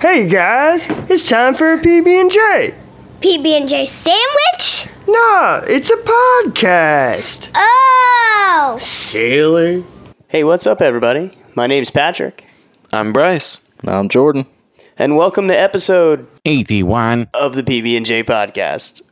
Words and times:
Hey 0.00 0.28
guys, 0.28 0.86
it's 1.10 1.28
time 1.28 1.54
for 1.54 1.72
a 1.72 1.78
PB&J. 1.78 2.74
PB&J 3.20 3.86
sandwich? 3.86 4.86
Nah, 5.06 5.62
it's 5.66 5.90
a 5.90 5.96
podcast. 5.96 7.48
Oh! 7.54 8.78
Sailor. 8.80 9.82
Hey, 10.28 10.44
what's 10.44 10.66
up, 10.66 10.80
everybody? 10.80 11.32
My 11.54 11.66
name's 11.66 11.90
Patrick, 11.90 12.44
I'm 12.92 13.12
Bryce. 13.12 13.60
I'm 13.86 14.08
Jordan. 14.08 14.46
and 14.96 15.16
welcome 15.16 15.48
to 15.48 15.54
episode 15.58 16.26
81. 16.44 17.28
of 17.34 17.54
the 17.54 17.62
PB 17.62 17.96
and 17.96 18.06
J 18.06 18.22
podcast. 18.22 19.02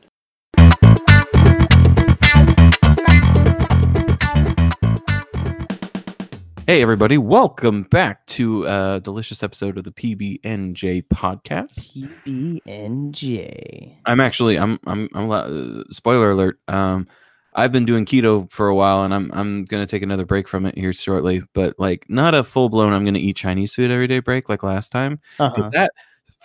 Hey, 6.67 6.83
everybody. 6.83 7.17
Welcome 7.17 7.85
back 7.85 8.27
to 8.27 8.67
a 8.67 9.01
delicious 9.01 9.45
episode 9.45 9.79
of 9.79 9.85
the 9.85 9.93
PB&J 9.93 11.03
podcast. 11.03 11.97
PBNJ. 12.27 13.99
I'm 14.05 14.19
actually, 14.19 14.59
I'm, 14.59 14.77
I'm, 14.85 15.09
I'm, 15.15 15.31
uh, 15.31 15.85
spoiler 15.93 16.33
alert. 16.33 16.59
Um, 16.67 17.07
I've 17.55 17.71
been 17.71 17.85
doing 17.85 18.05
keto 18.05 18.51
for 18.51 18.67
a 18.67 18.75
while 18.75 19.05
and 19.05 19.15
I'm, 19.15 19.31
I'm 19.33 19.65
going 19.65 19.87
to 19.87 19.89
take 19.89 20.03
another 20.03 20.25
break 20.25 20.49
from 20.49 20.67
it 20.67 20.77
here 20.77 20.93
shortly, 20.93 21.45
but 21.55 21.79
like 21.79 22.07
not 22.09 22.35
a 22.35 22.43
full 22.43 22.69
blown, 22.69 22.93
I'm 22.93 23.05
going 23.05 23.15
to 23.15 23.21
eat 23.21 23.37
Chinese 23.37 23.73
food 23.73 23.93
every 23.93 24.09
day 24.09 24.19
break 24.19 24.49
like 24.49 24.65
last 24.65 24.91
time. 24.91 25.21
Uh-huh. 25.39 25.71
That, 25.73 25.93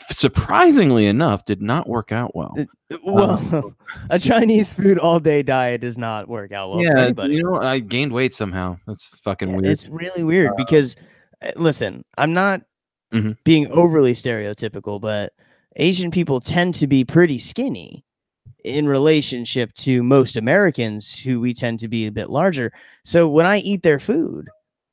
surprisingly 0.10 1.05
enough, 1.05 1.46
did 1.46 1.62
not 1.62 1.88
work 1.88 2.12
out 2.12 2.36
well. 2.36 2.55
Well, 3.04 3.73
a 4.09 4.20
Chinese 4.20 4.73
food 4.73 4.98
all 5.00 5.20
day 5.20 5.44
diet 5.44 5.82
does 5.82 5.98
not 5.98 6.28
work 6.28 6.52
out 6.52 6.72
well 6.72 6.82
yeah, 6.82 7.12
you 7.28 7.44
know, 7.44 7.55
I 7.62 7.80
gained 7.80 8.12
weight 8.12 8.34
somehow. 8.34 8.78
That's 8.88 9.08
fucking 9.20 9.50
Yeah, 9.50 9.56
weird. 9.58 9.66
It's 9.72 9.88
really 9.90 10.23
weird 10.23 10.52
because, 10.58 10.95
uh, 11.42 11.52
listen, 11.56 12.04
I'm 12.18 12.34
not 12.34 12.62
Mhm. 13.14 13.38
being 13.44 13.70
overly 13.72 14.14
stereotypical, 14.14 15.00
but 15.00 15.34
Asian 15.78 16.12
people 16.12 16.40
tend 16.40 16.76
to 16.76 16.88
be 16.88 17.04
pretty 17.06 17.40
skinny 17.40 18.03
in 18.64 18.88
relationship 18.88 19.73
to 19.73 20.03
most 20.03 20.38
Americans 20.38 21.18
who 21.20 21.40
we 21.40 21.53
tend 21.53 21.80
to 21.80 21.88
be 21.88 22.06
a 22.06 22.12
bit 22.12 22.30
larger. 22.30 22.72
So 23.03 23.28
when 23.30 23.45
I 23.45 23.58
eat 23.59 23.81
their 23.84 24.00
food, 24.00 24.50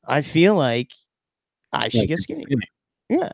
I 0.06 0.22
feel 0.22 0.54
like 0.54 0.90
I 1.72 1.88
should 1.88 2.00
Like 2.00 2.08
get 2.08 2.18
skinny. 2.20 2.44
skinny. 2.44 2.62
Yeah. 3.20 3.30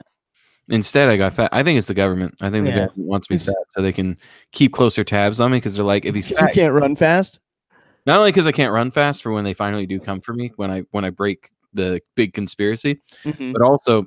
Instead, 0.69 1.09
I 1.09 1.17
got 1.17 1.35
fat. 1.35 1.51
I 1.53 1.63
think 1.63 1.79
it's 1.79 1.89
the 1.89 1.95
government. 1.95 2.35
I 2.41 2.49
think 2.51 2.65
the 2.65 2.71
Yeah. 2.73 2.79
government 2.87 3.09
wants 3.09 3.29
me 3.31 3.37
fat 3.39 3.55
so 3.71 3.83
they 3.83 3.93
can 3.93 4.17
keep 4.53 4.73
closer 4.73 5.05
tabs 5.05 5.39
on 5.41 5.51
me 5.51 5.59
because 5.59 5.75
they're 5.75 5.85
like, 5.85 6.05
if 6.07 6.15
he's 6.15 6.29
'Cause 6.29 6.39
you 6.49 6.49
can't 6.55 6.73
run 6.73 6.97
fast. 6.97 7.39
not 8.07 8.19
only 8.19 8.31
because 8.33 8.47
I 8.47 8.53
can't 8.53 8.73
run 8.73 8.91
fast 8.91 9.23
for 9.23 9.31
when 9.33 9.45
they 9.45 9.55
finally 9.55 9.87
do 9.87 10.01
come 10.01 10.21
for 10.21 10.33
me 10.33 10.53
when 10.57 10.71
I 10.71 10.85
when 10.91 11.05
I 11.05 11.11
break 11.11 11.51
the 11.75 12.01
big 12.15 12.33
conspiracy, 12.33 13.01
Mhm. 13.25 13.53
but 13.53 13.63
also 13.63 14.07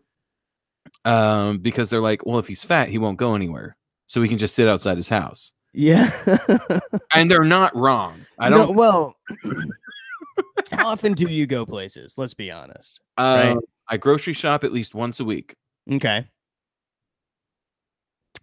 um, 1.05 1.59
because 1.59 1.89
they're 1.89 1.99
like, 2.01 2.25
well, 2.25 2.39
if 2.39 2.47
he's 2.47 2.63
fat, 2.63 2.89
he 2.89 2.97
won't 2.97 3.17
go 3.17 3.35
anywhere, 3.35 3.77
so 4.07 4.19
we 4.21 4.27
can 4.29 4.37
just 4.37 4.55
sit 4.55 4.67
outside 4.67 4.97
his 4.97 5.09
house. 5.09 5.53
Yeah. 5.73 6.09
And 7.13 7.29
they're 7.29 7.43
not 7.43 7.75
wrong. 7.75 8.25
I 8.39 8.49
don't. 8.49 8.73
well, 8.75 9.15
how 10.71 10.87
often 10.87 11.13
do 11.13 11.27
you 11.29 11.45
go 11.45 11.65
places? 11.65 12.15
Let's 12.17 12.33
be 12.33 12.49
honest. 12.51 12.99
uh, 13.17 13.53
right. 13.55 13.63
I 13.89 13.97
grocery 13.97 14.33
shop 14.33 14.63
at 14.63 14.71
least 14.73 14.95
once 14.95 15.19
a 15.19 15.25
week. 15.25 15.55
Okay. 15.91 16.25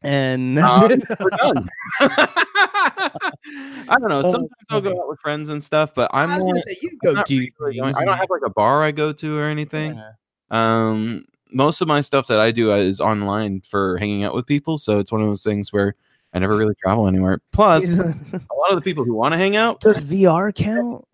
And 0.05 0.59
that's 0.59 0.79
Um, 0.85 0.91
it. 0.93 1.03
we're 1.21 1.31
done. 1.31 1.69
I 2.01 3.97
don't 3.99 4.09
know. 4.09 4.23
Oh, 4.25 4.31
Sometimes 4.31 4.51
I'll 4.71 4.81
go 4.81 4.91
out 5.01 5.09
with 5.09 5.19
friends 5.21 5.49
and 5.49 5.63
stuff, 5.63 5.95
but 5.95 6.11
I'm 6.13 6.31
I 6.31 6.37
was 6.37 6.45
gonna 6.45 6.55
not, 6.57 6.65
say 6.65 6.77
you 6.83 6.91
I'm 6.91 6.99
go 7.05 7.13
not 7.13 7.27
do 7.27 7.49
really 7.59 7.79
going- 7.79 7.95
I 7.97 8.05
don't 8.05 8.17
have 8.19 8.31
like 8.31 8.43
a 8.45 8.51
bar 8.51 8.83
I 8.85 8.91
go 8.91 9.13
to 9.13 9.39
or 9.39 9.45
anything. 9.49 9.95
Yeah. 9.97 10.11
Um, 10.51 11.25
most 11.53 11.81
of 11.81 11.89
my 11.89 12.01
stuff 12.01 12.27
that 12.29 12.41
I 12.41 12.51
do 12.51 12.73
is 12.73 13.01
online 13.01 13.61
for 13.63 13.97
hanging 13.99 14.25
out 14.25 14.35
with 14.35 14.47
people, 14.47 14.77
so 14.79 14.99
it's 14.99 15.13
one 15.13 15.21
of 15.23 15.29
those 15.29 15.43
things 15.45 15.73
where 15.73 15.95
I 16.33 16.39
never 16.41 16.57
really 16.57 16.75
travel 16.83 17.07
anywhere. 17.07 17.41
Plus, 17.53 17.99
a 17.99 18.05
lot 18.05 18.71
of 18.71 18.77
the 18.77 18.83
people 18.83 19.05
who 19.05 19.15
want 19.15 19.33
to 19.33 19.39
hang 19.39 19.55
out, 19.57 19.81
Does 19.81 20.03
VR 20.03 20.53
count? 20.55 21.05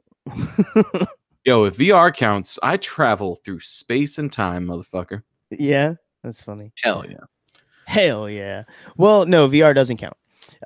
yo, 1.45 1.65
if 1.65 1.77
VR 1.77 2.15
counts, 2.15 2.59
I 2.62 2.77
travel 2.79 3.37
through 3.45 3.61
space 3.61 4.19
and 4.19 4.33
time, 4.33 4.67
motherfucker. 4.67 5.23
yeah, 5.50 5.95
that's 6.23 6.43
funny. 6.43 6.73
Hell 6.83 7.05
yeah. 7.09 7.19
Hell 7.91 8.31
yeah. 8.31 8.62
Well, 8.97 9.27
no, 9.27 9.49
VR 9.49 9.75
doesn't 9.75 9.97
count. 9.97 10.17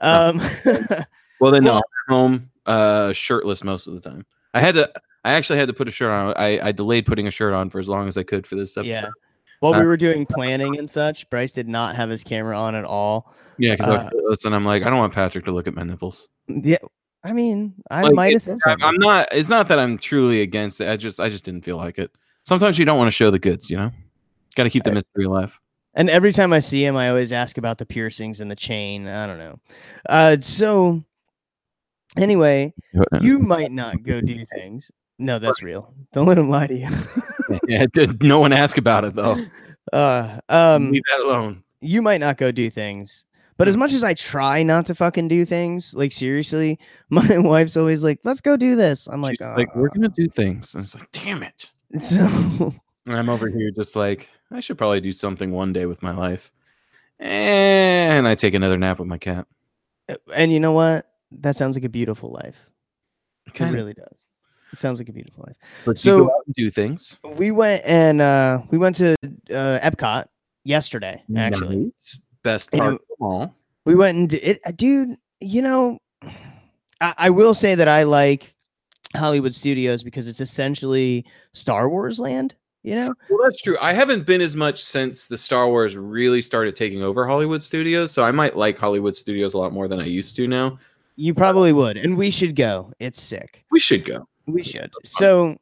Um, 0.03 0.41
Well, 1.41 1.51
then 1.53 1.65
no, 1.65 1.77
I'm 1.77 1.83
home 2.09 2.51
uh, 2.67 3.13
shirtless 3.13 3.65
most 3.65 3.87
of 3.87 3.95
the 3.95 4.01
time. 4.01 4.25
I 4.55 4.61
had 4.61 4.75
to. 4.77 4.91
I 5.25 5.33
actually 5.33 5.59
had 5.59 5.69
to 5.69 5.75
put 5.75 5.89
a 5.89 5.91
shirt 5.91 6.13
on. 6.13 6.33
I, 6.37 6.61
I 6.69 6.73
delayed 6.73 7.07
putting 7.07 7.27
a 7.27 7.31
shirt 7.31 7.53
on 7.55 7.71
for 7.71 7.79
as 7.79 7.89
long 7.89 8.09
as 8.09 8.17
I 8.17 8.23
could 8.23 8.47
for 8.47 8.55
this 8.57 8.77
episode. 8.77 8.91
yeah. 8.91 9.09
While 9.61 9.75
Uh, 9.75 9.81
we 9.81 9.87
were 9.87 9.97
doing 9.97 10.27
planning 10.27 10.79
and 10.79 10.89
such, 10.89 11.29
Bryce 11.31 11.51
did 11.53 11.67
not 11.69 11.97
have 11.97 12.09
his 12.11 12.23
camera 12.23 12.59
on 12.59 12.75
at 12.75 12.85
all. 12.85 13.35
Yeah, 13.59 13.73
because 13.75 13.89
Uh, 13.89 14.11
listen, 14.29 14.53
I'm 14.53 14.65
like, 14.65 14.83
I 14.85 14.91
don't 14.91 14.99
want 14.99 15.13
Patrick 15.15 15.45
to 15.47 15.53
look 15.53 15.67
at 15.67 15.75
my 15.75 15.83
nipples. 15.83 16.29
Yeah, 16.47 16.77
I 17.25 17.33
mean, 17.33 17.75
I 17.91 18.03
Like, 18.03 18.15
might 18.15 18.33
have 18.35 18.43
said 18.43 18.59
I'm 18.83 18.97
not. 18.97 19.29
It's 19.33 19.49
not 19.49 19.69
that 19.69 19.79
I'm 19.79 19.97
truly 19.99 20.43
against 20.43 20.81
it. 20.81 20.89
I 20.89 20.97
just, 20.97 21.19
I 21.21 21.31
just 21.31 21.45
didn't 21.45 21.63
feel 21.65 21.79
like 21.79 21.99
it. 21.99 22.11
Sometimes 22.43 22.79
you 22.79 22.85
don't 22.85 22.99
want 22.99 23.09
to 23.09 23.13
show 23.17 23.31
the 23.31 23.39
goods, 23.39 23.71
you 23.71 23.77
know. 23.77 23.91
Got 24.57 24.65
to 24.65 24.71
keep 24.71 24.85
the 24.85 24.93
mystery 24.93 25.25
alive. 25.25 25.59
And 25.95 26.11
every 26.11 26.33
time 26.33 26.53
I 26.53 26.61
see 26.61 26.85
him, 26.85 26.97
I 26.97 27.09
always 27.09 27.33
ask 27.33 27.57
about 27.57 27.79
the 27.79 27.87
piercings 27.87 28.41
and 28.41 28.51
the 28.51 28.57
chain. 28.57 29.07
I 29.07 29.27
don't 29.27 29.39
know. 29.39 29.59
Uh, 30.09 30.37
so 30.41 31.03
anyway, 32.17 32.75
you 33.21 33.39
might 33.39 33.71
not 33.73 34.03
go 34.03 34.21
do 34.21 34.45
things. 34.45 34.91
No, 35.19 35.39
that's 35.39 35.63
real. 35.63 35.95
Don't 36.13 36.27
let 36.27 36.39
him 36.39 36.51
lie 36.51 36.67
to 36.67 36.75
you. 36.77 36.89
yeah, 37.69 37.87
no 38.21 38.41
one 38.41 38.53
ask 38.53 38.77
about 38.79 39.05
it 39.05 39.15
though. 39.15 39.37
uh, 39.93 40.41
um, 40.49 40.91
Leave 40.91 41.03
that 41.11 41.21
alone. 41.25 41.63
you 41.81 42.03
might 42.03 42.21
not 42.21 42.37
go 42.37 42.51
do 42.51 42.69
things. 42.71 43.25
But 43.57 43.69
as 43.69 43.77
much 43.77 43.93
as 43.93 44.03
I 44.03 44.15
try 44.15 44.65
not 44.65 44.87
to 44.87 44.97
fucking 44.97 45.29
do 45.29 45.45
things, 45.45 45.95
like 45.95 46.11
seriously, 46.11 46.81
my 47.09 47.39
wife's 47.39 47.77
always 47.77 48.03
like, 48.03 48.19
"Let's 48.25 48.41
go 48.41 48.57
do 48.57 48.75
this." 48.75 49.07
I'm 49.07 49.23
like, 49.23 49.41
like, 49.41 49.73
we're 49.77 49.87
"Uh." 49.87 49.95
gonna 49.95 50.09
do 50.09 50.29
things, 50.29 50.75
and 50.75 50.83
it's 50.83 50.97
like, 50.97 51.09
damn 51.13 51.45
it. 51.45 51.71
so 51.99 52.75
And 53.07 53.17
I'm 53.17 53.29
over 53.29 53.49
here 53.49 53.71
just 53.71 53.97
like, 53.97 54.29
I 54.51 54.61
should 54.61 54.79
probably 54.79 55.01
do 55.01 55.13
something 55.13 55.51
one 55.51 55.73
day 55.73 55.87
with 55.87 56.03
my 56.03 56.13
life. 56.13 56.53
And 57.19 58.27
I 58.27 58.35
take 58.35 58.55
another 58.55 58.77
nap 58.79 58.99
with 58.99 59.09
my 59.09 59.19
cat. 59.19 59.47
and 60.35 60.53
you 60.53 60.61
know 60.61 60.73
what? 60.73 61.11
That 61.33 61.57
sounds 61.57 61.77
like 61.77 61.85
a 61.85 61.89
beautiful 61.89 62.31
life. 62.31 62.69
It 63.47 63.55
Kinda. 63.55 63.73
really 63.75 63.95
does. 63.95 64.25
It 64.73 64.79
sounds 64.79 64.99
like 64.99 65.09
a 65.09 65.13
beautiful 65.13 65.45
life. 65.47 65.57
But 65.85 65.99
So- 65.99 66.17
you 66.19 66.25
go 66.25 66.31
out 66.35 66.43
and 66.47 66.55
do 66.55 66.71
things. 66.71 67.19
We 67.37 67.51
went 67.51 67.83
and 67.85 68.21
uh 68.21 68.63
we 68.71 68.79
went 68.79 68.97
to 68.97 69.15
uh 69.51 69.79
Epcot 69.81 70.27
yesterday, 70.65 71.23
actually. 71.37 71.77
Nice. 71.77 72.19
Best 72.43 72.73
part 72.73 72.95
of 72.95 72.99
them 73.09 73.17
all. 73.21 73.55
We 73.85 73.95
went 73.95 74.19
and 74.19 74.29
did 74.29 74.43
it 74.43 74.61
uh, 74.67 74.73
dude, 74.73 75.17
you 75.41 75.63
know, 75.63 75.99
I, 77.01 77.15
I 77.17 77.31
will 77.31 77.55
say 77.55 77.75
that 77.75 77.89
I 77.89 78.03
like 78.03 78.55
Hollywood 79.17 79.55
Studios 79.55 80.03
because 80.03 80.27
it's 80.29 80.41
essentially 80.41 81.25
Star 81.53 81.89
Wars 81.89 82.19
land, 82.19 82.55
you 82.85 82.95
know? 82.95 83.13
Well, 83.29 83.41
that's 83.43 83.61
true. 83.63 83.77
I 83.81 83.93
haven't 83.93 84.25
been 84.27 84.41
as 84.41 84.55
much 84.55 84.85
since 84.85 85.27
the 85.27 85.37
Star 85.39 85.69
Wars 85.69 85.97
really 85.97 86.41
started 86.41 86.77
taking 86.77 87.03
over 87.03 87.27
Hollywood 87.27 87.63
studios, 87.63 88.13
so 88.13 88.23
I 88.23 88.31
might 88.31 88.57
like 88.57 88.79
Hollywood 88.79 89.17
studios 89.17 89.55
a 89.55 89.59
lot 89.59 89.73
more 89.73 89.89
than 89.89 89.99
I 89.99 90.05
used 90.05 90.37
to 90.37 90.47
now. 90.47 90.79
You 91.17 91.35
probably 91.35 91.73
would. 91.73 91.97
And 91.97 92.17
we 92.17 92.31
should 92.31 92.55
go. 92.57 92.93
It's 93.01 93.21
sick. 93.21 93.65
We 93.71 93.81
should 93.81 94.05
go. 94.05 94.29
We 94.47 94.63
should. 94.63 94.93
So 95.05 95.57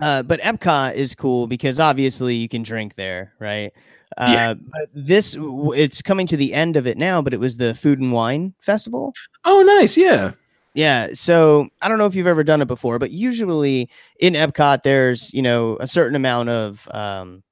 uh 0.00 0.22
but 0.22 0.40
Epcot 0.40 0.94
is 0.94 1.14
cool 1.14 1.46
because 1.48 1.80
obviously 1.80 2.34
you 2.36 2.48
can 2.48 2.62
drink 2.62 2.94
there, 2.94 3.32
right? 3.40 3.72
Uh 4.16 4.30
Yeah. 4.32 4.54
but 4.54 4.88
this 4.94 5.36
it's 5.40 6.00
coming 6.02 6.26
to 6.28 6.36
the 6.36 6.54
end 6.54 6.76
of 6.76 6.86
it 6.86 6.96
now, 6.98 7.20
but 7.20 7.34
it 7.34 7.40
was 7.40 7.56
the 7.56 7.74
Food 7.74 7.98
and 8.00 8.12
Wine 8.12 8.54
Festival. 8.60 9.12
Oh, 9.44 9.62
nice. 9.62 9.96
Yeah. 9.96 10.32
Yeah. 10.74 11.08
So 11.14 11.68
I 11.82 11.88
don't 11.88 11.98
know 11.98 12.06
if 12.06 12.14
you've 12.14 12.26
ever 12.26 12.44
done 12.44 12.62
it 12.62 12.68
before, 12.68 12.98
but 12.98 13.10
usually 13.10 13.88
in 14.20 14.34
Epcot, 14.34 14.82
there's, 14.82 15.32
you 15.34 15.42
know, 15.42 15.76
a 15.80 15.86
certain 15.88 16.14
amount 16.14 16.48
of 16.50 16.88
um, 16.92 17.42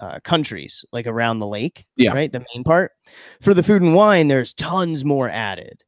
uh, 0.00 0.20
countries 0.24 0.84
like 0.92 1.06
around 1.06 1.38
the 1.38 1.46
lake. 1.46 1.86
Yeah. 1.96 2.12
Right. 2.12 2.30
The 2.30 2.44
main 2.54 2.64
part. 2.64 2.92
For 3.40 3.54
the 3.54 3.62
food 3.62 3.82
and 3.82 3.94
wine, 3.94 4.28
there's 4.28 4.52
tons 4.52 5.04
more 5.04 5.28
added. 5.30 5.82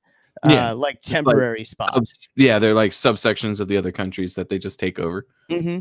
Yeah, 0.48 0.70
Uh, 0.70 0.74
like 0.76 1.02
temporary 1.02 1.64
spots. 1.64 1.92
Subs- 1.94 2.28
yeah, 2.34 2.58
they're 2.58 2.72
like 2.72 2.92
subsections 2.92 3.60
of 3.60 3.68
the 3.68 3.76
other 3.76 3.92
countries 3.92 4.34
that 4.36 4.48
they 4.48 4.58
just 4.58 4.80
take 4.80 4.98
over. 4.98 5.26
hmm 5.50 5.80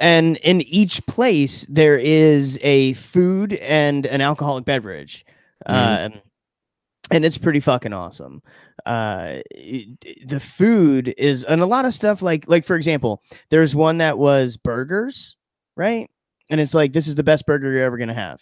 And 0.00 0.36
in 0.38 0.62
each 0.62 1.06
place, 1.06 1.64
there 1.68 1.96
is 1.96 2.58
a 2.62 2.94
food 2.94 3.52
and 3.54 4.06
an 4.06 4.20
alcoholic 4.20 4.64
beverage. 4.64 5.24
Mhm. 5.68 6.06
Um, 6.06 6.20
and 7.12 7.24
it's 7.24 7.38
pretty 7.38 7.60
fucking 7.60 7.92
awesome. 7.92 8.42
Uh, 8.86 9.40
the 10.24 10.40
food 10.40 11.14
is, 11.18 11.44
and 11.44 11.60
a 11.60 11.66
lot 11.66 11.84
of 11.84 11.94
stuff 11.94 12.22
like, 12.22 12.48
like 12.48 12.64
for 12.64 12.76
example, 12.76 13.22
there's 13.50 13.74
one 13.74 13.98
that 13.98 14.18
was 14.18 14.56
burgers, 14.56 15.36
right? 15.76 16.10
And 16.48 16.60
it's 16.60 16.74
like, 16.74 16.92
this 16.92 17.06
is 17.08 17.14
the 17.14 17.22
best 17.22 17.46
burger 17.46 17.70
you're 17.70 17.82
ever 17.82 17.96
gonna 17.98 18.14
have. 18.14 18.40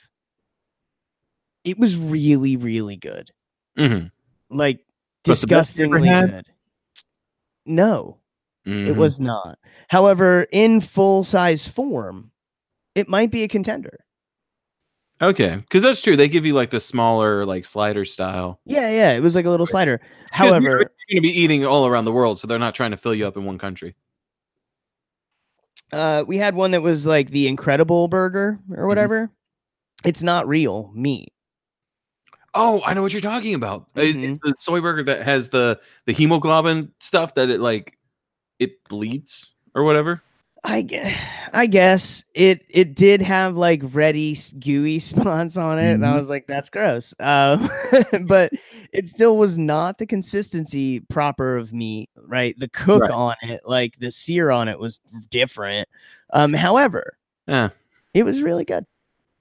It 1.64 1.78
was 1.78 1.96
really, 1.96 2.56
really 2.56 2.96
good. 2.96 3.30
Mm-hmm. 3.78 4.06
Like 4.56 4.80
But 5.24 5.38
the 5.40 5.46
best 5.46 5.78
you 5.78 5.84
ever 5.84 5.98
disgustingly 5.98 6.08
good. 6.30 6.46
No, 7.66 8.18
it 8.64 8.70
Mm-hmm. 8.70 8.98
was 8.98 9.20
not. 9.20 9.58
However, 9.88 10.46
in 10.52 10.80
full 10.80 11.24
size 11.24 11.66
form, 11.66 12.30
it 12.94 13.08
might 13.08 13.30
be 13.30 13.42
a 13.42 13.48
contender. 13.48 14.04
Okay, 15.20 15.56
because 15.56 15.82
that's 15.82 16.00
true. 16.00 16.16
They 16.16 16.28
give 16.28 16.46
you 16.46 16.54
like 16.54 16.70
the 16.70 16.78
smaller, 16.80 17.44
like 17.44 17.64
slider 17.64 18.04
style. 18.04 18.60
Yeah, 18.64 18.88
yeah, 18.90 19.12
it 19.12 19.20
was 19.20 19.34
like 19.34 19.46
a 19.46 19.50
little 19.50 19.66
slider. 19.66 20.00
However, 20.30 20.60
you're, 20.64 20.76
going 20.78 20.88
to 21.16 21.20
be 21.20 21.30
eating 21.40 21.64
all 21.66 21.86
around 21.86 22.04
the 22.04 22.12
world, 22.12 22.38
so 22.38 22.46
they're 22.46 22.58
not 22.58 22.74
trying 22.74 22.92
to 22.92 22.96
fill 22.96 23.14
you 23.14 23.26
up 23.26 23.36
in 23.36 23.44
one 23.44 23.58
country. 23.58 23.94
uh, 25.92 26.22
we 26.26 26.36
had 26.36 26.54
one 26.54 26.70
that 26.72 26.82
was 26.82 27.06
like 27.06 27.30
the 27.30 27.48
Incredible 27.48 28.08
Burger 28.08 28.60
or 28.76 28.86
whatever. 28.86 29.30
It's 30.04 30.22
not 30.22 30.46
real 30.46 30.92
meat. 30.94 31.32
Oh, 32.54 32.82
I 32.84 32.94
know 32.94 33.02
what 33.02 33.12
you're 33.12 33.22
talking 33.22 33.54
about. 33.54 33.86
It- 33.94 34.14
Mhm. 34.16 34.30
It's 34.30 34.38
the 34.42 34.54
soy 34.58 34.80
burger 34.80 35.02
that 35.04 35.22
has 35.24 35.48
the 35.48 35.80
the 36.06 36.12
hemoglobin 36.12 36.92
stuff 37.00 37.34
that 37.34 37.50
it 37.50 37.58
like 37.60 37.98
it 38.58 38.84
bleeds 38.88 39.50
or 39.74 39.82
whatever. 39.84 40.22
I, 40.68 40.82
gue- 40.82 41.14
I 41.52 41.66
guess 41.66 42.24
it 42.34 42.64
it 42.68 42.94
did 42.94 43.22
have 43.22 43.56
like 43.56 43.80
ready 43.92 44.36
gooey 44.60 44.98
spots 45.00 45.56
on 45.56 45.78
it, 45.78 45.92
and 45.94 46.04
I 46.06 46.12
Mhm. 46.12 46.16
was 46.18 46.28
like, 46.28 46.46
"That's 46.46 46.68
gross." 46.70 47.14
Uh, 47.18 47.66
but 48.26 48.52
it 48.92 49.06
still 49.06 49.36
was 49.38 49.56
not 49.58 49.98
the 49.98 50.06
consistency 50.06 51.00
proper 51.00 51.56
of 51.56 51.72
meat, 51.72 52.10
right? 52.16 52.54
The 52.58 52.68
cook 52.68 53.02
Right. 53.02 53.10
on 53.10 53.34
it, 53.42 53.60
like 53.64 53.98
the 53.98 54.10
sear 54.10 54.50
on 54.50 54.68
it, 54.68 54.78
was 54.78 55.00
different. 55.30 55.88
Um, 56.32 56.52
however, 56.52 57.16
Yeah. 57.46 57.70
it 58.14 58.24
was 58.24 58.42
really 58.42 58.64
good. 58.64 58.84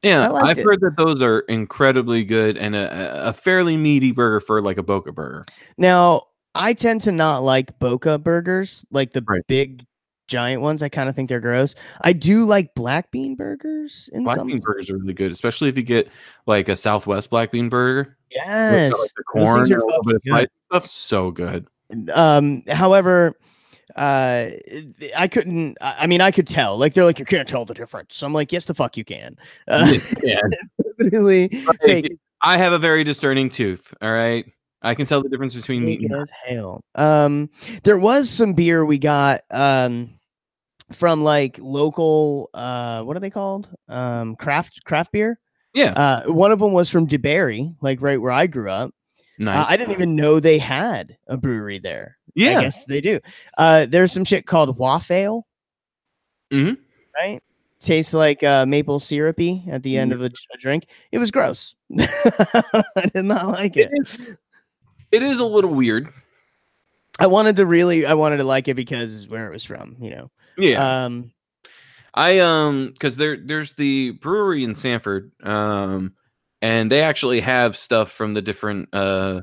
Yeah, 0.03 0.31
I've 0.31 0.57
it. 0.59 0.63
heard 0.65 0.79
that 0.81 0.95
those 0.95 1.21
are 1.21 1.39
incredibly 1.49 2.23
good 2.23 2.55
and 2.57 2.75
a, 2.75 3.25
a- 3.25 3.29
a 3.29 3.33
fairly 3.33 3.75
meaty 3.75 4.11
burger 4.13 4.39
for 4.39 4.61
like 4.61 4.77
a 4.77 4.83
Boca 4.83 5.11
burger. 5.11 5.45
Now, 5.77 6.21
I 6.55 6.73
tend 6.73 7.01
to 7.01 7.11
not 7.11 7.43
like 7.43 7.77
Boca 7.79 8.17
burgers, 8.17 8.85
like 8.91 9.11
the 9.11 9.23
Right. 9.27 9.41
big 9.47 9.85
giant 10.27 10.61
ones. 10.61 10.83
I 10.83 10.89
kind 10.89 11.09
of 11.09 11.15
think 11.15 11.29
they're 11.29 11.39
gross. 11.39 11.75
I 12.01 12.13
do 12.13 12.45
like 12.45 12.75
black 12.75 13.11
bean 13.11 13.35
burgers 13.35 14.09
in 14.13 14.23
Black 14.23 14.37
some. 14.37 14.47
bean 14.47 14.59
burgers 14.59 14.89
are 14.91 14.97
really 14.97 15.13
good, 15.13 15.31
especially 15.31 15.69
if 15.69 15.77
you 15.77 15.83
get 15.83 16.09
like 16.45 16.69
a 16.69 16.75
Southwest 16.75 17.29
black 17.29 17.51
bean 17.51 17.69
burger. 17.69 18.17
Yes. 18.31 18.91
like, 18.91 19.11
the 19.15 19.23
corn 19.23 19.71
a 19.71 19.85
little 19.85 20.03
bit 20.03 20.15
of 20.15 20.21
spice 20.23 20.47
stuff. 20.69 20.85
So 20.85 21.31
good. 21.31 21.67
Um, 22.13 22.63
however, 22.67 23.37
uh, 23.95 24.49
I 25.15 25.27
couldn't. 25.27 25.77
I 25.81 26.07
mean, 26.07 26.21
I 26.21 26.31
could 26.31 26.47
tell. 26.47 26.77
Like 26.77 26.93
they're 26.93 27.05
like, 27.05 27.19
you 27.19 27.25
can't 27.25 27.47
tell 27.47 27.65
the 27.65 27.73
difference. 27.73 28.21
I'm 28.21 28.33
like, 28.33 28.51
yes, 28.51 28.65
the 28.65 28.73
fuck 28.73 28.97
you 28.97 29.05
can. 29.05 29.37
Uh, 29.67 29.93
Yeah. 30.23 30.41
definitely 30.99 31.49
I 32.41 32.57
have 32.57 32.73
a 32.73 32.79
very 32.79 33.03
discerning 33.03 33.49
tooth. 33.49 33.93
All 34.01 34.11
right. 34.11 34.45
I 34.87 34.95
can 34.95 35.05
tell 35.05 35.21
the 35.21 35.29
difference 35.29 35.55
between 35.55 35.83
meat 35.85 36.01
and 36.01 36.11
as 36.13 36.31
hell. 36.45 36.81
Um, 36.95 37.49
there 37.83 37.97
was 37.97 38.29
some 38.29 38.53
beer 38.53 38.85
we 38.85 38.97
got. 38.99 39.41
Um. 39.51 40.11
From 40.93 41.21
like 41.21 41.59
local, 41.59 42.49
uh, 42.53 43.03
what 43.03 43.17
are 43.17 43.19
they 43.19 43.29
called? 43.29 43.67
Um, 43.89 44.37
craft 44.37 44.79
craft 44.85 45.11
beer. 45.11 45.37
yeah. 45.73 45.91
Uh, 45.91 46.31
one 46.31 46.53
of 46.53 46.59
them 46.59 46.71
was 46.71 46.89
from 46.89 47.05
DeBary, 47.07 47.75
like 47.81 48.01
right 48.01 48.21
where 48.21 48.31
I 48.31 48.47
grew 48.47 48.69
up. 48.69 48.93
nice. 49.37 49.65
Uh, 49.65 49.69
I 49.69 49.75
didn't 49.75 49.91
even 49.91 50.15
know 50.15 50.39
they 50.39 50.57
had 50.59 51.17
a 51.27 51.35
brewery 51.35 51.79
there. 51.79 52.17
Yeah. 52.35 52.59
I 52.59 52.61
guess 52.61 52.85
they 52.85 53.01
do. 53.01 53.19
Uh, 53.57 53.85
there's 53.85 54.13
some 54.13 54.23
shit 54.23 54.45
called 54.45 54.77
Waff 54.77 55.11
Ale. 55.11 55.45
Mhm. 56.53 56.77
Right? 57.21 57.43
Tastes 57.81 58.13
like 58.13 58.41
uh, 58.41 58.65
maple 58.65 59.01
syrupy 59.01 59.65
at 59.69 59.83
the 59.83 59.97
end 59.97 60.13
of 60.13 60.21
a, 60.21 60.31
a 60.53 60.57
drink. 60.57 60.85
It 61.11 61.17
was 61.17 61.31
gross. 61.31 61.75
I 61.99 63.09
did 63.13 63.25
not 63.25 63.49
like 63.49 63.75
it. 63.75 63.91
It 63.91 64.37
it 65.11 65.23
is 65.23 65.39
a 65.39 65.45
little 65.45 65.73
weird. 65.73 66.09
I 67.19 67.27
wanted 67.27 67.55
to 67.57 67.65
really, 67.65 68.05
I 68.05 68.13
wanted 68.13 68.37
to 68.37 68.43
like 68.43 68.67
it 68.67 68.75
because 68.75 69.27
where 69.27 69.47
it 69.47 69.53
was 69.53 69.63
from, 69.63 69.95
you 69.99 70.11
know. 70.11 70.31
Yeah. 70.57 71.05
Um, 71.05 71.31
I 72.13 72.39
um 72.39 72.89
because 72.93 73.15
there 73.17 73.37
there's 73.37 73.73
the 73.73 74.11
brewery 74.11 74.63
in 74.63 74.73
Sanford, 74.75 75.31
um, 75.43 76.13
and 76.61 76.91
they 76.91 77.01
actually 77.03 77.41
have 77.41 77.77
stuff 77.77 78.11
from 78.11 78.33
the 78.33 78.41
different 78.41 78.89
uh 78.93 79.41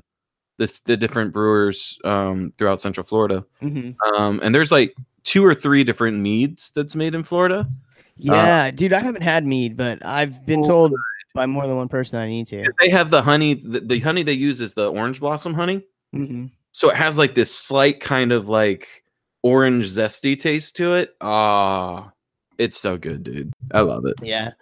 the 0.58 0.80
the 0.84 0.96
different 0.96 1.32
brewers 1.32 1.98
um 2.04 2.52
throughout 2.58 2.80
Central 2.80 3.04
Florida. 3.04 3.44
mhm. 3.62 3.94
Um, 4.16 4.40
and 4.42 4.54
there's 4.54 4.72
like 4.72 4.96
two 5.22 5.44
or 5.44 5.54
three 5.54 5.84
different 5.84 6.18
meads 6.18 6.72
that's 6.74 6.96
made 6.96 7.14
in 7.14 7.22
Florida. 7.22 7.68
Yeah, 8.16 8.70
dude, 8.70 8.92
I 8.92 9.00
haven't 9.00 9.22
had 9.22 9.44
mead, 9.44 9.76
but 9.76 10.04
I've 10.04 10.44
been 10.46 10.62
told 10.62 10.92
by 11.34 11.46
more 11.46 11.66
than 11.66 11.76
one 11.76 11.88
person 11.88 12.18
I 12.18 12.28
need 12.28 12.46
to. 12.48 12.64
They 12.80 12.88
have 12.90 13.10
the 13.10 13.20
honey. 13.22 13.54
The, 13.54 13.80
the 13.80 13.98
honey 14.00 14.22
they 14.22 14.32
use 14.32 14.60
is 14.60 14.74
the 14.74 14.90
orange 14.90 15.20
blossom 15.20 15.52
honey, 15.54 15.82
Mhm. 16.14 16.50
so 16.70 16.88
it 16.90 16.96
has 16.96 17.18
like 17.18 17.34
this 17.34 17.54
slight 17.54 18.00
kind 18.00 18.32
of 18.32 18.48
like 18.48 19.04
orange 19.42 19.86
zesty 19.86 20.38
taste 20.38 20.76
to 20.76 20.94
it. 20.94 21.14
Ah, 21.20 22.12
it's 22.56 22.78
so 22.78 22.96
good, 22.96 23.24
dude. 23.24 23.52
I 23.72 23.80
love 23.80 24.06
it. 24.06 24.14
Yeah. 24.22 24.52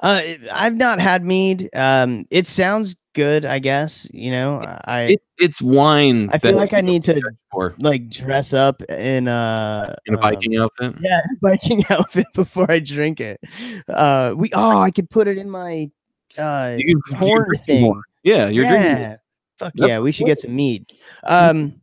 Uh, 0.00 0.20
I've 0.52 0.76
not 0.76 1.00
had 1.00 1.24
mead. 1.24 1.70
Um, 1.74 2.26
it 2.30 2.46
sounds 2.46 2.96
good, 3.14 3.46
I 3.46 3.60
guess. 3.60 4.06
You 4.12 4.30
know, 4.30 4.58
I 4.84 5.02
It, 5.12 5.22
it's 5.38 5.62
wine. 5.62 6.28
I 6.32 6.38
feel 6.38 6.54
like 6.54 6.74
I 6.74 6.82
need 6.82 7.02
to 7.04 7.18
for 7.50 7.74
like 7.78 8.10
dress 8.10 8.52
up 8.52 8.82
in 8.82 9.26
uh 9.26 9.94
in 10.04 10.14
a 10.14 10.18
um, 10.18 10.22
Viking 10.22 10.56
outfit. 10.58 10.96
yeah, 11.00 11.22
Viking 11.42 11.82
outfit 11.88 12.26
before 12.34 12.70
I 12.70 12.78
drink 12.80 13.20
it. 13.20 13.40
Uh, 13.88 14.34
we 14.36 14.50
oh, 14.52 14.80
I 14.80 14.90
could 14.90 15.08
put 15.08 15.28
it 15.28 15.38
in 15.38 15.48
my 15.48 15.90
uh 16.38 16.76
You 16.78 17.00
can- 17.02 17.16
horn 17.16 17.46
you're 17.52 17.62
thing. 17.64 17.82
more. 17.82 18.02
Yeah, 18.22 18.48
you're 18.48 18.66
drinking. 18.66 18.90
yeah. 18.98 19.16
Fuck 19.58 19.72
That's 19.74 19.88
yeah, 19.88 20.00
we 20.00 20.12
should 20.12 20.26
get 20.26 20.38
some 20.40 20.54
mead. 20.54 20.84
Um, 21.24 21.80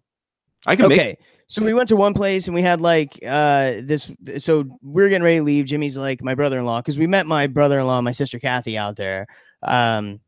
I 0.67 0.75
can 0.75 0.87
make 0.89 0.99
okay. 0.99 1.17
So 1.47 1.63
we 1.63 1.73
went 1.73 1.89
to 1.89 1.95
one 1.95 2.13
place 2.13 2.47
and 2.47 2.53
we 2.55 2.61
had 2.61 2.81
like 2.81 3.17
uh 3.25 3.73
this. 3.81 4.11
So 4.39 4.65
we 4.81 5.03
are 5.03 5.09
getting 5.09 5.23
ready 5.23 5.37
to 5.37 5.43
leave. 5.43 5.65
Jimmy's 5.65 5.97
like 5.97 6.23
my 6.23 6.35
brother-in-law 6.35 6.81
because 6.81 6.97
we 6.97 7.07
met 7.07 7.25
my 7.27 7.47
brother-in-law, 7.47 7.97
and 7.99 8.05
my 8.05 8.11
sister 8.11 8.39
Kathy 8.39 8.77
out 8.77 8.95
there. 8.95 9.27
Um, 9.61 10.19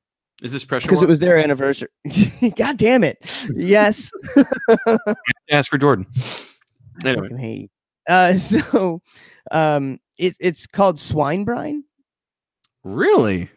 Is 0.41 0.51
this 0.51 0.65
pressure? 0.65 0.87
because 0.87 1.01
it 1.01 1.07
was 1.09 1.19
their 1.19 1.37
anniversary. 1.37 1.89
God 2.57 2.77
damn 2.77 3.03
it! 3.03 3.17
Yes, 3.53 4.11
ask 5.51 5.69
for 5.69 5.77
Jordan. 5.77 6.05
Anyway, 7.03 7.29
fucking 7.29 7.69
Uh, 8.07 8.33
so 8.37 9.01
um, 9.51 9.99
it, 10.17 10.35
it's 10.39 10.67
called 10.67 10.99
swine 10.99 11.43
brine, 11.43 11.83
really? 12.83 13.49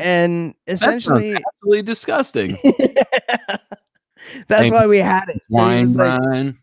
And 0.00 0.54
essentially 0.66 1.34
absolutely 1.34 1.82
disgusting. 1.82 2.56
that's 2.64 3.62
Thank 4.48 4.72
why 4.74 4.86
we 4.86 4.98
had 4.98 5.28
it. 5.28 5.42
So 5.46 5.58
Wine 5.58 5.92
like, 5.94 6.20
brine. 6.20 6.58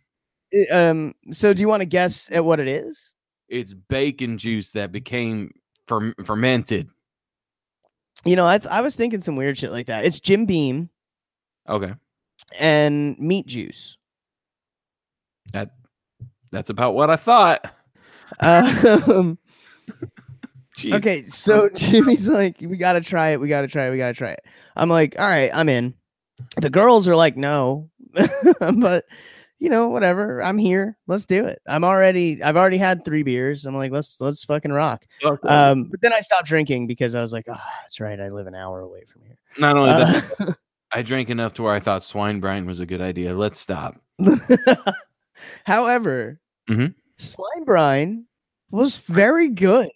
it- 0.51 0.71
um, 0.71 1.13
so 1.31 1.53
do 1.53 1.61
you 1.61 1.67
want 1.67 1.81
to 1.81 1.85
guess 1.85 2.29
at 2.31 2.43
what 2.45 2.59
it 2.59 2.67
is? 2.67 3.13
It's 3.49 3.73
bacon 3.73 4.37
juice 4.37 4.71
that 4.71 4.91
became 4.91 5.53
ferm- 5.87 6.13
fermented. 6.25 6.89
You 8.25 8.35
know, 8.35 8.47
I 8.47 8.57
th- 8.57 8.71
I 8.71 8.81
was 8.81 8.95
thinking 8.95 9.21
some 9.21 9.35
weird 9.35 9.57
shit 9.57 9.71
like 9.71 9.85
that. 9.87 10.03
It's 10.05 10.19
Jim 10.19 10.45
Beam 10.45 10.89
Okay, 11.69 11.93
and 12.57 13.17
meat 13.19 13.45
juice. 13.47 13.97
that 15.53 15.71
that's 16.51 16.69
about 16.69 16.93
what 16.95 17.09
I 17.09 17.15
thought. 17.15 17.73
Um, 18.39 19.37
Jeez. 20.77 20.93
okay, 20.93 21.23
so 21.23 21.69
Jimmy's 21.75 22.27
like, 22.27 22.57
we 22.61 22.77
gotta 22.77 23.01
try 23.01 23.29
it, 23.29 23.39
we 23.41 23.47
gotta 23.47 23.67
try 23.67 23.87
it, 23.87 23.91
we 23.91 23.97
gotta 23.97 24.13
try 24.13 24.29
it. 24.31 24.41
I'm 24.75 24.89
like, 24.89 25.19
all 25.19 25.27
right, 25.27 25.49
I'm 25.53 25.67
in. 25.69 25.95
The 26.57 26.69
girls 26.69 27.07
are 27.07 27.15
like, 27.15 27.35
no, 27.35 27.89
but 28.59 29.05
you 29.59 29.71
know, 29.71 29.89
whatever. 29.89 30.43
I'm 30.43 30.59
here. 30.59 30.95
Let's 31.07 31.25
do 31.25 31.45
it. 31.45 31.59
I'm 31.67 31.83
already. 31.83 32.43
I've 32.43 32.55
already 32.57 32.77
had 32.77 33.03
three 33.03 33.23
beers. 33.23 33.65
I'm 33.65 33.75
like, 33.75 33.91
let's 33.91 34.21
let's 34.21 34.43
fucking 34.43 34.71
rock. 34.71 35.03
Okay. 35.23 35.47
Um, 35.47 35.85
but 35.85 35.99
then 36.01 36.13
I 36.13 36.19
stopped 36.19 36.45
drinking 36.45 36.85
because 36.85 37.15
I 37.15 37.23
was 37.23 37.33
like, 37.33 37.45
oh, 37.49 37.59
that's 37.81 37.99
right. 37.99 38.19
I 38.19 38.29
live 38.29 38.45
an 38.45 38.53
hour 38.53 38.81
away 38.81 39.05
from 39.11 39.23
here. 39.23 39.39
Not 39.57 39.75
only 39.77 39.89
that, 39.89 40.31
Uh, 40.39 40.53
I 40.91 41.01
drank 41.01 41.31
enough 41.31 41.53
to 41.55 41.63
where 41.63 41.73
I 41.73 41.79
thought 41.79 42.03
swine 42.03 42.39
brine 42.39 42.67
was 42.67 42.79
a 42.81 42.85
good 42.85 43.01
idea. 43.01 43.33
Let's 43.33 43.59
stop. 43.59 43.95
However, 45.65 46.39
Mhm. 46.69 46.93
swine 47.17 47.63
brine 47.65 48.25
was 48.71 48.97
very 48.97 49.49
good. 49.49 49.89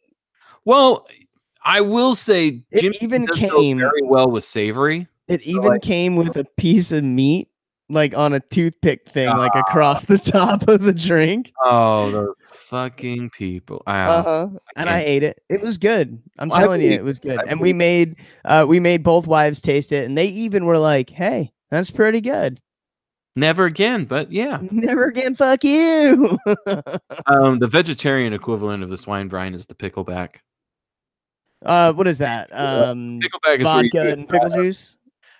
Well, 0.65 1.05
I 1.63 1.81
will 1.81 2.15
say 2.15 2.63
It 2.71 3.01
even 3.01 3.27
came- 3.27 3.79
very 3.79 4.03
well 4.03 4.29
with 4.29 4.43
savory. 4.43 5.07
It 5.27 5.43
So, 5.43 5.49
even 5.49 5.79
came 5.79 6.15
with 6.15 6.35
a 6.37 6.45
piece 6.57 6.91
of 6.91 7.03
meat, 7.03 7.47
like 7.89 8.15
on 8.17 8.33
a 8.33 8.39
toothpick 8.39 9.07
thing, 9.09 9.29
like 9.29 9.51
Ah. 9.55 9.59
across 9.59 10.05
the 10.05 10.17
top 10.17 10.67
of 10.67 10.81
the 10.81 10.93
drink. 10.93 11.51
Oh, 11.63 12.11
those 12.11 12.35
fucking 12.49 13.29
people! 13.31 13.81
Wow. 13.87 14.17
Uh-huh. 14.19 14.47
And 14.75 14.89
I 14.89 15.01
ate 15.01 15.23
it. 15.23 15.41
It 15.49 15.61
was 15.61 15.77
good. 15.77 16.21
I'm 16.39 16.49
Well, 16.49 16.59
telling 16.59 16.81
you, 16.81 16.91
it 16.91 17.03
was 17.03 17.19
good. 17.19 17.39
And 17.47 17.59
we 17.61 17.73
made 17.73 18.15
uh 18.45 18.65
we 18.67 18.79
made 18.79 19.03
both 19.03 19.27
wives 19.27 19.61
taste 19.61 19.91
it, 19.91 20.05
and 20.05 20.17
they 20.17 20.27
even 20.27 20.65
were 20.65 20.77
like, 20.79 21.09
"Hey, 21.11 21.51
that's 21.69 21.91
pretty 21.91 22.21
good." 22.21 22.59
Never 23.35 23.63
again, 23.65 24.03
but 24.05 24.31
yeah. 24.31 24.59
Never 24.71 25.05
again. 25.05 25.35
Fuck 25.35 25.63
you. 25.63 26.37
Um, 27.27 27.59
the 27.59 27.67
vegetarian 27.67 28.33
equivalent 28.33 28.83
of 28.83 28.89
the 28.89 28.97
swine 28.97 29.27
brine 29.29 29.53
is 29.53 29.65
the 29.67 29.75
pickleback. 29.75 30.37
Uh, 31.65 31.93
what 31.93 32.07
is 32.07 32.17
that? 32.19 32.49
Um, 32.51 33.19
Pickleback 33.19 33.57
is 33.59 33.63
vodka 33.63 34.11
and 34.11 34.27
pickle 34.27 34.49
juice. 34.49 34.95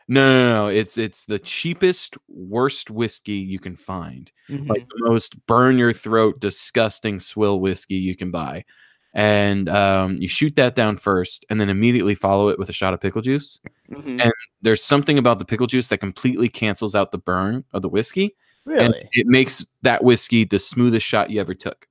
No, 0.07 0.27
no, 0.29 0.49
no. 0.63 0.67
It's 0.67 0.97
it's 0.97 1.25
the 1.25 1.39
cheapest, 1.39 2.17
worst 2.27 2.89
whiskey 2.91 3.33
you 3.35 3.59
can 3.59 3.75
find. 3.77 4.29
Mhm. 4.49 4.67
Like 4.67 4.87
the 4.89 5.09
most 5.09 5.45
burn 5.47 5.77
your 5.77 5.93
throat, 5.93 6.39
disgusting 6.39 7.19
swill 7.19 7.59
whiskey 7.59 7.95
you 7.95 8.15
can 8.15 8.31
buy. 8.31 8.65
and 9.13 9.67
um, 9.67 10.15
you 10.21 10.27
shoot 10.29 10.55
that 10.55 10.73
down 10.73 10.95
first, 10.95 11.45
and 11.49 11.59
then 11.59 11.69
immediately 11.69 12.15
follow 12.15 12.47
it 12.47 12.57
with 12.57 12.69
a 12.69 12.73
shot 12.73 12.93
of 12.93 13.01
pickle 13.01 13.21
juice. 13.21 13.59
Mhm. 13.91 14.21
And 14.21 14.31
there's 14.61 14.81
something 14.81 15.17
about 15.17 15.37
the 15.37 15.43
pickle 15.43 15.67
juice 15.67 15.89
that 15.89 15.97
completely 15.97 16.47
cancels 16.47 16.95
out 16.95 17.11
the 17.11 17.17
burn 17.17 17.65
of 17.73 17.81
the 17.81 17.89
whiskey, 17.89 18.35
and 18.65 18.73
Really? 18.93 19.09
it 19.11 19.27
makes 19.27 19.65
that 19.81 20.01
whiskey 20.05 20.45
the 20.45 20.59
smoothest 20.59 21.05
shot 21.05 21.29
you 21.29 21.41
ever 21.41 21.53
took. 21.53 21.87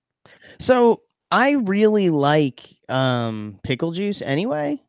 So 0.58 1.02
I 1.30 1.52
really 1.52 2.10
like 2.10 2.60
um 2.88 3.60
pickle 3.62 3.92
juice 3.92 4.20
anyway. 4.22 4.82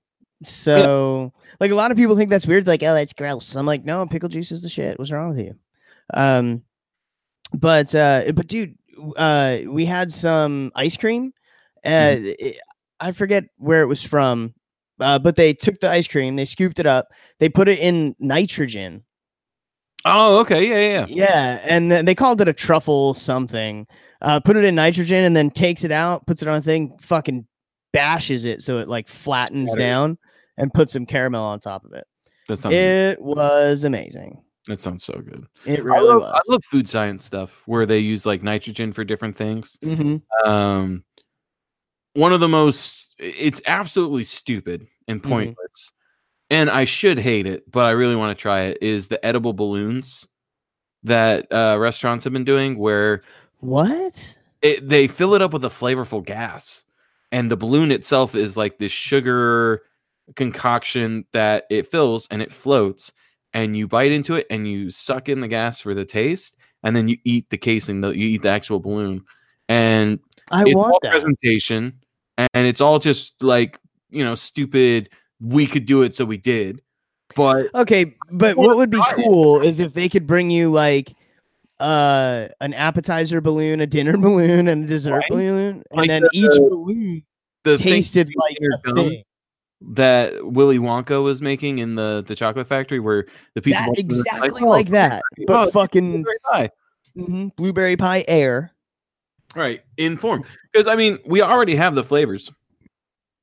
So 0.44 1.34
like 1.60 1.72
a 1.72 1.76
lot 1.76 1.92
of 1.92 1.98
people 1.98 2.16
think 2.16 2.30
that's 2.30 2.48
weird, 2.48 2.66
like, 2.68 2.82
oh, 2.84 2.94
that's 2.96 3.14
gross. 3.14 3.56
I'm 3.56 3.66
like, 3.68 3.86
no, 3.86 4.06
pickle 4.08 4.30
juice 4.30 4.52
is 4.52 4.62
the 4.62 4.70
shit. 4.70 4.98
What's 4.98 5.12
wrong 5.12 5.30
with 5.36 5.40
you? 5.46 5.56
Um 6.14 6.64
but 7.54 7.94
uh 7.94 8.32
but 8.34 8.48
dude, 8.48 8.76
uh 9.18 9.60
we 9.68 9.86
had 9.86 10.12
some 10.12 10.72
ice 10.76 10.98
cream. 10.98 11.34
Uh 11.86 12.16
it- 12.22 12.58
I 13.00 13.12
forget 13.14 13.46
where 13.58 13.82
it 13.82 13.88
was 13.88 14.04
from. 14.04 14.54
Uh, 15.00 15.18
but 15.18 15.36
they 15.36 15.52
took 15.56 15.80
the 15.80 15.90
ice 15.90 16.08
cream, 16.08 16.36
they 16.36 16.46
scooped 16.46 16.78
it 16.80 16.86
up, 16.86 17.08
they 17.40 17.50
put 17.50 17.68
it 17.68 17.80
in 17.80 18.16
nitrogen, 18.20 19.04
Oh, 20.06 20.40
okay, 20.40 20.68
yeah, 20.68 20.76
yeah. 21.00 21.06
yeah. 21.08 21.26
yeah, 21.30 21.60
and 21.64 21.92
then 21.92 22.06
they 22.06 22.16
called 22.16 22.42
it 22.42 22.48
a 22.48 22.54
truffle 22.54 23.14
something. 23.14 23.86
Uh, 24.22 24.40
put 24.40 24.56
it 24.56 24.64
in 24.64 24.76
nitrogen 24.76 25.24
and 25.24 25.36
then 25.36 25.50
takes 25.50 25.84
it 25.84 25.92
out, 25.92 26.26
puts 26.28 26.42
it 26.42 26.48
on 26.48 26.56
a 26.56 26.62
thing, 26.62 26.98
fucking 27.00 27.46
bashes 27.94 28.46
it 28.46 28.62
so 28.62 28.78
it 28.80 28.88
like 28.88 29.08
flattens 29.08 29.74
down, 29.76 30.18
and 30.58 30.74
puts 30.74 30.94
some 30.94 31.06
caramel 31.06 31.44
on 31.44 31.60
top 31.60 31.84
of 31.86 31.94
it. 31.94 32.06
That 32.48 32.58
sounds 32.58 32.76
It 32.76 33.22
was 33.22 33.84
amazing. 33.84 34.42
that 34.68 34.80
sounds 34.82 35.04
so 35.04 35.14
good. 35.14 35.46
It 35.66 35.80
I 35.80 35.84
really 35.84 36.08
love, 36.08 36.22
was. 36.22 36.34
I 36.36 36.52
love 36.52 36.64
food 36.66 36.88
science 36.88 37.26
stuff 37.26 37.62
where 37.66 37.86
they 37.86 38.00
use 38.00 38.26
like 38.26 38.44
nitrogen 38.44 38.94
for 38.94 39.04
different 39.04 39.36
things. 39.38 39.78
hmm 39.84 40.18
um 40.46 41.04
one 42.14 42.34
of 42.34 42.40
the 42.40 42.48
most 42.48 43.14
it's 43.20 43.62
absolutely 43.68 44.24
stupid 44.24 44.88
and 45.08 45.22
Mhm. 45.22 45.30
pointless 45.30 45.92
and 46.52 46.70
i 46.70 46.86
should 46.86 47.18
hate 47.18 47.48
it 47.48 47.70
but 47.72 47.86
i 47.86 47.92
really 47.92 48.16
want 48.16 48.38
to 48.38 48.40
try 48.40 48.62
it 48.62 48.78
is 48.82 49.08
the 49.08 49.24
edible 49.26 49.54
balloons 49.54 50.28
that 51.02 51.52
uh 51.52 51.76
restaurants 51.80 52.24
have 52.24 52.34
been 52.34 52.44
doing 52.44 52.78
where 52.78 53.24
What? 53.60 54.38
it, 54.62 54.88
they 54.88 55.08
fill 55.08 55.34
it 55.34 55.42
up 55.42 55.54
with 55.54 55.66
a 55.66 55.70
flavorful 55.70 56.24
gas 56.24 56.86
and 57.32 57.50
the 57.50 57.58
balloon 57.58 57.92
itself 57.92 58.36
is 58.36 58.56
like 58.56 58.78
this 58.78 58.92
sugar 58.92 59.82
concoction 60.36 61.26
that 61.34 61.66
it 61.72 61.90
fills 61.90 62.28
and 62.30 62.42
it 62.42 62.52
floats 62.54 63.12
and 63.54 63.76
you 63.76 63.88
bite 63.88 64.12
into 64.12 64.36
it 64.36 64.46
and 64.52 64.68
you 64.68 64.92
suck 64.92 65.28
in 65.28 65.40
the 65.40 65.48
gas 65.48 65.80
for 65.80 65.94
the 65.94 66.06
taste 66.06 66.56
and 66.84 66.96
then 66.96 67.08
you 67.08 67.18
eat 67.24 67.50
the 67.50 67.58
casing 67.58 68.02
the, 68.02 68.10
you 68.12 68.28
eat 68.28 68.42
the 68.44 68.50
actual 68.50 68.80
balloon 68.80 69.24
and 69.70 70.20
I 70.52 70.66
want 70.66 71.02
that. 71.02 71.12
presentation 71.12 72.00
and 72.38 72.68
it's 72.68 72.82
all 72.82 73.00
just 73.00 73.42
like 73.42 73.80
you 74.10 74.24
know 74.24 74.36
stupid 74.36 75.10
we 75.42 75.66
could 75.68 75.86
do 75.86 76.04
it 76.04 76.14
so 76.16 76.24
we 76.26 76.38
did 76.38 76.82
but 77.36 77.68
Okay, 77.74 78.16
but 78.30 78.58
what 78.58 78.76
would 78.78 78.90
be 78.90 79.02
cool 79.12 79.62
is 79.62 79.80
if 79.80 79.94
they 79.94 80.08
could 80.10 80.28
bring 80.28 80.50
you 80.50 80.70
like 80.70 81.14
uh 81.80 82.48
an 82.60 82.74
appetizer 82.74 83.42
balloon, 83.42 83.80
a 83.82 83.88
dinner 83.88 84.18
balloon, 84.18 84.68
and 84.68 84.84
a 84.84 84.88
dessert 84.88 85.14
Right? 85.14 85.30
balloon, 85.30 85.84
and 85.92 86.00
Like 86.00 86.08
then 86.10 86.24
the- 86.24 86.30
each 86.34 86.52
balloon 86.70 87.24
the 87.64 87.78
tasted 87.78 88.30
like 88.36 88.58
a 88.62 88.94
thing. 88.94 89.24
that 89.94 90.34
willy 90.46 90.78
wonka 90.78 91.24
was 91.24 91.42
making 91.42 91.78
in 91.80 91.96
the 91.96 92.24
the 92.28 92.36
chocolate 92.36 92.68
factory 92.68 93.00
where 93.00 93.26
the 93.56 93.62
piece 93.62 93.76
That, 93.76 93.88
of 93.90 93.98
exactly 93.98 94.62
oh, 94.64 94.68
like 94.68 94.90
that, 94.90 95.22
oh, 95.40 95.44
but 95.48 95.64
it's 95.64 95.72
fucking 95.74 96.24
very 96.24 96.38
high. 96.46 96.70
mhm, 97.18 97.56
blueberry 97.56 97.96
pie 97.98 98.24
air. 98.28 98.72
right 99.56 99.82
in 99.98 100.18
form 100.18 100.44
because 100.72 100.88
i 100.88 100.96
mean 100.96 101.18
we 101.26 101.42
already 101.42 101.76
have 101.76 101.96
the 101.96 102.04
flavors 102.04 102.52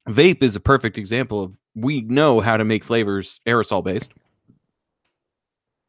vape 0.08 0.42
is 0.42 0.56
a 0.56 0.60
perfect 0.60 0.96
example 0.98 1.42
of 1.42 1.56
we 1.80 2.00
know 2.02 2.40
how 2.40 2.56
to 2.56 2.64
make 2.64 2.84
flavors 2.84 3.40
aerosol 3.46 3.82
based 3.84 4.12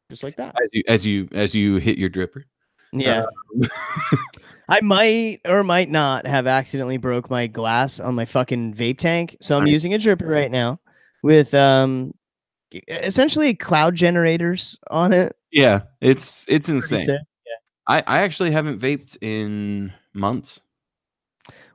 Just 0.09 0.23
like 0.23 0.35
that. 0.37 0.55
as 0.61 0.69
you 0.73 0.83
as 0.87 1.05
you 1.05 1.27
as 1.31 1.55
you 1.55 1.75
hit 1.77 1.97
your 1.97 2.09
dripper 2.09 2.43
Yeah. 2.91 3.25
I 4.69 4.81
might 4.81 5.41
or 5.45 5.63
might 5.63 5.89
not 5.89 6.27
have 6.27 6.45
accidentally 6.45 6.97
broke 6.97 7.29
my 7.29 7.47
glass 7.47 7.99
on 7.99 8.13
my 8.13 8.25
fucking 8.25 8.75
vape 8.75 8.99
tank. 8.99 9.35
So 9.41 9.57
I'm 9.57 9.65
using 9.65 9.95
a 9.95 9.97
dripper 9.97 10.27
right 10.29 10.51
now 10.51 10.79
with 11.23 11.53
um 11.53 12.13
essentially 12.87 13.55
cloud 13.55 13.95
generators 13.95 14.77
on 14.91 15.11
it. 15.11 15.35
yeah 15.51 15.81
it's 16.01 16.45
it's 16.47 16.69
insane 16.69 17.03
sick. 17.03 17.21
I, 17.87 18.03
I 18.05 18.19
actually 18.21 18.51
haven't 18.51 18.79
vaped 18.79 19.17
in 19.21 19.91
months. 20.13 20.61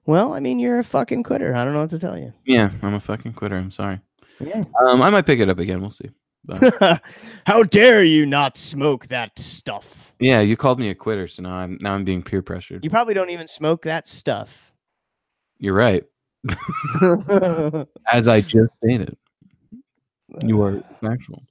Well, 0.07 0.35
I 0.35 0.41
mean, 0.41 0.59
you're 0.59 0.79
a 0.79 0.85
fucking 0.85 1.23
quitter. 1.23 1.55
I 1.55 1.65
don't 1.65 1.75
know 1.75 1.81
what 1.81 1.91
to 1.91 1.99
tell 1.99 2.19
you. 2.19 2.33
Yeah, 2.45 2.71
I'm 2.83 2.95
a 2.95 3.01
fucking 3.01 3.33
quitter. 3.33 3.57
I'm 3.57 3.71
sorry. 3.71 4.01
Yeah. 4.41 4.65
Um, 4.81 5.01
I 5.01 5.11
might 5.11 5.27
pick 5.27 5.41
it 5.41 5.49
up 5.49 5.59
again. 5.59 5.81
We'll 5.81 5.91
see. 5.91 6.11
But 6.45 7.01
How 7.47 7.63
dare 7.63 8.05
you 8.05 8.27
not 8.27 8.59
smoke 8.59 9.07
that 9.07 9.39
stuff? 9.39 10.13
yeah, 10.21 10.41
you 10.41 10.57
called 10.57 10.79
me 10.79 10.91
a 10.91 10.95
quitter, 10.95 11.27
so 11.27 11.43
now 11.43 11.55
I'm 11.55 11.79
now 11.81 11.95
I'm 11.95 12.05
being 12.05 12.23
peer 12.23 12.43
pressured. 12.43 12.85
You 12.85 12.91
probably 12.91 13.15
don't 13.15 13.31
even 13.31 13.49
smoke 13.49 13.83
that 13.83 14.07
stuff. 14.09 14.73
You're 15.59 15.75
right. 15.75 16.05
As 18.13 18.29
I 18.29 18.43
just 18.43 18.71
stated, 18.85 19.17
you 20.43 20.61
are 20.63 20.83
factual. 21.01 21.43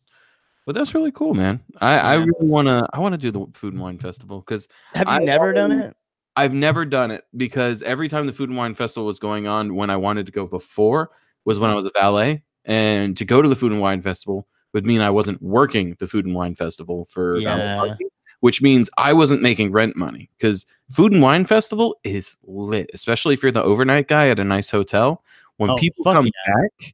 But 0.65 0.75
that's 0.75 0.93
really 0.93 1.11
cool, 1.11 1.33
man. 1.33 1.59
I, 1.81 1.97
I 1.97 2.13
really 2.15 2.47
wanna 2.47 2.87
I 2.93 2.99
wanna 2.99 3.17
do 3.17 3.31
the 3.31 3.47
food 3.53 3.73
and 3.73 3.81
wine 3.81 3.97
festival 3.97 4.39
because 4.41 4.67
Have 4.93 5.07
you 5.07 5.13
I 5.13 5.19
never 5.19 5.53
done 5.53 5.71
it? 5.71 5.95
I've 6.35 6.53
never 6.53 6.85
done 6.85 7.11
it 7.11 7.23
because 7.37 7.83
every 7.83 8.09
time 8.09 8.25
the 8.25 8.33
food 8.33 8.49
and 8.49 8.57
wine 8.57 8.73
festival 8.73 9.05
was 9.05 9.19
going 9.19 9.47
on 9.47 9.75
when 9.75 9.89
I 9.89 9.97
wanted 9.97 10.25
to 10.25 10.31
go 10.31 10.47
before 10.47 11.11
was 11.45 11.59
when 11.59 11.69
I 11.69 11.75
was 11.75 11.85
a 11.85 11.91
valet. 11.93 12.43
And 12.65 13.15
to 13.17 13.25
go 13.25 13.41
to 13.41 13.49
the 13.49 13.55
food 13.55 13.71
and 13.71 13.81
wine 13.81 14.01
festival 14.01 14.47
would 14.73 14.85
mean 14.85 15.01
I 15.01 15.09
wasn't 15.09 15.41
working 15.41 15.95
the 15.99 16.07
food 16.07 16.25
and 16.25 16.33
wine 16.33 16.55
festival 16.55 17.05
for 17.05 17.37
Yeah. 17.37 17.93
which 18.39 18.61
means 18.61 18.89
I 18.97 19.13
wasn't 19.13 19.41
making 19.41 19.71
rent 19.71 19.95
money 19.95 20.29
because 20.37 20.65
food 20.91 21.11
and 21.13 21.21
wine 21.21 21.45
festival 21.45 21.95
is 22.03 22.35
lit, 22.43 22.89
especially 22.93 23.35
if 23.35 23.43
you're 23.43 23.51
the 23.51 23.63
overnight 23.63 24.07
guy 24.07 24.29
at 24.29 24.39
a 24.39 24.43
nice 24.43 24.69
hotel. 24.69 25.23
When 25.57 25.69
Oh, 25.71 25.77
people 25.77 26.03
come 26.05 26.29
back, 26.45 26.93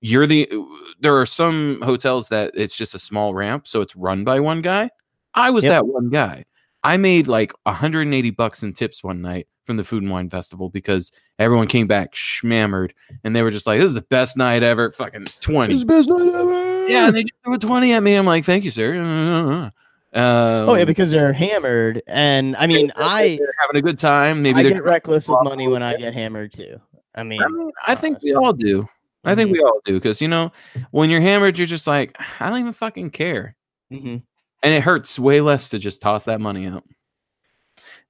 you're 0.00 0.26
the 0.26 0.48
uh, 0.50 0.62
there 1.00 1.16
are 1.20 1.26
some 1.26 1.80
hotels 1.82 2.28
that 2.28 2.52
it's 2.54 2.76
just 2.76 2.94
a 2.94 2.98
small 2.98 3.34
ramp, 3.34 3.66
so 3.68 3.80
it's 3.82 3.94
run 3.96 4.24
by 4.24 4.40
one 4.40 4.62
guy. 4.62 4.90
I 5.34 5.50
was 5.50 5.64
Yep. 5.64 5.70
that 5.70 5.86
one 5.86 6.10
guy. 6.10 6.44
I 6.84 6.96
made 6.98 7.26
like 7.26 7.52
180 7.64 8.30
bucks 8.30 8.62
in 8.62 8.72
tips 8.74 9.02
one 9.02 9.22
night 9.22 9.48
from 9.64 9.78
the 9.78 9.84
food 9.84 10.02
and 10.02 10.12
wine 10.12 10.28
festival 10.28 10.68
because 10.68 11.10
everyone 11.38 11.66
came 11.66 11.86
back 11.86 12.14
schmammered 12.14 12.90
and 13.24 13.34
they 13.34 13.42
were 13.42 13.50
just 13.50 13.66
like, 13.66 13.80
"This 13.80 13.88
is 13.88 13.94
the 13.94 14.02
best 14.02 14.36
night 14.36 14.62
ever." 14.62 14.90
Fucking 14.92 15.26
20. 15.40 15.78
the 15.78 15.84
best 15.86 16.08
night 16.08 16.28
ever. 16.34 16.86
Yeah, 16.86 17.06
and 17.08 17.16
they 17.16 17.22
just 17.22 17.34
threw 17.42 17.54
a 17.54 17.58
20 17.58 17.92
at 17.94 18.02
me. 18.02 18.14
I'm 18.14 18.26
like, 18.26 18.44
"Thank 18.44 18.64
you, 18.64 18.70
sir." 18.70 19.70
Um, 20.16 20.68
Oh 20.68 20.74
yeah, 20.76 20.84
because 20.84 21.10
they're 21.10 21.32
hammered, 21.32 22.00
and 22.06 22.54
I 22.54 22.68
mean, 22.68 22.92
I 22.96 23.34
they're 23.36 23.54
having 23.60 23.76
a 23.76 23.82
good 23.82 23.98
time. 23.98 24.42
Maybe 24.42 24.60
I 24.60 24.62
they're. 24.62 24.72
get 24.74 24.84
reckless 24.84 25.26
with 25.26 25.38
money 25.42 25.66
when 25.66 25.82
I 25.82 25.96
get 25.96 26.14
hammered 26.14 26.52
too. 26.52 26.80
I 27.16 27.24
mean, 27.24 27.42
I 27.42 27.48
mean, 27.48 27.70
I 27.88 27.96
think 27.96 28.22
we 28.22 28.32
all 28.32 28.52
do. 28.52 28.88
I 29.24 29.34
think 29.34 29.48
Mhm. 29.50 29.54
we 29.54 29.60
all 29.60 29.80
do 29.84 29.94
because 29.94 30.20
you 30.20 30.28
know, 30.28 30.52
when 30.92 31.10
you're 31.10 31.20
hammered, 31.20 31.58
you're 31.58 31.66
just 31.66 31.88
like, 31.88 32.16
I 32.38 32.48
don't 32.48 32.60
even 32.60 32.72
fucking 32.74 33.10
care. 33.10 33.56
Mhm. 33.92 34.22
And 34.64 34.72
it 34.72 34.82
hurts 34.82 35.18
way 35.18 35.40
less 35.40 35.68
to 35.68 35.78
just 35.78 36.00
toss 36.00 36.24
that 36.24 36.40
money 36.40 36.66
out. 36.66 36.84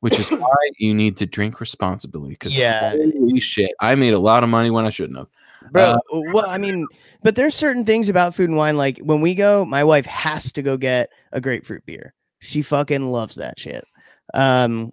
Which 0.00 0.18
is 0.18 0.30
why 0.30 0.54
you 0.78 0.94
need 0.94 1.16
to 1.18 1.26
drink 1.26 1.61
responsibly. 1.61 2.30
Because 2.30 2.56
Yeah. 2.56 2.90
holy 2.90 3.40
shit, 3.40 3.73
I 3.80 3.94
made 3.96 4.14
a 4.14 4.18
lot 4.18 4.44
of 4.44 4.49
money 4.49 4.70
when 4.70 4.87
I 4.87 4.90
shouldn't 4.90 5.18
have. 5.18 5.26
bro. 5.73 5.84
Uh, 5.84 5.99
well, 6.32 6.46
I 6.46 6.58
mean, 6.58 6.87
but 7.23 7.34
there's 7.34 7.54
certain 7.54 7.84
things 7.84 8.08
about 8.08 8.34
food 8.34 8.49
and 8.49 8.56
wine. 8.56 8.76
Like 8.76 8.99
when 8.99 9.20
we 9.20 9.34
go, 9.34 9.64
my 9.64 9.82
wife 9.82 10.06
has 10.06 10.52
to 10.52 10.62
go 10.62 10.76
get 10.76 11.11
a 11.32 11.40
grapefruit 11.40 11.84
beer. 11.84 12.14
She 12.38 12.62
fucking 12.62 13.02
loves 13.02 13.37
that 13.37 13.58
shit. 13.58 13.84
Um, 14.32 14.92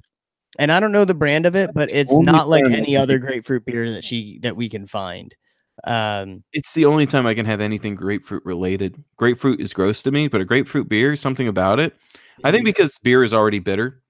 and 0.57 0.71
I 0.71 0.79
don't 0.79 0.91
know 0.91 1.05
the 1.05 1.13
brand 1.13 1.45
of 1.45 1.55
it, 1.55 1.71
but 1.73 1.91
it's 1.91 2.17
not 2.17 2.49
like 2.49 2.65
any 2.65 2.97
other 2.97 3.19
grapefruit 3.19 3.65
beer 3.65 3.91
that 3.91 4.03
she 4.03 4.39
that 4.43 4.55
we 4.55 4.67
can 4.69 4.85
find. 4.87 5.35
Um, 5.83 6.43
It's 6.53 6.73
the 6.73 6.85
only 6.85 7.05
time 7.05 7.25
I 7.25 7.33
can 7.33 7.45
have 7.45 7.61
anything 7.61 7.95
grapefruit 7.95 8.43
related. 8.45 9.03
Grapefruit 9.17 9.59
is 9.59 9.73
gross 9.73 10.03
to 10.03 10.11
me, 10.11 10.27
but 10.27 10.41
a 10.41 10.45
grapefruit 10.45 10.87
beer, 10.89 11.15
something 11.15 11.47
about 11.47 11.79
it. 11.79 11.95
I 12.43 12.51
think 12.51 12.65
because 12.65 12.97
beer 12.99 13.23
is 13.23 13.33
already 13.33 13.59
bitter, 13.59 14.01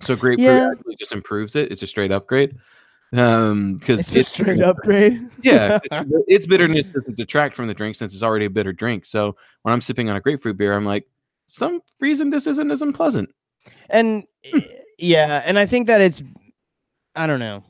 so 0.00 0.16
grapefruit 0.16 0.48
Yeah. 0.48 0.70
actually 0.72 0.96
just 0.96 1.12
improves 1.12 1.54
it. 1.56 1.70
It's 1.70 1.82
a 1.82 1.86
straight 1.86 2.10
upgrade. 2.10 2.56
Um, 3.14 3.76
because 3.76 4.00
it's 4.00 4.16
a 4.16 4.22
straight 4.24 4.62
upgrade. 4.62 5.28
yeah, 5.42 5.78
it's, 5.84 6.24
its 6.28 6.46
bitterness 6.46 6.86
doesn't 6.86 7.16
detract 7.16 7.54
from 7.54 7.66
the 7.66 7.74
drink 7.74 7.94
since 7.96 8.14
it's 8.14 8.22
already 8.22 8.46
a 8.46 8.50
bitter 8.50 8.72
drink. 8.72 9.04
So 9.04 9.36
when 9.62 9.72
I'm 9.72 9.80
sipping 9.82 10.08
on 10.08 10.16
a 10.16 10.20
grapefruit 10.20 10.56
beer, 10.56 10.72
I'm 10.72 10.86
like, 10.86 11.06
some 11.46 11.80
reason 12.00 12.30
this 12.30 12.46
isn't 12.46 12.70
as 12.70 12.80
unpleasant. 12.80 13.30
and 13.90 14.24
eh, 14.44 14.60
yeah, 14.98 15.42
and 15.44 15.58
I 15.58 15.66
think 15.66 15.88
that 15.88 16.00
it's 16.00 16.22
I 17.14 17.26
don't 17.26 17.40
know. 17.40 17.62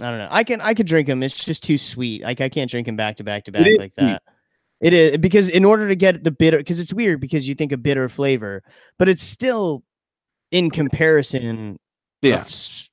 I 0.00 0.10
don't 0.10 0.18
know. 0.18 0.28
I 0.30 0.44
can 0.44 0.60
I 0.60 0.74
could 0.74 0.86
drink 0.86 1.06
them. 1.06 1.22
It's 1.22 1.44
just 1.44 1.62
too 1.62 1.76
sweet. 1.78 2.22
Like 2.22 2.40
I 2.40 2.48
can't 2.48 2.70
drink 2.70 2.86
them 2.86 2.96
back 2.96 3.16
to 3.16 3.24
back 3.24 3.44
to 3.44 3.52
back 3.52 3.66
is 3.66 3.78
like 3.78 3.94
that. 3.96 4.22
It 4.80 4.92
is 4.94 5.18
because 5.18 5.48
in 5.48 5.64
order 5.64 5.86
to 5.88 5.94
get 5.94 6.24
the 6.24 6.30
bitter, 6.32 6.58
because 6.58 6.80
it's 6.80 6.92
weird 6.92 7.20
because 7.20 7.46
you 7.46 7.54
think 7.54 7.70
a 7.72 7.76
bitter 7.76 8.08
flavor, 8.08 8.62
but 8.98 9.08
it's 9.08 9.22
still 9.22 9.84
in 10.50 10.70
comparison. 10.70 11.78
Yeah, 12.22 12.36
s- 12.38 12.90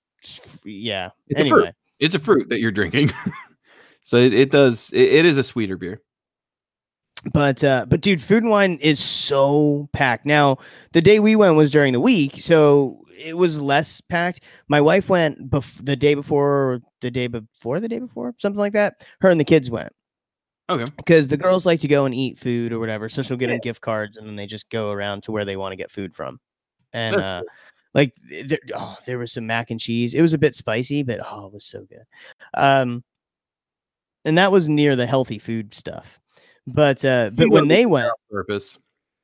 yeah. 0.66 1.10
It's 1.28 1.42
a 1.42 1.48
fruit. 1.50 1.58
Anyway, 1.60 1.74
It's 2.00 2.16
a 2.16 2.20
fruit 2.20 2.50
that 2.50 2.60
you're 2.60 2.72
drinking. 2.72 3.12
so 4.04 4.18
it, 4.18 4.34
it 4.34 4.52
does 4.52 4.92
it, 4.94 5.02
it 5.02 5.26
is 5.26 5.38
a 5.38 5.44
sweeter 5.44 5.78
beer. 5.78 6.02
But 7.34 7.64
uh, 7.64 7.86
but 7.90 8.02
dude, 8.02 8.22
food 8.22 8.44
and 8.44 8.52
wine 8.52 8.78
is 8.82 9.00
so 9.00 9.90
packed. 9.94 10.26
Now 10.26 10.58
the 10.94 11.02
day 11.02 11.20
we 11.20 11.36
went 11.36 11.56
was 11.56 11.70
during 11.72 11.94
the 11.94 12.00
week, 12.00 12.36
so 12.42 13.02
it 13.20 13.38
was 13.38 13.60
less 13.60 14.02
packed. 14.02 14.44
My 14.68 14.82
wife 14.82 15.10
went 15.10 15.50
bef- 15.50 15.84
the 15.84 15.96
day 15.96 16.16
before, 16.16 16.82
the 17.02 17.12
day 17.12 17.28
before, 17.28 17.80
the 17.80 17.90
day 17.90 18.00
before, 18.00 18.34
something 18.38 18.60
like 18.60 18.74
that. 18.74 19.06
Her 19.22 19.30
and 19.30 19.40
the 19.40 19.46
kids 19.46 19.70
went. 19.70 19.92
Okay. 20.70 20.86
Because 20.98 21.28
the 21.28 21.38
girls 21.38 21.66
like 21.66 21.80
to 21.80 21.88
go 21.88 22.06
and 22.06 22.14
eat 22.14 22.38
food 22.38 22.72
or 22.72 22.80
whatever, 22.80 23.10
so 23.10 23.24
she'll 23.24 23.38
get 23.38 23.48
them 23.48 23.60
gift 23.60 23.82
cards, 23.82 24.18
and 24.18 24.28
then 24.28 24.36
they 24.36 24.46
just 24.46 24.70
go 24.70 24.92
around 24.92 25.24
to 25.24 25.32
where 25.32 25.46
they 25.46 25.58
want 25.58 25.72
to 25.72 25.78
get 25.78 25.92
food 25.92 26.14
from. 26.14 26.40
And 26.94 27.16
uh, 27.16 27.44
like 27.94 28.14
there, 28.30 28.60
oh, 28.76 28.98
there 29.06 29.18
was 29.18 29.32
some 29.32 29.48
mac 29.48 29.72
and 29.72 29.80
cheese. 29.80 30.14
It 30.14 30.22
was 30.22 30.34
a 30.34 30.38
bit 30.38 30.56
spicy, 30.56 31.04
but 31.04 31.20
oh, 31.32 31.48
it 31.48 31.54
was 31.54 31.66
so 31.66 31.86
good. 31.90 32.04
Um, 32.54 33.04
and 34.26 34.38
that 34.38 34.52
was 34.52 34.70
near 34.70 34.96
the 34.96 35.08
healthy 35.08 35.40
food 35.40 35.74
stuff. 35.74 36.20
But 36.68 37.04
uh, 37.04 37.32
but 37.34 37.50
when 37.50 37.68
they 37.68 37.86
went, 37.88 38.12
Purpose. 38.30 38.78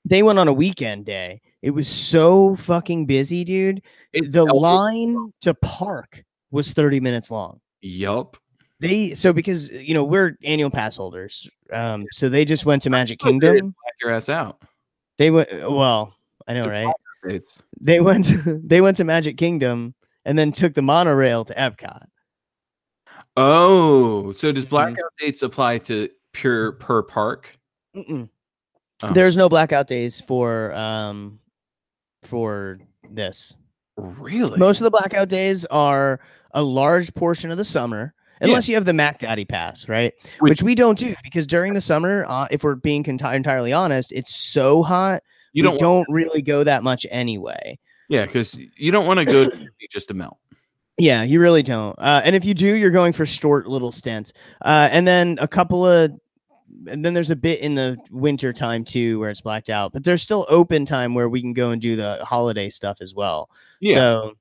they 0.04 0.24
went 0.24 0.40
on 0.40 0.48
a 0.48 0.54
weekend 0.54 1.06
day. 1.06 1.42
It 1.66 1.72
was 1.72 1.88
so 1.88 2.56
fucking 2.56 3.08
busy, 3.08 3.44
dude. 3.44 3.82
It's 4.14 4.32
The 4.32 4.46
line 4.46 5.34
to 5.42 5.56
park 5.56 6.24
was 6.52 6.72
30 6.74 7.00
minutes 7.00 7.32
long. 7.32 7.60
Yup. 7.82 8.38
They 8.80 9.16
so 9.16 9.34
because 9.34 9.72
you 9.72 9.96
know 9.96 10.04
we're 10.04 10.38
annual 10.44 10.70
pass 10.70 10.96
holders. 10.96 11.50
Um 11.74 12.06
so 12.12 12.30
they 12.30 12.46
just 12.46 12.68
went 12.68 12.84
to 12.84 12.92
Magic 12.92 13.18
But 13.18 13.26
they 13.26 13.32
didn't 13.40 13.42
Kingdom. 13.52 13.66
Black 13.82 13.94
your 14.00 14.12
ass 14.12 14.30
out. 14.30 14.62
They 15.18 15.32
went 15.32 15.50
well, 15.52 16.16
I 16.48 16.54
know, 16.54 16.68
right? 16.68 16.94
It's 17.24 17.64
They 17.82 18.00
went 18.00 18.28
they 18.46 18.82
went 18.82 18.98
to 18.98 19.04
Magic 19.04 19.36
Kingdom 19.36 19.96
and 20.24 20.38
then 20.38 20.52
took 20.52 20.76
the 20.76 20.84
monorail 20.84 21.46
to 21.46 21.54
Epcot. 21.56 22.04
oh, 23.38 24.34
so 24.34 24.50
Mm-hmm. 24.50 24.56
does 24.56 24.66
blackout 24.66 25.14
dates 25.20 25.42
apply 25.42 25.80
to 25.80 26.10
pure 26.32 26.74
per 26.74 27.02
park? 27.02 27.58
Mm-mm. 27.96 28.30
Oh. 29.04 29.14
There's 29.14 29.36
no 29.36 29.50
blackout 29.50 29.88
days 29.88 30.22
for 30.22 30.72
um 30.76 31.40
for 32.26 32.80
this. 33.10 33.56
Really? 33.98 34.58
Most 34.58 34.82
of 34.82 34.86
the 34.86 34.92
blackout 34.92 35.30
days 35.30 35.66
are 35.66 36.20
a 36.52 36.62
large 36.64 37.14
portion 37.14 37.52
of 37.52 37.58
the 37.58 37.64
summer, 37.64 38.14
Yeah. 38.42 38.48
unless 38.48 38.68
you 38.68 38.76
have 38.76 38.86
the 38.86 38.94
Mac 38.94 39.20
Daddy 39.20 39.46
Pass, 39.46 39.88
right? 39.88 40.14
Which- 40.40 40.50
Which, 40.52 40.64
we 40.64 40.76
don't 40.76 40.98
do 40.98 41.16
because 41.24 41.48
during 41.48 41.74
the 41.74 41.82
summer, 41.82 42.26
uh, 42.28 42.48
if 42.52 42.64
we're 42.64 42.76
being 42.76 43.04
conti- 43.04 43.36
entirely 43.36 43.72
honest, 43.72 44.12
it's 44.12 44.36
so 44.36 44.84
hot. 44.84 45.24
you 45.54 45.64
don't. 45.64 45.80
don't 45.80 46.06
really 46.10 46.42
go 46.42 46.66
that 46.66 46.84
much 46.84 47.06
anyway. 47.10 47.80
yeah, 48.10 48.26
because 48.26 48.58
you 48.76 48.92
don't 48.92 49.06
want 49.08 49.20
to 49.20 49.26
go 49.26 49.50
just 49.90 50.10
to 50.10 50.14
melt. 50.14 50.38
Yeah, 50.98 51.24
you 51.24 51.40
really 51.42 51.64
don't. 51.64 51.98
Uh, 51.98 52.22
and 52.26 52.36
if 52.36 52.44
you 52.46 52.54
do, 52.54 52.68
you're 52.76 52.92
going 52.92 53.14
for 53.14 53.26
short 53.26 53.66
little 53.68 53.92
stints. 53.94 54.32
Uh, 54.64 54.88
and 54.92 55.08
then 55.08 55.38
a 55.42 55.48
couple 55.48 55.86
of, 55.86 56.12
and 56.88 57.04
then 57.06 57.14
there's 57.14 57.30
a 57.30 57.36
bit 57.36 57.60
in 57.60 57.76
the 57.76 57.98
winter 58.12 58.54
time 58.54 58.84
too 58.84 59.20
where 59.20 59.30
it's 59.30 59.42
blacked 59.42 59.70
out, 59.70 59.94
but 59.94 60.04
there's 60.04 60.22
still 60.22 60.46
open 60.50 60.86
time 60.86 61.14
where 61.14 61.30
we 61.30 61.42
can 61.42 61.54
go 61.54 61.72
and 61.72 61.82
do 61.82 61.96
the 61.96 62.24
holiday 62.24 62.70
stuff 62.70 62.98
as 63.02 63.14
well. 63.14 63.50
Yeah. 63.80 63.96
So, 63.96 64.34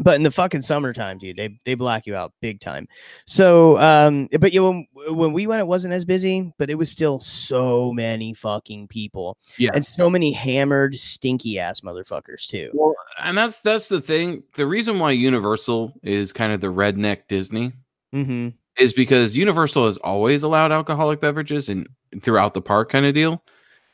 but 0.00 0.14
in 0.14 0.22
the 0.22 0.30
fucking 0.30 0.62
summertime, 0.62 1.18
dude, 1.18 1.36
they 1.36 1.58
they 1.64 1.74
black 1.74 2.06
you 2.06 2.14
out 2.14 2.32
big 2.40 2.60
time. 2.60 2.86
So, 3.26 3.78
um, 3.78 4.28
but 4.38 4.52
you 4.52 4.60
know, 4.60 4.70
when, 4.70 5.16
when 5.16 5.32
we 5.32 5.46
went, 5.48 5.60
it 5.60 5.66
wasn't 5.66 5.94
as 5.94 6.04
busy, 6.04 6.52
but 6.56 6.70
it 6.70 6.76
was 6.76 6.88
still 6.90 7.18
so 7.18 7.92
many 7.92 8.32
fucking 8.32 8.86
people 8.88 9.36
Yeah. 9.56 9.70
and 9.74 9.84
so 9.84 10.08
many 10.08 10.30
hammered, 10.32 10.96
stinky 10.98 11.58
ass 11.58 11.80
motherfuckers 11.80 12.46
too. 12.46 12.70
Well, 12.74 12.94
and 13.20 13.36
that's 13.36 13.60
that's 13.60 13.88
the 13.88 14.00
thing. 14.00 14.44
The 14.54 14.66
reason 14.68 15.00
why 15.00 15.10
Universal 15.12 15.94
is 16.04 16.32
kind 16.32 16.52
of 16.52 16.60
the 16.60 16.68
redneck 16.68 17.22
Disney 17.28 17.72
Mm-hmm. 18.14 18.48
Is 18.78 18.92
because 18.92 19.36
Universal 19.36 19.86
has 19.86 19.96
always 19.98 20.42
allowed 20.42 20.72
alcoholic 20.72 21.20
beverages 21.20 21.68
and 21.68 21.88
throughout 22.22 22.54
the 22.54 22.62
park 22.62 22.90
kind 22.90 23.06
of 23.06 23.14
deal. 23.14 23.42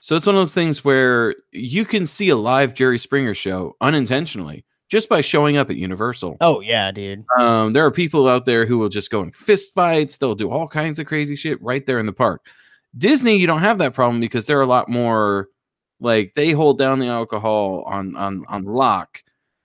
So 0.00 0.16
it's 0.16 0.26
one 0.26 0.34
of 0.34 0.40
those 0.40 0.54
things 0.54 0.84
where 0.84 1.34
you 1.52 1.84
can 1.84 2.06
see 2.06 2.28
a 2.28 2.36
live 2.36 2.74
Jerry 2.74 2.98
Springer 2.98 3.34
show 3.34 3.74
unintentionally 3.80 4.64
just 4.90 5.08
by 5.08 5.22
showing 5.22 5.56
up 5.56 5.70
at 5.70 5.76
Universal. 5.76 6.36
Oh 6.40 6.60
yeah, 6.60 6.92
dude. 6.92 7.24
Um, 7.38 7.72
there 7.72 7.86
are 7.86 7.90
people 7.90 8.28
out 8.28 8.44
there 8.44 8.66
who 8.66 8.78
will 8.78 8.90
just 8.90 9.10
go 9.10 9.22
in 9.22 9.32
fist 9.32 9.72
fights. 9.74 10.18
They'll 10.18 10.34
do 10.34 10.50
all 10.50 10.68
kinds 10.68 10.98
of 10.98 11.06
crazy 11.06 11.36
shit 11.36 11.60
right 11.62 11.84
there 11.86 11.98
in 11.98 12.06
the 12.06 12.12
park. 12.12 12.46
Disney, 12.96 13.38
you 13.38 13.46
don't 13.46 13.60
have 13.60 13.78
that 13.78 13.94
problem 13.94 14.20
because 14.20 14.46
they're 14.46 14.60
a 14.60 14.66
lot 14.66 14.88
more 14.88 15.48
like 16.00 16.34
they 16.34 16.50
hold 16.50 16.78
down 16.78 16.98
the 16.98 17.08
alcohol 17.08 17.82
on 17.86 18.14
on 18.14 18.44
on 18.48 18.64
lock, 18.64 19.22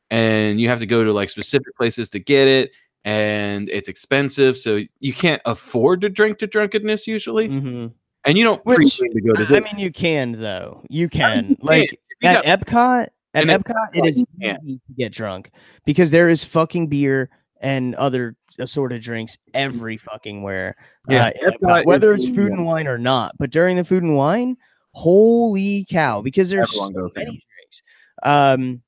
and 0.10 0.60
you 0.60 0.70
have 0.70 0.80
to 0.80 0.86
go 0.86 1.04
to 1.04 1.14
like 1.14 1.30
specific 1.30 1.76
places 1.76 2.10
to 2.12 2.20
get 2.20 2.48
it, 2.48 2.72
and 3.06 3.70
it's 3.70 3.88
expensive, 3.88 4.58
so 4.58 4.82
you 5.00 5.14
can't 5.14 5.42
afford 5.46 6.02
to 6.02 6.10
drink 6.10 6.38
to 6.40 6.48
drunkenness 6.48 7.08
usually, 7.08 7.48
Mm-hmm. 7.50 7.88
and 8.26 8.38
you 8.38 8.44
don't 8.44 8.64
Which, 8.66 8.98
to 8.98 9.22
go 9.22 9.34
to. 9.34 9.56
I 9.56 9.60
mean, 9.62 9.78
you 9.80 9.92
can 9.92 10.34
though. 10.34 10.84
You 10.90 11.08
can 11.10 11.50
you 11.50 11.56
like 11.62 11.90
can. 11.90 11.98
You 12.22 12.30
at 12.30 12.44
got- 12.46 12.66
Epcot. 12.68 13.08
At 13.36 13.42
and 13.44 13.52
at 13.52 13.62
Epcot, 13.64 13.76
it 13.94 14.04
Epcot, 14.04 14.08
is 14.08 14.24
easy 14.42 14.80
to 14.88 14.94
get 14.98 15.12
drunk 15.12 15.52
because 15.86 16.10
there 16.10 16.30
is 16.30 16.44
fucking 16.44 16.88
beer 16.88 17.30
and 17.62 17.94
other 17.96 18.36
assorted 18.58 19.02
drinks 19.04 19.38
every 19.54 19.98
fucking 19.98 20.42
where. 20.42 20.76
Yeah, 21.08 21.28
uh, 21.28 21.32
Epcot 21.52 21.60
Epcot, 21.62 21.86
whether 21.86 22.14
it's 22.16 22.28
food 22.28 22.52
and 22.52 22.66
wine 22.66 22.88
or 22.88 22.98
not. 22.98 23.34
But 23.38 23.52
during 23.52 23.78
the 23.78 23.84
food 23.84 24.02
and 24.02 24.16
wine, 24.16 24.58
holy 24.94 25.86
cow! 25.90 26.22
Because 26.24 26.50
there's 26.50 26.76
so 26.76 26.90
many 27.16 27.26
drinks. 27.26 27.82
Um, 28.24 28.82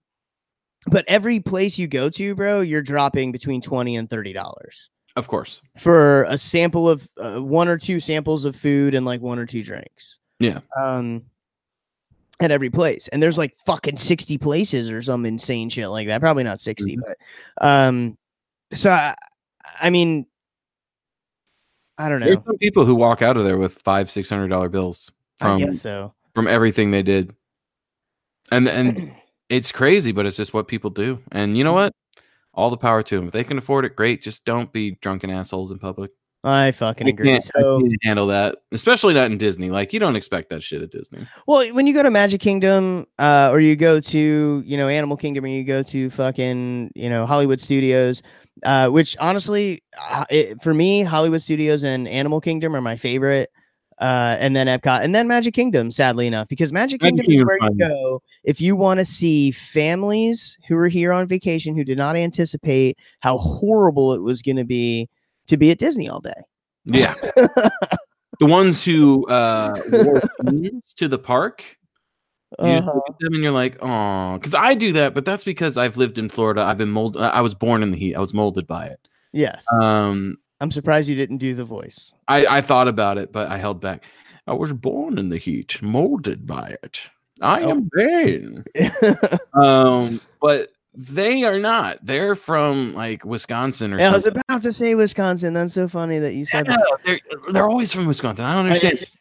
but 0.87 1.05
every 1.07 1.39
place 1.39 1.77
you 1.77 1.87
go 1.87 2.09
to, 2.09 2.35
bro, 2.35 2.61
you're 2.61 2.81
dropping 2.81 3.31
between 3.31 3.61
twenty 3.61 3.95
and 3.95 4.09
thirty 4.09 4.33
dollars 4.33 4.89
of 5.17 5.27
course, 5.27 5.61
for 5.77 6.23
a 6.23 6.37
sample 6.37 6.89
of 6.89 7.05
uh, 7.17 7.35
one 7.41 7.67
or 7.67 7.77
two 7.77 7.99
samples 7.99 8.45
of 8.45 8.55
food 8.55 8.93
and 8.93 9.05
like 9.05 9.19
one 9.21 9.37
or 9.39 9.45
two 9.45 9.61
drinks. 9.63 10.19
Yeah. 10.39 10.59
Um 10.81 11.23
at 12.39 12.49
every 12.49 12.69
place. 12.71 13.07
And 13.09 13.21
there's 13.21 13.37
like 13.37 13.53
fucking 13.67 13.97
60 13.97 14.37
places 14.39 14.89
or 14.89 15.01
some 15.03 15.25
insane 15.27 15.69
shit 15.69 15.89
like 15.89 16.07
that. 16.07 16.21
Probably 16.21 16.43
not 16.43 16.59
60, 16.59 16.95
Mhm. 16.97 17.01
but 17.05 17.17
um 17.67 18.17
so 18.73 18.89
I, 18.89 19.13
I 19.81 19.89
mean 19.89 20.25
I 21.97 22.09
don't 22.09 22.21
there's 22.21 22.37
know. 22.37 22.43
some 22.47 22.57
people 22.57 22.85
who 22.85 22.95
walk 22.95 23.21
out 23.21 23.37
of 23.37 23.43
there 23.43 23.57
with 23.57 23.73
five 23.75 24.09
six 24.09 24.29
hundred 24.29 24.47
dollar 24.47 24.69
bills 24.69 25.11
I 25.39 25.45
from 25.45 25.59
guess 25.59 25.81
so. 25.81 26.13
from 26.33 26.47
everything 26.47 26.89
they 26.91 27.03
did. 27.03 27.35
And 28.51 28.67
and 28.67 29.13
it's 29.51 29.71
crazy, 29.71 30.11
but 30.11 30.25
it's 30.25 30.37
just 30.37 30.53
what 30.53 30.67
people 30.67 30.89
do. 30.89 31.19
And 31.31 31.57
you 31.57 31.63
know 31.63 31.73
what? 31.73 31.93
All 32.53 32.69
the 32.69 32.77
power 32.77 33.03
to 33.03 33.15
them. 33.17 33.27
If 33.27 33.33
they 33.33 33.43
can 33.43 33.57
afford 33.57 33.85
it, 33.85 33.95
great. 33.95 34.21
Just 34.21 34.45
don't 34.45 34.71
be 34.71 34.97
drunken 35.01 35.29
assholes 35.29 35.71
in 35.71 35.79
public. 35.79 36.11
I 36.43 36.71
fucking 36.71 37.05
I 37.05 37.11
agree. 37.11 37.27
can't, 37.29 37.51
I 37.55 37.59
So 37.61 37.79
can't 37.81 38.03
handle 38.03 38.27
that, 38.27 38.57
especially 38.71 39.13
not 39.13 39.29
in 39.29 39.37
Disney. 39.37 39.69
Like 39.69 39.93
you 39.93 39.99
don't 39.99 40.15
expect 40.15 40.49
that 40.49 40.63
shit 40.63 40.81
at 40.81 40.89
Disney. 40.89 41.27
Well, 41.45 41.71
when 41.73 41.85
you 41.85 41.93
go 41.93 42.01
to 42.01 42.09
Magic 42.09 42.41
Kingdom, 42.41 43.05
uh, 43.19 43.49
or 43.51 43.59
you 43.59 43.75
go 43.75 43.99
to 43.99 44.63
you 44.65 44.77
know 44.77 44.87
Animal 44.87 45.17
Kingdom, 45.17 45.45
or 45.45 45.49
you 45.49 45.63
go 45.63 45.83
to 45.83 46.09
fucking 46.09 46.91
you 46.95 47.09
know 47.09 47.27
Hollywood 47.27 47.59
Studios, 47.59 48.23
uh, 48.63 48.89
which 48.89 49.15
honestly, 49.19 49.83
uh, 50.09 50.25
it, 50.31 50.61
for 50.63 50.73
me, 50.73 51.03
Hollywood 51.03 51.43
Studios 51.43 51.83
and 51.83 52.07
Animal 52.07 52.41
Kingdom 52.41 52.75
are 52.75 52.81
my 52.81 52.97
favorite, 52.97 53.51
uh, 54.01 54.35
and 54.39 54.55
then 54.55 54.67
Epcot, 54.67 55.03
and 55.03 55.13
then 55.15 55.27
Magic 55.27 55.53
Kingdom. 55.53 55.91
Sadly 55.91 56.27
enough, 56.27 56.47
because 56.49 56.73
Magic 56.73 56.99
Kingdom 57.01 57.25
is 57.29 57.43
where 57.45 57.57
fun. 57.59 57.71
you 57.73 57.77
go 57.87 58.21
if 58.43 58.59
you 58.59 58.75
want 58.75 58.99
to 58.99 59.05
see 59.05 59.51
families 59.51 60.57
who 60.67 60.75
are 60.75 60.87
here 60.89 61.13
on 61.13 61.27
vacation 61.27 61.75
who 61.75 61.83
did 61.83 61.97
not 61.97 62.15
anticipate 62.15 62.97
how 63.21 63.37
horrible 63.37 64.13
it 64.13 64.21
was 64.21 64.41
going 64.41 64.57
to 64.57 64.65
be 64.65 65.07
to 65.47 65.55
be 65.57 65.71
at 65.71 65.77
Disney 65.77 66.09
all 66.09 66.19
day. 66.19 66.31
Yeah. 66.85 67.13
the 68.39 68.47
ones 68.47 68.83
who 68.83 69.27
uh 69.27 69.79
wore 69.91 70.21
jeans 70.49 70.93
to 70.95 71.07
the 71.07 71.19
park. 71.19 71.63
You 72.59 72.65
Uh-huh. 72.65 72.93
look 72.95 73.03
at 73.09 73.15
them 73.19 73.33
and 73.35 73.43
you're 73.43 73.51
like, 73.53 73.77
oh, 73.81 74.37
because 74.37 74.53
I 74.53 74.73
do 74.73 74.91
that, 74.93 75.13
but 75.13 75.23
that's 75.23 75.45
because 75.45 75.77
I've 75.77 75.95
lived 75.95 76.17
in 76.17 76.27
Florida. 76.27 76.63
I've 76.63 76.77
been 76.77 76.91
molded. 76.91 77.21
I 77.21 77.39
was 77.41 77.53
born 77.55 77.81
in 77.81 77.91
the 77.91 77.97
heat. 77.97 78.15
I 78.15 78.19
was 78.19 78.33
molded 78.33 78.67
by 78.67 78.87
it. 78.87 78.99
Yes, 79.31 79.65
Um, 79.71 80.35
I'm 80.61 80.71
surprised 80.71 81.09
you 81.09 81.15
didn't 81.15 81.37
do 81.37 81.53
the 81.55 81.65
voice. 81.65 82.13
I, 82.27 82.45
I 82.45 82.61
thought 82.61 82.87
about 82.87 83.17
it, 83.17 83.31
but 83.33 83.49
I 83.49 83.57
held 83.57 83.81
back. 83.81 84.03
I 84.47 84.53
was 84.53 84.71
born 84.71 85.17
in 85.17 85.29
the 85.29 85.37
heat, 85.37 85.81
molded 85.81 86.45
by 86.47 86.75
it. 86.83 87.01
I 87.41 87.61
Oh. 87.63 87.71
am 87.71 87.89
vain. 87.93 88.63
Um, 89.53 90.21
but 90.39 90.69
they 90.93 91.43
are 91.43 91.59
not. 91.59 91.97
They're 92.05 92.35
from 92.35 92.93
like 92.93 93.25
Wisconsin 93.25 93.93
or 93.93 93.99
Yeah, 93.99 94.11
I 94.11 94.13
was 94.13 94.25
about 94.25 94.61
to 94.61 94.71
say 94.71 94.93
Wisconsin. 94.95 95.53
That's 95.53 95.73
so 95.73 95.87
funny 95.87 96.19
that 96.19 96.33
you 96.35 96.45
said 96.45 96.67
Yeah, 96.67 96.75
that. 96.77 96.97
they're, 97.05 97.19
they're 97.53 97.67
always 97.69 97.91
from 97.93 98.05
Wisconsin. 98.07 98.45
I 98.45 98.55
don't 98.55 98.65
understand. 98.67 98.93
it's- 98.93 99.17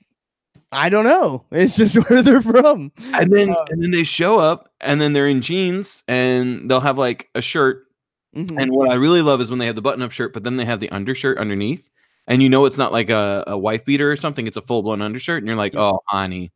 I 0.72 0.88
don't 0.88 1.04
know. 1.04 1.46
It's 1.50 1.76
just 1.76 1.96
where 2.08 2.22
they're 2.22 2.42
from. 2.42 2.92
and 3.14 3.32
then 3.32 3.50
uh, 3.50 3.64
and 3.70 3.82
then 3.82 3.90
they 3.90 4.04
show 4.04 4.38
up 4.38 4.70
and 4.80 5.00
then 5.00 5.12
they're 5.14 5.26
in 5.26 5.40
jeans 5.40 6.04
and 6.06 6.70
they'll 6.70 6.80
have 6.80 6.96
like 6.98 7.28
a 7.34 7.42
shirt. 7.42 7.86
Mhm. 8.36 8.60
And 8.62 8.70
what 8.72 8.90
I 8.90 8.94
really 8.94 9.22
love 9.22 9.40
is 9.40 9.50
when 9.50 9.58
they 9.58 9.66
have 9.66 9.74
the 9.76 9.82
button 9.82 10.02
up 10.02 10.12
shirt, 10.12 10.32
but 10.32 10.44
then 10.44 10.56
they 10.56 10.64
have 10.64 10.80
the 10.80 10.90
undershirt 10.90 11.38
underneath. 11.38 11.88
And 12.26 12.42
you 12.42 12.48
know 12.48 12.64
it's 12.64 12.78
not 12.78 12.92
like 12.92 13.10
a, 13.10 13.42
a 13.48 13.58
wife 13.58 13.84
beater 13.84 14.10
or 14.10 14.16
something, 14.16 14.46
it's 14.46 14.56
a 14.56 14.62
full 14.62 14.82
blown 14.82 15.02
undershirt, 15.02 15.38
and 15.42 15.48
you're 15.48 15.56
like, 15.56 15.74
Yeah. 15.74 15.80
oh 15.80 16.00
honey. 16.06 16.52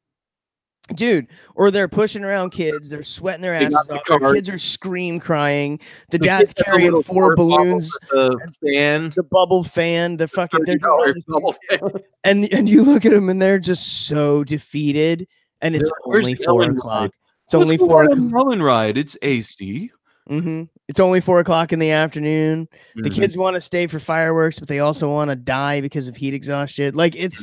Dude, 0.94 1.28
or 1.54 1.70
they're 1.70 1.88
pushing 1.88 2.22
around 2.24 2.50
kids, 2.50 2.90
they're 2.90 3.02
sweating 3.02 3.40
their 3.40 3.54
asses 3.54 3.70
the 3.88 3.94
off. 3.94 4.20
Their 4.20 4.34
kids 4.34 4.50
are 4.50 4.58
scream 4.58 5.18
crying. 5.18 5.80
The 6.10 6.18
The 6.18 6.26
dad's 6.26 6.52
kids 6.52 6.66
have 6.66 6.74
a 6.74 6.78
carrying 6.78 7.02
four 7.02 7.34
balloons, 7.34 7.90
The 8.10 8.38
fan. 8.62 9.10
the 9.16 9.22
bubble 9.22 9.64
fan, 9.64 10.18
the 10.18 10.28
fucking 10.28 10.60
they're 10.66 10.76
doing 10.76 10.92
all 10.92 11.04
$30 11.06 11.14
this 11.14 11.24
bubble 11.24 11.54
fan. 11.70 11.80
and 12.24 12.52
and 12.52 12.68
you 12.68 12.82
look 12.84 13.06
at 13.06 13.12
them 13.12 13.30
and 13.30 13.40
they're 13.40 13.58
just 13.58 14.06
so 14.06 14.44
defeated 14.44 15.26
and 15.62 15.74
it's 15.74 15.90
They're 15.90 16.14
only 16.18 16.34
four 16.34 16.62
o'clock 16.64 16.84
ride? 17.00 17.10
it's 17.46 17.54
only 17.54 17.78
four 17.78 18.04
o'clock. 18.04 18.58
Ride. 18.58 18.98
It's 18.98 19.16
AC. 19.22 19.90
hmm 20.28 20.64
it's 20.88 21.00
only 21.00 21.20
four 21.20 21.40
o'clock 21.40 21.72
in 21.72 21.78
the 21.78 21.90
afternoon 21.90 22.68
the 22.94 23.08
Mhm. 23.10 23.14
kids 23.14 23.36
want 23.36 23.54
to 23.54 23.60
stay 23.60 23.86
for 23.86 23.98
fireworks 23.98 24.58
but 24.58 24.68
they 24.68 24.80
also 24.80 25.10
want 25.10 25.30
to 25.30 25.36
die 25.36 25.80
because 25.80 26.08
of 26.08 26.16
heat 26.16 26.34
exhaustion 26.34 26.94
like 26.94 27.14
it's 27.16 27.42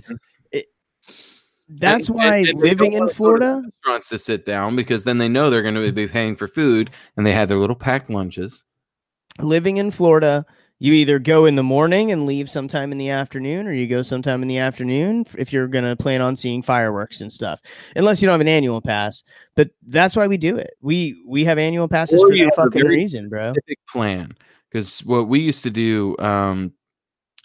it, 0.52 0.66
that's 1.68 2.08
And- 2.08 2.18
why 2.18 2.38
and- 2.38 2.48
and 2.50 2.60
living 2.60 2.94
in 2.94 3.08
florida 3.08 3.64
restaurants 3.86 4.10
to 4.10 4.20
sit 4.20 4.46
down 4.46 4.76
because 4.76 5.04
then 5.06 5.18
they 5.18 5.30
know 5.30 5.50
they're 5.50 5.62
going 5.64 5.76
to 5.76 5.92
be 5.92 6.08
paying 6.08 6.36
for 6.36 6.48
food 6.48 6.90
and 7.18 7.26
they 7.26 7.34
had 7.34 7.50
their 7.50 7.58
little 7.58 7.76
packed 7.76 8.10
lunches. 8.10 8.64
living 9.40 9.78
in 9.78 9.90
florida 9.92 10.46
you 10.84 10.94
either 10.94 11.20
go 11.20 11.46
in 11.46 11.56
the 11.56 11.62
morning 11.64 12.12
and 12.12 12.26
leave 12.26 12.50
sometime 12.50 12.92
in 12.92 12.98
the 12.98 13.10
afternoon 13.10 13.68
or 13.68 13.72
you 13.72 13.86
go 13.86 14.02
sometime 14.02 14.42
in 14.42 14.48
the 14.48 14.58
afternoon 14.58 15.24
if 15.38 15.54
you're 15.54 15.68
going 15.68 15.86
to 15.86 15.96
plan 15.96 16.22
on 16.22 16.36
seeing 16.36 16.64
fireworks 16.64 17.22
and 17.22 17.32
stuff 17.32 17.62
unless 17.96 18.20
you 18.20 18.26
don't 18.26 18.34
have 18.34 18.42
an 18.42 18.48
annual 18.48 18.82
pass 18.82 19.22
but 19.56 19.70
that's 19.88 20.16
why 20.16 20.26
we 20.26 20.38
do 20.38 20.58
it 20.58 20.72
we 20.82 21.16
we 21.28 21.46
have 21.46 21.60
annual 21.60 21.88
passes 21.88 22.20
Or 22.20 22.30
for 22.30 22.34
you 22.34 22.46
that 22.46 22.54
a 22.54 22.56
fucking 22.56 22.82
very 22.82 22.96
reason 22.98 23.30
bro 23.30 23.52
Specific 23.52 23.78
plan 23.88 24.32
because 24.72 25.02
what 25.06 25.28
we 25.28 25.40
used 25.40 25.62
to 25.64 25.70
do 25.70 26.16
um, 26.18 26.74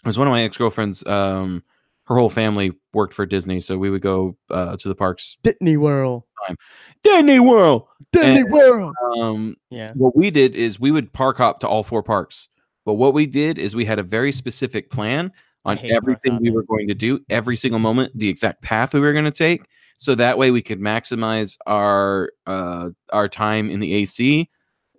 was 0.03 0.17
one 0.17 0.27
of 0.27 0.31
my 0.31 0.41
ex 0.43 0.57
girlfriends. 0.57 1.05
Um, 1.05 1.63
her 2.05 2.15
whole 2.15 2.29
family 2.29 2.71
worked 2.93 3.13
for 3.13 3.25
Disney, 3.25 3.59
so 3.59 3.77
we 3.77 3.89
would 3.89 4.01
go 4.01 4.37
uh, 4.49 4.77
to 4.77 4.87
the 4.87 4.95
parks. 4.95 5.37
Disney 5.43 5.75
World. 5.75 6.23
Disney 7.03 7.41
World. 7.41 7.87
Disney 8.13 8.39
And- 8.41 8.51
World. 8.53 8.95
Um, 9.19 9.55
Yeah. 9.69 9.91
what 9.95 10.15
we 10.15 10.31
did 10.31 10.55
is 10.55 10.79
we 10.79 10.89
would 10.91 11.11
park 11.11 11.39
hop 11.39 11.59
to 11.59 11.67
all 11.67 11.83
four 11.83 12.01
parks. 12.01 12.47
But 12.87 12.93
what 12.93 13.13
we 13.13 13.25
did 13.25 13.59
is 13.59 13.75
we 13.75 13.83
had 13.83 13.99
a 13.99 14.03
very 14.03 14.31
specific 14.31 14.89
plan 14.89 15.33
on 15.65 15.77
everything 15.83 16.39
we 16.41 16.51
were 16.51 16.63
going 16.63 16.87
to 16.87 16.93
do, 16.93 17.19
every 17.29 17.57
single 17.57 17.81
moment, 17.81 18.17
the 18.17 18.29
exact 18.29 18.61
path 18.61 18.93
we 18.93 19.01
were 19.01 19.11
going 19.11 19.25
to 19.25 19.31
take. 19.31 19.65
So 19.97 20.15
that 20.15 20.37
way 20.37 20.51
we 20.51 20.61
could 20.61 20.79
maximize 20.79 21.57
our 21.67 22.31
uh, 22.45 22.91
our 23.11 23.27
time 23.27 23.69
in 23.69 23.81
the 23.81 23.93
AC 23.93 24.49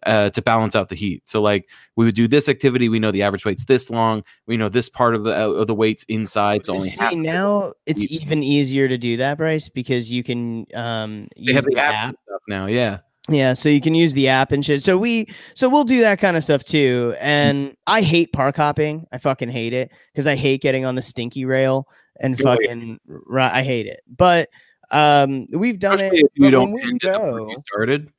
uh, 0.04 0.28
to 0.28 0.42
balance 0.42 0.76
out 0.76 0.90
the 0.90 0.96
heat. 0.96 1.22
So 1.24 1.40
like 1.40 1.66
we 1.96 2.04
would 2.04 2.14
do 2.14 2.28
this 2.28 2.50
activity, 2.50 2.90
we 2.90 2.98
know 2.98 3.10
the 3.10 3.22
average 3.22 3.46
wait's 3.46 3.64
this 3.64 3.88
long. 3.88 4.22
We 4.46 4.58
know 4.58 4.68
this 4.68 4.90
part 4.90 5.14
of 5.14 5.24
the 5.24 5.34
uh, 5.34 5.48
of 5.52 5.66
the 5.66 5.74
waits 5.74 6.04
inside. 6.08 6.66
So 6.66 6.74
only 6.74 6.90
See, 6.90 7.16
now 7.16 7.72
it's 7.86 8.04
even 8.10 8.42
easier 8.42 8.86
to 8.86 8.98
do 8.98 9.16
that, 9.16 9.38
Bryce, 9.38 9.70
because 9.70 10.12
you 10.12 10.22
can 10.22 10.66
um 10.74 11.28
They 11.36 11.52
use 11.52 11.54
have 11.54 11.64
the, 11.64 11.70
the 11.70 11.76
apps 11.80 11.92
app. 11.94 12.14
now. 12.48 12.66
Yeah. 12.66 12.98
Yeah, 13.30 13.52
so 13.52 13.68
you 13.68 13.80
can 13.82 13.94
use 13.94 14.14
the 14.14 14.28
app 14.28 14.52
and 14.52 14.64
shit. 14.64 14.82
So 14.82 14.96
we 14.96 15.28
so 15.54 15.68
we'll 15.68 15.84
do 15.84 16.00
that 16.00 16.18
kind 16.18 16.36
of 16.36 16.42
stuff 16.42 16.64
too. 16.64 17.14
And 17.20 17.76
I 17.86 18.00
hate 18.00 18.32
park 18.32 18.56
hopping. 18.56 19.06
I 19.12 19.18
fucking 19.18 19.50
hate 19.50 19.74
it 19.74 19.92
because 20.12 20.26
I 20.26 20.34
hate 20.34 20.62
getting 20.62 20.86
on 20.86 20.94
the 20.94 21.02
stinky 21.02 21.44
rail 21.44 21.86
and 22.20 22.38
fucking 22.38 22.98
right. 23.06 23.52
I 23.52 23.62
hate 23.62 23.86
it. 23.86 24.00
But 24.08 24.48
um 24.92 25.46
we've 25.52 25.78
done 25.78 25.96
Especially 25.96 26.20
it. 26.20 26.24
if 26.24 26.30
you 26.36 26.50
don't 26.50 26.72
we 26.72 26.82
end 26.82 27.04
at 27.04 27.12
the 27.12 27.18
go, 27.18 27.48
you 27.50 27.62
started. 27.70 28.10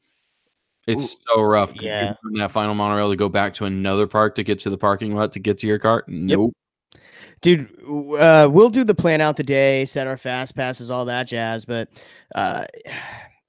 It's 0.86 1.18
so 1.28 1.42
rough. 1.42 1.74
Yeah. 1.82 2.14
that 2.36 2.52
final 2.52 2.76
monorail 2.76 3.10
to 3.10 3.16
go 3.16 3.30
back 3.30 3.54
to 3.56 3.66
another 3.66 4.06
park 4.08 4.36
to 4.36 4.44
get 4.44 4.60
to 4.60 4.70
the 4.70 4.78
parking 4.78 5.16
lot 5.16 5.32
to 5.34 5.40
get 5.40 5.58
to 5.60 5.68
your 5.68 5.80
car. 5.80 6.04
Nope. 6.08 6.54
dude 7.42 7.68
uh 8.20 8.48
we'll 8.52 8.70
do 8.70 8.84
the 8.84 8.94
plan 8.96 9.22
out 9.22 9.38
the 9.38 9.44
day 9.44 9.86
set 9.86 10.06
our 10.06 10.18
fast 10.18 10.56
passes 10.56 10.92
all 10.92 11.06
that 11.06 11.24
jazz 11.28 11.66
but 11.66 11.90
uh 12.36 12.66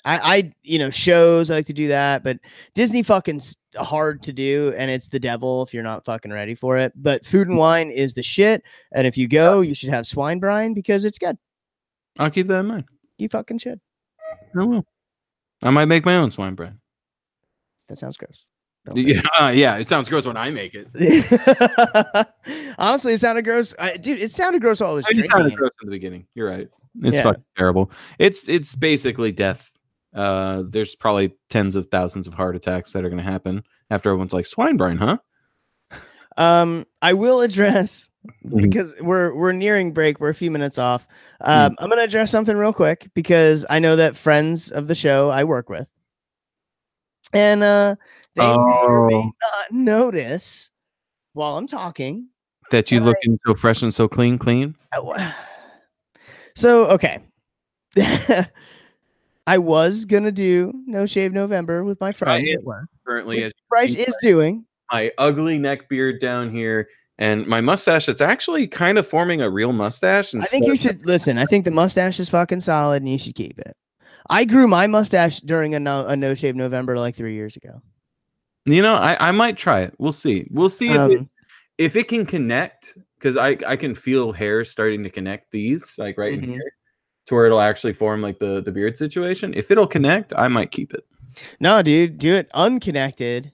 i 0.04 0.36
i 0.36 0.52
you 0.62 0.78
know 0.78 0.90
shows 0.90 1.50
i 1.50 1.54
like 1.54 1.66
to 1.66 1.72
do 1.72 1.88
that 1.88 2.22
but 2.24 2.38
disney 2.74 3.02
fucking's 3.02 3.56
hard 3.76 4.22
to 4.22 4.32
do 4.32 4.72
and 4.76 4.90
it's 4.90 5.08
the 5.08 5.20
devil 5.20 5.62
if 5.62 5.72
you're 5.74 5.82
not 5.82 6.04
fucking 6.04 6.32
ready 6.32 6.54
for 6.54 6.76
it 6.76 6.92
but 6.96 7.24
food 7.24 7.48
and 7.48 7.56
wine 7.56 7.90
is 7.90 8.14
the 8.14 8.22
shit 8.22 8.62
and 8.92 9.06
if 9.06 9.16
you 9.16 9.28
go 9.28 9.60
you 9.60 9.74
should 9.74 9.90
have 9.90 10.06
swine 10.06 10.38
brine 10.38 10.74
because 10.74 11.04
it's 11.04 11.18
good 11.18 11.36
I'll 12.18 12.30
keep 12.30 12.48
that 12.48 12.60
in 12.60 12.66
mind. 12.66 12.84
you 13.18 13.28
fucking 13.28 13.58
should 13.58 13.80
I 14.58 14.64
will. 14.64 14.84
I 15.62 15.70
might 15.70 15.84
make 15.86 16.04
my 16.04 16.16
own 16.16 16.30
swine 16.30 16.54
brine. 16.54 16.80
that 17.88 17.98
sounds 17.98 18.16
gross 18.16 18.46
do 18.86 18.92
it. 18.96 19.22
Yeah, 19.38 19.50
yeah. 19.50 19.76
It 19.76 19.88
sounds 19.88 20.08
gross 20.08 20.24
when 20.24 20.38
I 20.38 20.50
make 20.50 20.74
it. 20.74 20.88
honestly 22.78 23.12
it 23.12 23.20
sounded 23.20 23.44
gross 23.44 23.74
I, 23.78 23.96
dude 23.98 24.18
it 24.18 24.30
sounded 24.30 24.62
gross 24.62 24.80
i 24.80 24.90
was 24.90 25.06
it 25.08 25.28
sounded 25.28 25.54
gross 25.54 25.70
in 25.82 25.88
the 25.88 25.94
beginning. 25.94 26.26
You're 26.34 26.48
right. 26.48 26.68
It's 27.02 27.16
Yeah. 27.16 27.22
fucking 27.24 27.44
terrible. 27.56 27.90
It's 28.18 28.48
it's 28.48 28.74
basically 28.74 29.30
death. 29.32 29.69
Uh, 30.14 30.64
there's 30.68 30.94
probably 30.96 31.32
tens 31.48 31.76
of 31.76 31.86
thousands 31.90 32.26
of 32.26 32.34
heart 32.34 32.56
attacks 32.56 32.92
that 32.92 33.04
are 33.04 33.08
going 33.08 33.22
to 33.22 33.30
happen 33.30 33.62
after 33.90 34.08
everyone's 34.10 34.32
like 34.32 34.46
swine 34.46 34.76
brine, 34.76 34.96
huh? 34.96 35.18
Um, 36.36 36.86
I 37.02 37.12
will 37.14 37.40
address 37.42 38.08
Mhm. 38.46 38.62
because 38.62 38.94
we're 39.00 39.34
we're 39.34 39.52
nearing 39.52 39.92
break. 39.92 40.20
We're 40.20 40.28
a 40.30 40.34
few 40.34 40.50
minutes 40.50 40.78
off. 40.78 41.06
Um, 41.40 41.74
I'm 41.78 41.88
gonna 41.88 42.02
address 42.02 42.30
something 42.30 42.56
real 42.56 42.72
quick 42.72 43.08
because 43.14 43.64
I 43.70 43.78
know 43.78 43.96
that 43.96 44.14
friends 44.16 44.70
of 44.70 44.88
the 44.88 44.94
show 44.94 45.30
I 45.30 45.44
work 45.44 45.68
with, 45.70 45.88
and 47.32 47.62
uh, 47.62 47.96
they 48.36 48.46
may 48.46 48.56
may 48.56 49.14
Oh. 49.14 49.32
not 49.42 49.72
notice 49.72 50.70
while 51.32 51.56
I'm 51.56 51.66
talking. 51.66 52.28
That 52.70 52.90
you 52.90 53.00
looking 53.00 53.38
so 53.46 53.54
fresh 53.54 53.82
and 53.82 53.92
so 53.92 54.06
clean, 54.06 54.38
clean. 54.38 54.76
Oh, 54.94 55.14
So 56.56 56.86
okay, 56.90 57.20
I 59.50 59.58
was 59.58 60.04
gonna 60.04 60.30
do 60.32 60.72
No 60.86 61.06
Shave 61.06 61.32
November 61.32 61.82
with 61.84 62.00
my 62.00 62.12
friends 62.12 62.42
Right. 62.44 62.56
at 62.56 62.62
work. 62.64 62.86
Currently, 63.06 63.42
as 63.44 63.52
Bryce 63.68 63.96
is 63.96 64.16
doing. 64.22 64.64
my 64.92 65.10
ugly 65.18 65.58
neck 65.58 65.88
beard 65.88 66.20
down 66.20 66.50
here 66.50 66.88
and 67.18 67.46
my 67.46 67.60
mustache 67.60 68.06
that's 68.06 68.20
actually 68.20 68.66
kind 68.68 68.96
of 68.98 69.06
forming 69.06 69.40
a 69.40 69.50
real 69.50 69.72
mustache. 69.72 70.34
I 70.34 70.42
think 70.44 70.66
you 70.66 70.76
should 70.76 71.04
listen. 71.04 71.36
I 71.38 71.46
think 71.46 71.64
the 71.64 71.70
mustache 71.70 72.18
is 72.20 72.28
fucking 72.28 72.60
solid, 72.60 73.02
and 73.02 73.08
you 73.10 73.18
should 73.18 73.34
keep 73.34 73.58
it. 73.58 73.76
I 74.28 74.44
grew 74.44 74.68
my 74.68 74.86
mustache 74.86 75.40
during 75.40 75.74
a 75.74 75.80
no, 75.80 76.04
a 76.06 76.16
no 76.16 76.34
shave 76.34 76.54
November 76.56 76.96
like 76.98 77.14
three 77.16 77.34
years 77.34 77.56
ago. 77.56 77.80
You 78.66 78.82
know, 78.82 78.94
I, 78.94 79.28
I 79.28 79.30
might 79.32 79.56
try 79.56 79.80
it. 79.82 79.94
We'll 79.98 80.12
see. 80.12 80.46
We'll 80.50 80.70
see 80.70 80.90
if 80.90 80.94
it, 81.10 81.18
Um, 81.18 81.30
if 81.78 81.96
it 81.96 82.08
can 82.08 82.24
connect 82.26 82.96
because 83.18 83.36
I 83.36 83.56
I 83.66 83.76
can 83.76 83.94
feel 83.94 84.32
hair 84.32 84.64
starting 84.64 85.02
to 85.04 85.10
connect 85.10 85.50
these 85.50 85.92
like 85.98 86.16
right 86.18 86.34
in 86.34 86.40
Mhm. 86.40 86.46
here 86.52 86.72
to 87.30 87.34
where 87.36 87.46
it'll 87.46 87.60
actually 87.60 87.92
form 87.94 88.20
like 88.20 88.38
the 88.38 88.60
the 88.60 88.72
beard 88.72 88.96
situation. 88.96 89.54
If 89.54 89.70
it'll 89.70 89.86
connect, 89.86 90.32
I 90.36 90.48
might 90.48 90.70
keep 90.72 90.92
it. 90.92 91.04
no, 91.60 91.80
dude, 91.80 92.18
do 92.18 92.34
it 92.34 92.50
unconnected 92.52 93.52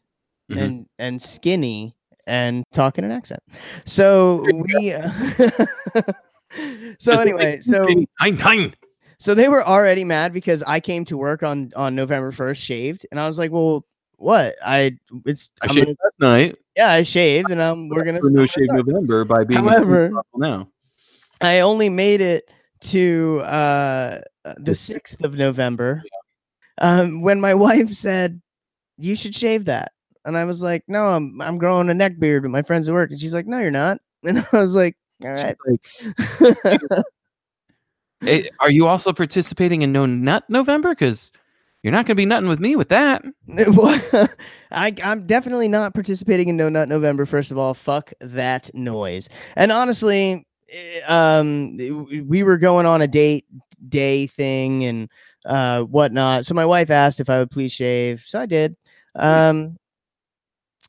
Mhm. 0.50 0.58
and 0.62 0.86
and 0.98 1.22
skinny 1.22 1.94
and 2.26 2.64
talk 2.72 2.98
in 2.98 3.04
an 3.04 3.10
accent. 3.12 3.42
So 3.84 4.44
we. 4.52 4.92
Uh, 4.92 5.10
so 6.98 7.12
Just 7.12 7.20
anyway, 7.20 7.60
so 7.60 7.86
Hein, 8.20 8.36
hein. 8.38 8.74
so 9.18 9.34
they 9.34 9.48
were 9.48 9.64
already 9.66 10.04
mad 10.04 10.32
because 10.32 10.62
I 10.62 10.80
came 10.80 11.04
to 11.06 11.16
work 11.16 11.42
on 11.42 11.70
on 11.76 11.94
November 11.94 12.32
first 12.32 12.62
shaved, 12.62 13.06
and 13.10 13.20
I 13.20 13.26
was 13.26 13.38
like, 13.38 13.52
well. 13.52 13.84
What 14.18 14.54
I 14.64 14.96
it's 15.26 15.50
I 15.60 15.66
I'm 15.66 15.74
shaved 15.74 15.86
gonna- 15.88 15.96
last 16.02 16.14
night 16.20 16.56
yeah 16.74 16.90
I 16.90 17.02
shaved 17.02 17.50
and 17.50 17.60
um 17.60 17.90
we're 17.90 18.02
gonna 18.02 18.20
No 18.22 18.46
Shave. 18.46 18.68
November 18.72 19.26
by 19.26 19.44
being 19.44 19.60
However- 19.62 20.10
now. 20.34 20.70
I 21.42 21.60
only 21.60 21.90
made 21.90 22.22
it 22.22 22.50
to 22.80 23.40
uh, 23.44 24.20
the 24.58 24.74
sixth 24.74 25.22
of 25.24 25.34
November 25.36 26.02
um, 26.78 27.22
when 27.22 27.40
my 27.40 27.54
wife 27.66 27.90
said, 27.92 28.40
"You 28.98 29.16
should 29.16 29.34
shave 29.34 29.66
that," 29.66 29.92
and 30.24 30.36
I 30.36 30.44
was 30.44 30.62
like, 30.62 30.84
"No, 30.88 31.06
I'm 31.08 31.40
I'm 31.40 31.58
growing 31.58 31.88
a 31.88 31.94
neck 31.94 32.18
beard 32.18 32.42
with 32.42 32.52
my 32.52 32.62
friends 32.62 32.88
at 32.88 32.94
work," 32.94 33.10
and 33.10 33.20
she's 33.20 33.34
like, 33.34 33.46
"No, 33.46 33.58
you're 33.58 33.70
not," 33.70 33.98
and 34.24 34.46
I 34.52 34.60
was 34.60 34.74
like, 34.74 34.96
"All 35.24 35.30
right." 35.30 35.56
Hey, 38.20 38.50
are 38.60 38.70
you 38.70 38.86
also 38.86 39.12
participating 39.12 39.82
in 39.82 39.92
No 39.92 40.06
Nut 40.06 40.44
November? 40.48 40.90
Because 40.90 41.32
you're 41.82 41.92
not 41.92 42.06
going 42.06 42.16
to 42.16 42.20
be 42.20 42.26
nutting 42.26 42.48
with 42.48 42.60
me 42.60 42.74
with 42.74 42.88
that. 42.88 43.22
I, 44.72 44.94
I'm 45.04 45.26
definitely 45.26 45.68
not 45.68 45.94
participating 45.94 46.48
in 46.48 46.56
No 46.56 46.68
Nut 46.68 46.88
November. 46.88 47.26
First 47.26 47.50
of 47.50 47.58
all, 47.58 47.74
fuck 47.74 48.12
that 48.20 48.70
noise. 48.74 49.28
And 49.54 49.70
honestly, 49.70 50.32
eh, 50.32 50.40
um, 51.06 51.76
we 52.26 52.42
were 52.42 52.58
going 52.58 52.86
on 52.86 53.02
a 53.02 53.08
date 53.08 53.46
day 53.88 54.26
thing 54.26 54.84
and 54.84 55.10
uh 55.44 55.82
whatnot. 55.82 56.46
So 56.46 56.54
my 56.54 56.66
wife 56.66 56.90
asked 56.90 57.20
if 57.20 57.30
I 57.30 57.38
would 57.38 57.50
please 57.50 57.72
shave, 57.72 58.24
so 58.26 58.40
I 58.40 58.46
did. 58.46 58.76
Um, 59.14 59.78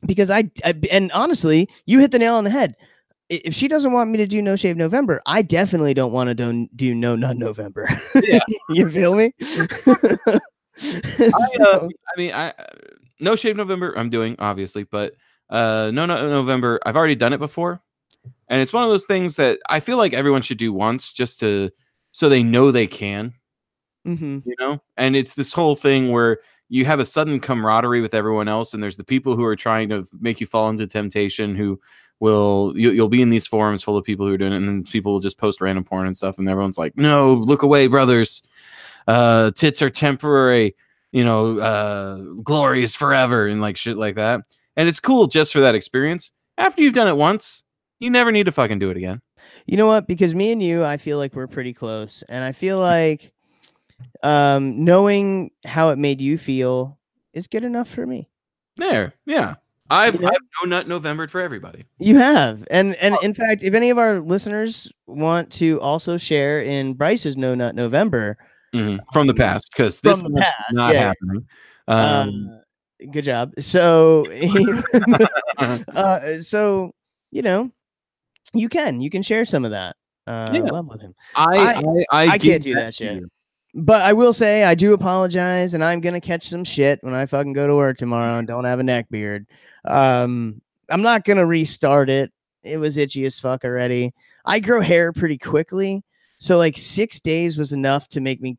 because 0.05 0.29
I, 0.29 0.49
I 0.63 0.75
and 0.91 1.11
honestly, 1.11 1.69
you 1.85 1.99
hit 1.99 2.11
the 2.11 2.19
nail 2.19 2.35
on 2.35 2.43
the 2.43 2.49
head. 2.49 2.75
If 3.29 3.53
she 3.53 3.67
doesn't 3.67 3.91
want 3.91 4.09
me 4.09 4.17
to 4.19 4.27
do 4.27 4.41
No 4.41 4.55
Shave 4.55 4.77
November, 4.77 5.21
I 5.25 5.41
definitely 5.41 5.93
don't 5.93 6.13
want 6.13 6.29
to 6.29 6.33
do, 6.33 6.69
do 6.73 6.95
No 6.95 7.17
Nut 7.17 7.35
November. 7.35 7.89
Yeah. 8.15 8.39
you 8.69 8.89
feel 8.89 9.15
me? 9.15 9.33
I, 9.41 10.39
uh, 11.59 11.87
I 11.87 12.17
mean, 12.17 12.31
I 12.33 12.53
no 13.19 13.35
shave 13.35 13.57
November. 13.57 13.97
I'm 13.97 14.09
doing 14.09 14.35
obviously, 14.39 14.83
but 14.83 15.13
uh, 15.49 15.91
no, 15.93 16.05
no 16.05 16.29
November. 16.29 16.79
I've 16.85 16.95
already 16.95 17.15
done 17.15 17.33
it 17.33 17.39
before, 17.39 17.81
and 18.47 18.61
it's 18.61 18.73
one 18.73 18.83
of 18.83 18.89
those 18.89 19.05
things 19.05 19.35
that 19.35 19.59
I 19.69 19.79
feel 19.79 19.97
like 19.97 20.13
everyone 20.13 20.41
should 20.41 20.57
do 20.57 20.73
once, 20.73 21.13
just 21.13 21.39
to 21.41 21.71
so 22.11 22.29
they 22.29 22.43
know 22.43 22.71
they 22.71 22.87
can. 22.87 23.33
Mm-hmm. 24.05 24.39
you 24.45 24.55
know 24.57 24.81
and 24.95 25.17
it's 25.17 25.33
this 25.33 25.51
whole 25.51 25.75
thing 25.75 26.13
where 26.13 26.39
you 26.69 26.85
have 26.85 27.01
a 27.01 27.05
sudden 27.05 27.41
camaraderie 27.41 27.99
with 27.99 28.13
everyone 28.13 28.47
else 28.47 28.73
and 28.73 28.81
there's 28.81 28.95
the 28.95 29.03
people 29.03 29.35
who 29.35 29.43
are 29.43 29.55
trying 29.55 29.89
to 29.89 30.07
make 30.21 30.39
you 30.39 30.47
fall 30.47 30.69
into 30.69 30.87
temptation 30.87 31.55
who 31.55 31.77
will 32.21 32.73
you, 32.77 32.91
you'll 32.91 33.09
be 33.09 33.21
in 33.21 33.31
these 33.31 33.45
forums 33.45 33.83
full 33.83 33.97
of 33.97 34.05
people 34.05 34.25
who 34.25 34.33
are 34.33 34.37
doing 34.37 34.53
it 34.53 34.57
and 34.57 34.67
then 34.67 34.83
people 34.83 35.11
will 35.11 35.19
just 35.19 35.37
post 35.37 35.59
random 35.59 35.83
porn 35.83 36.07
and 36.07 36.15
stuff 36.15 36.37
and 36.37 36.47
everyone's 36.47 36.77
like 36.77 36.95
no 36.95 37.33
look 37.33 37.63
away 37.63 37.87
brothers 37.87 38.43
uh 39.09 39.51
tits 39.51 39.81
are 39.81 39.89
temporary 39.89 40.73
you 41.11 41.25
know 41.25 41.59
uh 41.59 42.15
glory 42.43 42.83
is 42.83 42.95
forever 42.95 43.47
and 43.47 43.59
like 43.59 43.75
shit 43.75 43.97
like 43.97 44.15
that 44.15 44.39
and 44.77 44.87
it's 44.87 45.01
cool 45.01 45.27
just 45.27 45.51
for 45.51 45.59
that 45.59 45.75
experience 45.75 46.31
after 46.57 46.81
you've 46.81 46.93
done 46.93 47.09
it 47.09 47.17
once 47.17 47.63
you 47.99 48.09
never 48.09 48.31
need 48.31 48.45
to 48.45 48.51
fucking 48.51 48.79
do 48.79 48.89
it 48.91 48.97
again 48.97 49.21
You 49.65 49.77
know 49.77 49.87
what? 49.87 50.07
Because 50.07 50.35
me 50.35 50.51
and 50.51 50.61
you, 50.61 50.83
I 50.83 50.97
feel 50.97 51.17
like 51.17 51.33
we're 51.35 51.47
pretty 51.47 51.73
close, 51.73 52.23
and 52.29 52.43
I 52.43 52.51
feel 52.51 52.79
like 52.79 53.31
um, 54.23 54.83
knowing 54.83 55.51
how 55.65 55.89
it 55.89 55.97
made 55.97 56.21
you 56.21 56.37
feel 56.37 56.99
is 57.33 57.47
good 57.47 57.63
enough 57.63 57.87
for 57.87 58.05
me. 58.05 58.29
there 58.77 59.13
yeah 59.25 59.55
i've 59.89 60.15
You 60.15 60.21
know? 60.21 60.27
i've 60.27 60.41
no 60.61 60.69
nut 60.69 60.87
novembered 60.87 61.31
for 61.31 61.39
everybody 61.41 61.85
You 61.99 62.17
have, 62.17 62.67
and 62.69 62.95
and 62.95 63.15
in 63.23 63.33
fact, 63.33 63.63
if 63.63 63.73
any 63.73 63.89
of 63.89 63.97
our 63.97 64.19
listeners 64.19 64.91
want 65.07 65.51
to 65.53 65.79
also 65.81 66.17
share 66.17 66.61
in 66.61 66.93
Bryce's 66.93 67.37
No 67.37 67.55
Nut 67.55 67.73
November, 67.75 68.37
Mhm. 68.75 68.99
from 69.13 69.27
the 69.27 69.33
past 69.33 69.69
because 69.71 70.01
this 70.01 70.19
From 70.19 70.27
the 70.29 70.33
one's 70.35 70.45
past, 70.45 70.73
not 70.73 70.93
yeah. 70.93 70.99
happening. 71.13 71.47
Um, 71.87 72.49
uh, 72.51 73.05
good 73.11 73.23
job. 73.23 73.53
So, 73.61 74.25
uh, 75.95 76.39
so 76.39 76.93
you 77.31 77.41
know, 77.41 77.71
you 78.53 78.69
can 78.69 79.01
you 79.01 79.09
can 79.09 79.21
share 79.21 79.45
some 79.45 79.65
of 79.65 79.71
that 79.71 79.95
uh, 80.27 80.49
Yeah. 80.53 80.61
love 80.61 80.87
with 80.87 81.01
him. 81.01 81.13
I, 81.35 81.57
I- 81.57 81.73
I, 81.73 81.81
I, 82.11 82.27
I 82.33 82.37
can't 82.37 82.63
do 82.63 82.73
that 82.75 82.93
shit. 82.93 83.15
you. 83.15 83.29
But 83.73 84.01
I 84.01 84.13
will 84.13 84.33
say 84.33 84.63
I 84.63 84.73
do 84.75 84.93
apologize, 84.93 85.73
and 85.73 85.83
I'm 85.83 86.01
gonna 86.01 86.21
catch 86.21 86.47
some 86.47 86.63
shit 86.63 86.99
when 87.03 87.13
I 87.13 87.25
fucking 87.27 87.53
go 87.53 87.67
to 87.67 87.75
work 87.75 87.97
tomorrow 87.97 88.39
and 88.39 88.47
don't 88.47 88.65
have 88.65 88.79
a 88.79 88.83
neck 88.83 89.07
beard. 89.11 89.45
Um, 89.85 90.61
I'm 90.89 91.01
not 91.01 91.23
gonna 91.25 91.45
restart 91.45 92.09
it. 92.09 92.31
It 92.63 92.77
was 92.77 92.97
itchy 92.97 93.25
as 93.25 93.39
fuck 93.39 93.63
already. 93.63 94.13
I 94.45 94.59
grow 94.59 94.81
hair 94.81 95.13
pretty 95.13 95.37
quickly, 95.37 96.03
so 96.39 96.57
like 96.57 96.77
six 96.77 97.19
days 97.19 97.57
was 97.57 97.71
enough 97.73 98.07
to 98.09 98.21
make 98.21 98.41
me 98.41 98.57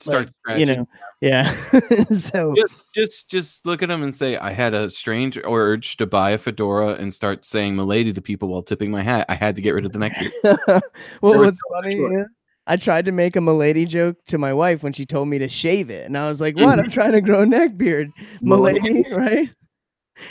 Start 0.00 0.30
like, 0.46 0.60
you 0.60 0.66
know, 0.66 0.86
yeah. 1.20 1.50
so 2.12 2.54
Just, 2.54 2.84
just, 2.94 3.28
just 3.28 3.66
look 3.66 3.82
at 3.82 3.90
him 3.90 4.02
and 4.02 4.14
say, 4.14 4.36
"I 4.36 4.52
had 4.52 4.74
a 4.74 4.90
strange 4.90 5.38
urge 5.44 5.96
to 5.96 6.06
buy 6.06 6.30
a 6.30 6.38
fedora 6.38 6.94
and 6.94 7.12
start 7.12 7.44
saying 7.44 7.74
"milady" 7.74 8.12
to 8.12 8.22
people 8.22 8.48
while 8.48 8.62
tipping 8.62 8.90
my 8.90 9.02
hat. 9.02 9.26
I 9.28 9.34
had 9.34 9.56
to 9.56 9.62
get 9.62 9.72
rid 9.72 9.84
of 9.84 9.92
the 9.92 9.98
neck 9.98 10.16
beard." 10.18 10.32
well, 11.20 11.38
what's 11.38 11.58
so 11.58 11.82
funny 11.82 12.00
work. 12.00 12.28
I 12.68 12.76
tried 12.76 13.06
to 13.06 13.12
make 13.12 13.34
a 13.34 13.40
milady 13.40 13.86
joke 13.86 14.18
to 14.26 14.36
my 14.36 14.52
wife 14.52 14.82
when 14.82 14.92
she 14.92 15.06
told 15.06 15.28
me 15.28 15.38
to 15.38 15.48
shave 15.48 15.90
it, 15.90 16.06
and 16.06 16.16
I 16.16 16.26
was 16.26 16.40
like, 16.40 16.54
"What? 16.56 16.78
I'm 16.78 16.84
mm-hmm. 16.84 16.92
trying 16.92 17.12
to 17.12 17.20
grow 17.20 17.40
a 17.40 17.46
neck 17.46 17.76
beard, 17.76 18.10
milady, 18.40 18.80
Milady. 18.80 19.10
right?" 19.12 19.50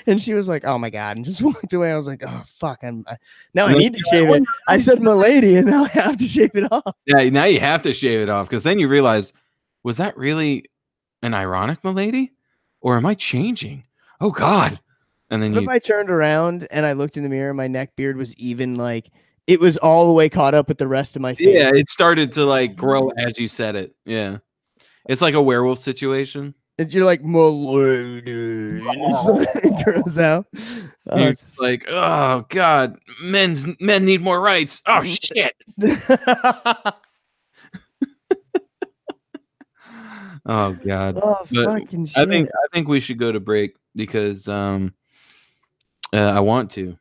And 0.06 0.22
she 0.22 0.34
was 0.34 0.48
like, 0.48 0.64
"Oh 0.66 0.78
my 0.78 0.90
god!" 0.90 1.18
and 1.18 1.26
just 1.26 1.42
walked 1.42 1.74
away. 1.74 1.92
I 1.92 1.96
was 1.96 2.08
like, 2.08 2.24
"Oh 2.26 2.44
fuck! 2.46 2.80
I'm 2.84 3.04
I, 3.08 3.18
now 3.54 3.66
I 3.66 3.74
need 3.74 3.94
to 3.94 4.04
shave 4.12 4.30
it." 4.30 4.44
I 4.68 4.78
said 4.78 5.02
milady, 5.02 5.58
and 5.58 5.68
now 5.68 5.86
I 5.86 5.88
have 5.90 6.18
to 6.18 6.28
shave 6.28 6.52
it 6.54 6.72
off. 6.72 6.96
yeah, 7.06 7.28
now 7.30 7.46
you 7.46 7.60
have 7.60 7.82
to 7.82 7.94
shave 7.94 8.22
it 8.22 8.30
off 8.30 8.48
because 8.48 8.64
then 8.64 8.80
you 8.80 8.88
realize, 8.88 9.34
was 9.88 9.96
that 9.96 10.18
really 10.18 10.66
an 11.22 11.34
ironic 11.34 11.82
milady, 11.82 12.34
or 12.82 12.98
am 12.98 13.06
I 13.06 13.14
changing? 13.14 13.86
Oh 14.20 14.32
God! 14.32 14.82
And 15.30 15.42
then 15.42 15.54
What 15.54 15.62
you 15.62 15.70
if 15.70 15.74
I 15.74 15.80
turned 15.80 16.10
around 16.10 16.68
and 16.72 16.86
I 16.86 16.92
looked 16.92 17.16
in 17.16 17.24
the 17.24 17.30
mirror? 17.30 17.54
My 17.54 17.70
neck 17.70 17.96
beard 17.96 18.18
was 18.18 18.36
even 18.36 18.76
like 18.76 19.10
it 19.48 19.62
was 19.62 19.78
all 19.78 20.08
the 20.08 20.14
way 20.14 20.28
caught 20.28 20.54
up 20.54 20.68
with 20.68 20.78
the 20.78 20.90
rest 20.90 21.16
of 21.16 21.22
my 21.22 21.36
face. 21.36 21.48
Yeah, 21.48 21.72
it 21.74 21.90
started 21.90 22.34
to 22.34 22.44
like 22.44 22.76
grow 22.76 23.04
mm. 23.04 23.14
as 23.18 23.40
you 23.40 23.48
said 23.48 23.78
it. 23.78 23.96
Yeah. 24.04 24.40
It's 25.08 25.22
like 25.22 25.36
a 25.36 25.42
werewolf 25.42 25.80
situation. 25.80 26.54
And 26.78 26.94
you're 26.94 27.06
like 27.06 27.24
milady, 27.24 28.82
and 28.82 28.86
it's 28.86 29.26
like, 29.56 29.64
it 29.64 29.86
grows 29.86 30.18
out. 30.18 30.48
Oh, 31.10 31.28
it's 31.28 31.58
like, 31.58 31.86
oh 31.88 32.46
god, 32.50 33.00
men's 33.24 33.66
men 33.80 34.04
need 34.04 34.22
more 34.22 34.42
rights. 34.42 34.82
Oh 34.86 35.02
shit. 35.02 35.56
Oh 40.46 40.74
god. 40.74 41.20
oh 41.22 41.46
But 41.52 41.66
fucking 41.66 42.06
shit! 42.06 42.18
I 42.18 42.30
think 42.30 42.50
I 42.50 42.68
think 42.74 42.88
we 42.88 43.00
should 43.00 43.20
go 43.20 43.32
to 43.32 43.40
break 43.40 43.76
because 43.96 44.48
um 44.48 44.94
uh, 46.14 46.18
I 46.18 46.40
want 46.40 46.72
to. 46.72 46.98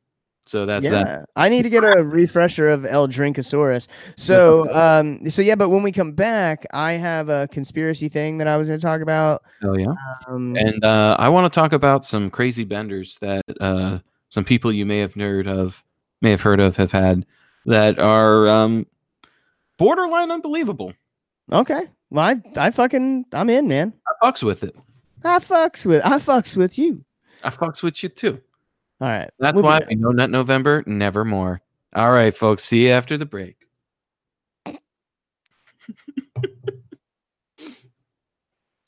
So 0.46 0.64
that's 0.64 0.84
yeah, 0.84 0.90
that. 0.90 1.28
I 1.34 1.48
need 1.48 1.64
to 1.64 1.70
get 1.70 1.82
a 1.82 2.04
refresher 2.04 2.68
of 2.68 2.84
El 2.84 3.08
Drinkosaurus. 3.08 3.88
So, 4.16 4.72
um, 4.72 5.28
so 5.28 5.42
yeah, 5.42 5.56
but 5.56 5.70
when 5.70 5.82
we 5.82 5.90
come 5.90 6.12
back, 6.12 6.64
I 6.72 6.92
have 6.92 7.28
a 7.28 7.48
conspiracy 7.48 8.08
thing 8.08 8.38
that 8.38 8.46
I 8.46 8.56
was 8.56 8.68
going 8.68 8.78
to 8.78 8.86
talk 8.86 9.00
about. 9.00 9.42
Hell 9.60 9.78
yeah. 9.78 9.94
Um, 10.28 10.56
And 10.56 10.84
uh, 10.84 11.16
I 11.18 11.28
want 11.30 11.52
to 11.52 11.60
talk 11.60 11.72
about 11.72 12.04
some 12.04 12.30
crazy 12.30 12.62
benders 12.62 13.18
that 13.20 13.44
uh, 13.60 13.98
some 14.28 14.44
people 14.44 14.72
you 14.72 14.86
may 14.86 14.98
have 15.00 15.14
heard 15.14 15.48
of, 15.48 15.82
may 16.22 16.30
have 16.30 16.42
heard 16.42 16.60
of, 16.60 16.76
have 16.76 16.92
had 16.92 17.26
that 17.66 17.98
are 17.98 18.48
um, 18.48 18.86
borderline 19.78 20.30
unbelievable. 20.30 20.92
okay, 21.50 21.88
well, 22.10 22.26
I, 22.26 22.42
I 22.56 22.70
fucking, 22.70 23.26
I'm 23.32 23.50
in, 23.50 23.68
man. 23.68 23.92
I 24.06 24.26
fucks 24.26 24.42
with 24.42 24.62
it. 24.62 24.76
I 25.24 25.38
fucks 25.38 25.84
with, 25.84 26.04
I 26.04 26.18
fucks 26.18 26.56
with 26.56 26.78
you. 26.78 27.04
I 27.42 27.50
fucks 27.50 27.82
with 27.82 28.02
you 28.02 28.08
too. 28.08 28.40
All 29.00 29.08
right, 29.08 29.30
That's 29.38 29.54
we'll 29.54 29.64
why 29.64 29.80
we 29.86 29.94
know 29.96 30.10
Nut 30.10 30.30
November, 30.30 30.82
never 30.86 31.24
more. 31.24 31.60
All 31.94 32.10
right, 32.12 32.34
folks. 32.34 32.64
See 32.64 32.86
you 32.86 32.92
after 32.92 33.18
the 33.18 33.26
break. 33.26 33.56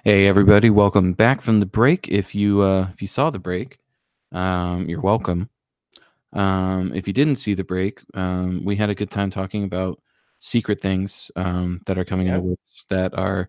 hey, 0.02 0.26
everybody! 0.26 0.70
Welcome 0.70 1.12
back 1.12 1.42
from 1.42 1.60
the 1.60 1.66
break. 1.66 2.08
If 2.08 2.34
you 2.34 2.62
uh, 2.62 2.88
if 2.94 3.02
you 3.02 3.08
saw 3.08 3.28
the 3.28 3.38
break, 3.38 3.78
um, 4.32 4.88
you're 4.88 5.02
welcome. 5.02 5.50
Um, 6.32 6.94
if 6.94 7.06
you 7.06 7.12
didn't 7.12 7.36
see 7.36 7.52
the 7.54 7.64
break, 7.64 8.00
um, 8.14 8.64
we 8.64 8.76
had 8.76 8.88
a 8.90 8.94
good 8.94 9.10
time 9.10 9.30
talking 9.30 9.64
about 9.64 10.00
secret 10.38 10.80
things 10.80 11.30
um, 11.36 11.80
that 11.86 11.98
are 11.98 12.04
coming 12.04 12.26
Yeah. 12.28 12.36
into 12.36 12.48
works 12.50 12.84
that 12.90 13.12
are 13.18 13.48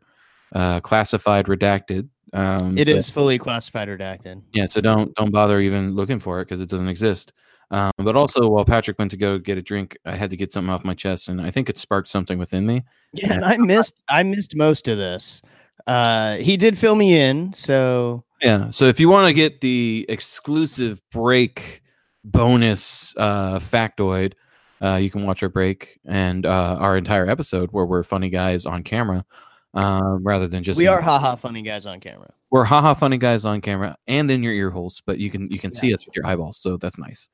uh, 0.56 0.80
classified, 0.80 1.46
redacted. 1.46 2.10
Um, 2.34 2.78
It 2.78 2.86
but- 2.86 2.96
is 2.96 3.10
fully 3.10 3.38
classified 3.38 3.88
redacted. 3.88 4.42
yeah, 4.54 4.68
so 4.68 4.82
don't 4.82 5.14
don't 5.16 5.32
bother 5.32 5.60
even 5.60 5.94
looking 5.96 6.20
for 6.20 6.42
it 6.42 6.46
because 6.46 6.62
it 6.62 6.70
doesn't 6.70 6.88
exist. 6.90 7.32
Um, 7.72 7.92
but 7.98 8.16
also, 8.16 8.50
while 8.50 8.66
Patrick 8.66 8.98
went 8.98 9.12
to 9.12 9.18
go 9.18 9.38
get 9.38 9.60
a 9.60 9.62
drink, 9.62 9.96
I 10.06 10.16
had 10.16 10.32
to 10.32 10.38
get 10.38 10.52
something 10.52 10.72
off 10.72 10.84
my 10.84 10.96
chest, 10.96 11.28
and 11.28 11.40
I 11.40 11.52
think 11.52 11.70
it 11.70 11.78
sparked 11.78 12.08
something 12.10 12.40
within 12.40 12.66
me. 12.66 12.84
Yeah, 13.14 13.34
and 13.34 13.46
I 13.46 13.58
missed, 13.58 14.00
I 14.10 14.24
missed 14.24 14.56
most 14.56 14.88
of 14.88 14.98
this. 14.98 15.44
Uh, 15.86 16.38
he 16.38 16.58
did 16.58 16.78
fill 16.80 16.96
me 16.96 17.16
in, 17.20 17.54
so 17.54 18.24
Yeah. 18.42 18.72
So 18.72 18.86
if 18.86 19.00
you 19.00 19.08
want 19.10 19.28
to 19.28 19.34
get 19.34 19.62
the 19.62 20.06
exclusive 20.10 21.00
break 21.12 21.84
bonus 22.24 23.14
uh, 23.18 23.60
factoid, 23.60 24.34
uh, 24.82 24.96
you 24.96 25.10
can 25.10 25.26
watch 25.26 25.44
our 25.44 25.50
break 25.50 26.00
and 26.06 26.46
uh, 26.46 26.78
our 26.80 26.98
entire 26.98 27.30
episode 27.30 27.70
where 27.72 27.86
we're 27.86 28.04
funny 28.04 28.30
guys 28.30 28.66
on 28.66 28.84
camera, 28.84 29.26
uh, 29.74 30.18
rather 30.22 30.48
than 30.48 30.64
just 30.64 30.78
we 30.78 30.88
are 30.88 31.02
haha 31.02 31.36
funny 31.36 31.62
guys 31.62 31.86
on 31.86 32.00
camera. 32.00 32.32
we're 32.50 32.64
haha 32.64 32.94
funny 32.94 33.18
guys 33.18 33.46
on 33.46 33.62
camera 33.62 33.98
and 34.08 34.32
in 34.32 34.44
your 34.44 34.54
ear 34.54 34.70
holes, 34.70 35.02
but 35.06 35.18
you 35.18 35.30
can 35.30 35.50
you 35.52 35.60
can 35.60 35.74
see 35.74 35.94
us 35.94 36.06
with 36.06 36.16
your 36.16 36.26
eyeballs, 36.26 36.58
so 36.58 36.78
that's 36.78 36.98
nice. 36.98 37.30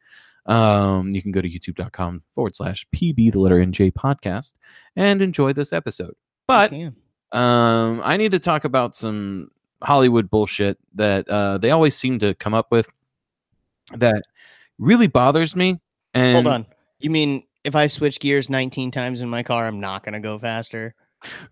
Um, 0.48 1.12
you 1.12 1.24
can 1.24 1.32
go 1.32 1.42
to 1.42 1.50
youtube.com 1.50 2.22
forward 2.36 2.56
slash 2.56 2.86
pb 2.96 3.32
the 3.32 3.40
letter 3.40 3.56
nj 3.56 3.92
podcast 3.94 4.54
and 4.96 5.20
enjoy 5.22 5.54
this 5.54 5.74
episode. 5.74 6.14
But 6.46 6.72
um, 7.32 8.02
I 8.04 8.18
need 8.18 8.32
to 8.32 8.40
talk 8.40 8.64
about 8.64 8.96
some 8.96 9.50
Hollywood 9.84 10.30
bullshit 10.30 10.78
that 10.94 11.28
uh, 11.28 11.58
they 11.58 11.72
always 11.72 11.98
seem 11.98 12.20
to 12.20 12.34
come 12.36 12.54
up 12.54 12.68
with 12.72 12.88
that 13.96 14.22
really 14.78 15.08
bothers 15.08 15.56
me. 15.56 15.80
And 16.14 16.36
hold 16.36 16.48
on. 16.48 16.66
You 17.06 17.12
mean 17.12 17.44
if 17.64 17.76
I 17.76 17.86
switch 17.86 18.20
gears 18.20 18.50
19 18.50 18.90
times 18.90 19.22
in 19.22 19.30
my 19.30 19.44
car, 19.44 19.68
I'm 19.68 19.80
not 19.80 20.04
gonna 20.04 20.20
go 20.20 20.40
faster? 20.40 20.96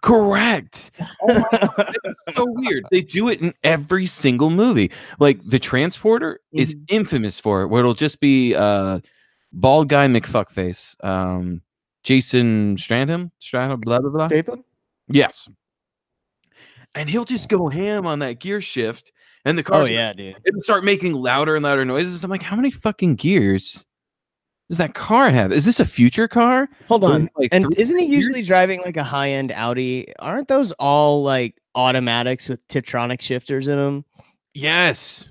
correct. 0.01 0.89
so 2.35 2.45
weird. 2.47 2.85
They 2.89 3.01
do 3.01 3.29
it 3.29 3.39
in 3.39 3.53
every 3.63 4.07
single 4.07 4.49
movie. 4.49 4.91
Like 5.19 5.39
the 5.47 5.59
transporter 5.59 6.39
is 6.51 6.73
Mhm. 6.73 6.81
infamous 6.89 7.39
for 7.39 7.61
it, 7.61 7.67
where 7.67 7.81
it'll 7.81 7.93
just 7.93 8.19
be 8.19 8.55
uh 8.55 8.99
bald 9.51 9.89
guy 9.89 10.07
McFuckface. 10.07 10.95
Um 11.05 11.61
Jason 12.03 12.75
Stratham, 12.77 13.29
Stratham, 13.39 13.79
blah 13.81 13.99
blah 13.99 14.09
blah. 14.09 14.27
Statham? 14.27 14.63
Yes. 15.07 15.47
And 16.95 17.07
he'll 17.11 17.25
just 17.25 17.47
go 17.47 17.67
ham 17.69 18.07
on 18.07 18.19
that 18.19 18.39
gear 18.39 18.59
shift, 18.59 19.11
and 19.45 19.55
the 19.55 19.63
car 19.63 19.83
Oh 19.83 19.85
yeah, 19.85 20.13
dude. 20.13 20.35
it'll 20.45 20.61
start 20.61 20.83
making 20.83 21.13
louder 21.13 21.55
and 21.55 21.63
louder 21.63 21.85
noises. 21.85 22.23
I'm 22.23 22.31
like, 22.31 22.41
how 22.41 22.55
many 22.55 22.71
fucking 22.71 23.15
gears 23.17 23.85
does 24.69 24.77
that 24.77 24.93
car 24.93 25.29
have? 25.29 25.51
Is 25.51 25.65
this 25.65 25.79
a 25.79 25.85
future 25.85 26.27
car? 26.27 26.69
Hold 26.87 27.03
on. 27.03 27.29
Like 27.35 27.49
And 27.51 27.65
three 27.65 27.75
isn't 27.77 27.97
he 27.99 28.07
gears? 28.07 28.23
usually 28.25 28.41
driving 28.43 28.81
like 28.81 28.97
a 28.97 29.03
high 29.03 29.29
end 29.31 29.51
Audi? 29.51 30.07
Aren't 30.19 30.47
those 30.47 30.71
all 30.73 31.21
like 31.23 31.55
automatics 31.75 32.47
with 32.49 32.65
Tiptronic 32.69 33.21
shifters 33.21 33.67
in 33.67 33.77
them? 33.77 34.05
Yes. 34.53 35.25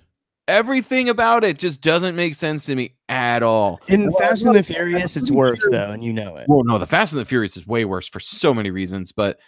Everything 0.48 1.08
about 1.08 1.44
it 1.44 1.58
just 1.58 1.80
doesn't 1.80 2.16
make 2.16 2.34
sense 2.34 2.66
to 2.66 2.74
me 2.74 2.94
at 3.08 3.42
all. 3.42 3.80
In 3.88 4.10
Fast 4.12 4.44
and 4.44 4.54
the 4.54 4.62
Furious, 4.62 5.16
it's 5.16 5.30
worse 5.30 5.60
though, 5.70 5.92
and 5.92 6.02
you 6.04 6.12
know 6.12 6.36
it. 6.36 6.48
Well, 6.48 6.64
no, 6.64 6.78
the 6.78 6.86
Fast 6.86 7.12
and 7.12 7.20
the 7.20 7.24
Furious 7.24 7.56
is 7.56 7.66
way 7.66 7.84
worse 7.84 8.08
for 8.08 8.18
so 8.20 8.52
many 8.52 8.70
reasons, 8.70 9.12
but 9.12 9.38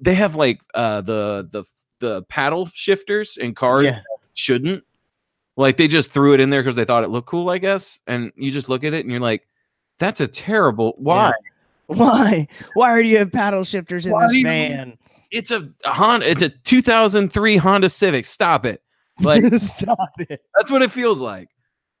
they 0.00 0.14
have 0.14 0.36
like 0.36 0.60
uh 0.74 1.00
the 1.02 1.48
the 1.50 1.64
the 2.00 2.22
paddle 2.24 2.70
shifters 2.72 3.36
in 3.36 3.54
cars 3.54 3.84
Yeah. 3.86 4.00
shouldn't. 4.34 4.84
Like 5.58 5.76
they 5.76 5.88
just 5.88 6.12
threw 6.12 6.34
it 6.34 6.40
in 6.40 6.50
there 6.50 6.62
because 6.62 6.76
they 6.76 6.84
thought 6.84 7.02
it 7.04 7.10
looked 7.10 7.26
cool, 7.26 7.50
I 7.50 7.58
guess. 7.58 8.00
And 8.06 8.32
you 8.36 8.50
just 8.52 8.68
look 8.68 8.84
at 8.84 8.94
it 8.94 9.00
and 9.04 9.10
you're 9.10 9.18
like, 9.20 9.46
that's 9.98 10.20
a 10.20 10.28
terrible 10.28 10.94
why? 10.98 11.32
Why? 11.86 12.46
Why 12.74 13.02
do 13.02 13.08
you 13.08 13.18
have 13.18 13.32
paddle 13.32 13.64
shifters 13.64 14.06
in 14.06 14.12
Why 14.12 14.26
this 14.28 14.34
you- 14.34 14.44
van? 14.44 14.96
It's 15.30 15.50
a, 15.50 15.68
a 15.84 15.92
Honda, 15.92 16.30
it's 16.30 16.40
a 16.42 16.48
2003 16.48 17.56
Honda 17.58 17.90
Civic. 17.90 18.24
Stop 18.24 18.64
it. 18.64 18.82
Like 19.20 19.44
Stop 19.56 19.98
it. 20.20 20.40
that's 20.56 20.70
what 20.70 20.80
it 20.82 20.90
feels 20.92 21.20
like. 21.20 21.48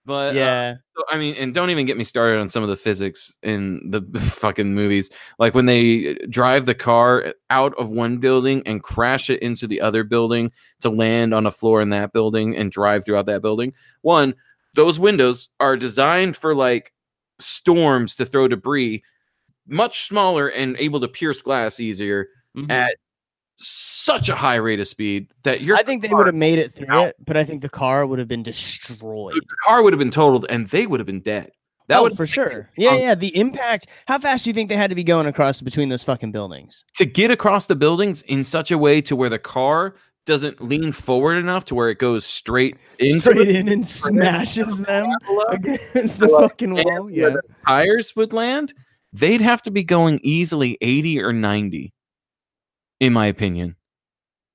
But 0.08 0.34
uh, 0.34 0.38
Yeah. 0.38 0.74
So, 0.96 1.04
I 1.10 1.18
mean, 1.18 1.36
and 1.36 1.54
don't 1.54 1.70
even 1.70 1.86
get 1.86 1.98
me 1.98 2.02
started 2.02 2.40
on 2.40 2.48
some 2.48 2.62
of 2.64 2.70
the 2.70 2.76
physics 2.76 3.36
in 3.44 3.90
the 3.90 4.00
fucking 4.20 4.74
movies. 4.74 5.10
Like 5.38 5.54
when 5.54 5.66
they 5.66 6.14
drive 6.30 6.66
the 6.66 6.74
car 6.74 7.34
out 7.50 7.74
of 7.78 7.90
one 7.90 8.18
building 8.18 8.62
and 8.66 8.82
crash 8.82 9.30
it 9.30 9.40
into 9.42 9.66
the 9.68 9.82
other 9.82 10.02
building 10.04 10.50
to 10.80 10.88
land 10.90 11.34
on 11.34 11.46
a 11.46 11.50
floor 11.52 11.82
in 11.82 11.90
that 11.90 12.12
building 12.14 12.56
and 12.56 12.72
drive 12.72 13.04
throughout 13.04 13.26
that 13.26 13.42
building. 13.42 13.74
One, 14.00 14.34
those 14.74 14.98
windows 14.98 15.50
are 15.60 15.76
designed 15.76 16.36
for 16.36 16.54
like 16.54 16.92
storms 17.38 18.16
to 18.16 18.26
throw 18.26 18.48
debris, 18.48 19.02
much 19.68 20.04
smaller 20.08 20.48
and 20.48 20.74
able 20.78 21.00
to 21.00 21.08
pierce 21.08 21.42
glass 21.42 21.78
easier 21.80 22.28
Mhm. 22.56 22.70
at 22.72 22.96
such 24.08 24.30
a 24.30 24.34
high 24.34 24.56
rate 24.56 24.80
of 24.80 24.88
speed 24.88 25.28
that 25.44 25.60
you're. 25.60 25.76
I 25.76 25.82
think 25.82 26.02
they 26.02 26.08
would 26.08 26.26
have 26.26 26.34
made 26.34 26.58
it 26.58 26.72
through 26.72 26.90
out. 26.90 27.08
it, 27.08 27.16
but 27.24 27.36
I 27.36 27.44
think 27.44 27.60
the 27.60 27.68
car 27.68 28.06
would 28.06 28.18
have 28.18 28.28
been 28.28 28.42
destroyed. 28.42 29.34
the 29.34 29.56
car 29.64 29.82
would 29.82 29.92
have 29.92 29.98
been 29.98 30.10
totaled 30.10 30.46
and 30.48 30.66
they 30.68 30.86
would 30.86 30.98
have 30.98 31.06
been 31.06 31.20
dead. 31.20 31.52
That 31.88 32.00
oh, 32.00 32.02
would 32.04 32.16
for 32.16 32.26
sure. 32.26 32.70
Yeah, 32.76 32.96
yeah. 32.96 33.14
The 33.14 33.34
impact. 33.36 33.86
How 34.06 34.18
fast 34.18 34.44
do 34.44 34.50
you 34.50 34.54
think 34.54 34.68
they 34.68 34.76
had 34.76 34.90
to 34.90 34.96
be 34.96 35.04
going 35.04 35.26
across 35.26 35.60
between 35.60 35.88
those 35.88 36.04
fucking 36.04 36.32
buildings? 36.32 36.84
to 36.94 37.06
get 37.06 37.30
across 37.30 37.66
the 37.66 37.76
buildings 37.76 38.22
in 38.22 38.44
such 38.44 38.70
a 38.70 38.78
way 38.78 39.00
to 39.02 39.16
where 39.16 39.30
the 39.30 39.38
car 39.38 39.94
doesn't 40.26 40.60
lean 40.60 40.92
forward 40.92 41.36
enough 41.38 41.64
to 41.64 41.74
where 41.74 41.88
it 41.88 41.98
goes 41.98 42.26
straight 42.26 42.76
into 42.98 43.20
Straight 43.20 43.48
in 43.48 43.68
and 43.68 43.88
smashes 43.88 44.78
them 44.80 45.10
against 45.48 46.20
the 46.20 46.28
fucking 46.28 46.74
wall. 46.74 47.10
Yeah. 47.10 47.36
tires 47.66 48.14
would 48.14 48.34
land. 48.34 48.74
They'd 49.14 49.40
have 49.40 49.62
to 49.62 49.70
be 49.70 49.82
going 49.82 50.20
easily 50.22 50.76
80 50.82 51.22
or 51.22 51.32
90, 51.32 51.94
in 53.00 53.12
my 53.14 53.24
opinion. 53.26 53.77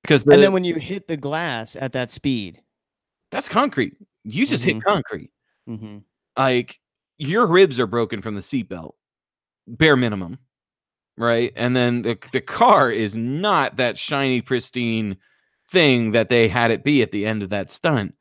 Because 0.04 0.22
And 0.24 0.42
then 0.42 0.52
when 0.52 0.64
you 0.64 0.74
hit 0.74 1.08
the 1.08 1.16
glass 1.16 1.76
at 1.76 1.92
that 1.92 2.10
speed, 2.10 2.60
that's 3.30 3.48
concrete. 3.48 3.96
You 4.22 4.46
just 4.46 4.62
Mhm. 4.62 4.74
hit 4.74 4.84
concrete. 4.84 5.30
mm-hmm. 5.68 5.98
Like 6.36 6.78
your 7.18 7.46
ribs 7.46 7.80
are 7.80 7.86
broken 7.86 8.20
from 8.20 8.34
the 8.34 8.42
seatbelt, 8.42 8.92
bare 9.66 9.96
minimum. 9.96 10.38
Right. 11.16 11.52
And 11.56 11.74
then 11.74 12.02
the, 12.02 12.18
the 12.32 12.40
car 12.40 12.90
is 12.90 13.16
not 13.16 13.76
that 13.76 13.98
shiny, 13.98 14.40
pristine 14.42 15.16
thing 15.70 16.10
that 16.10 16.28
they 16.28 16.48
had 16.48 16.70
it 16.70 16.84
be 16.84 17.02
at 17.02 17.12
the 17.12 17.24
end 17.24 17.42
of 17.42 17.48
that 17.50 17.70
stunt. 17.70 18.14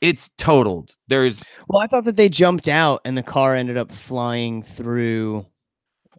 It's 0.00 0.30
totaled. 0.38 0.96
There's 1.08 1.44
well, 1.68 1.82
I 1.82 1.86
thought 1.86 2.04
that 2.04 2.16
they 2.16 2.28
jumped 2.28 2.66
out 2.68 3.00
and 3.04 3.16
the 3.16 3.22
car 3.22 3.54
ended 3.54 3.76
up 3.76 3.92
flying 3.92 4.62
through. 4.62 5.46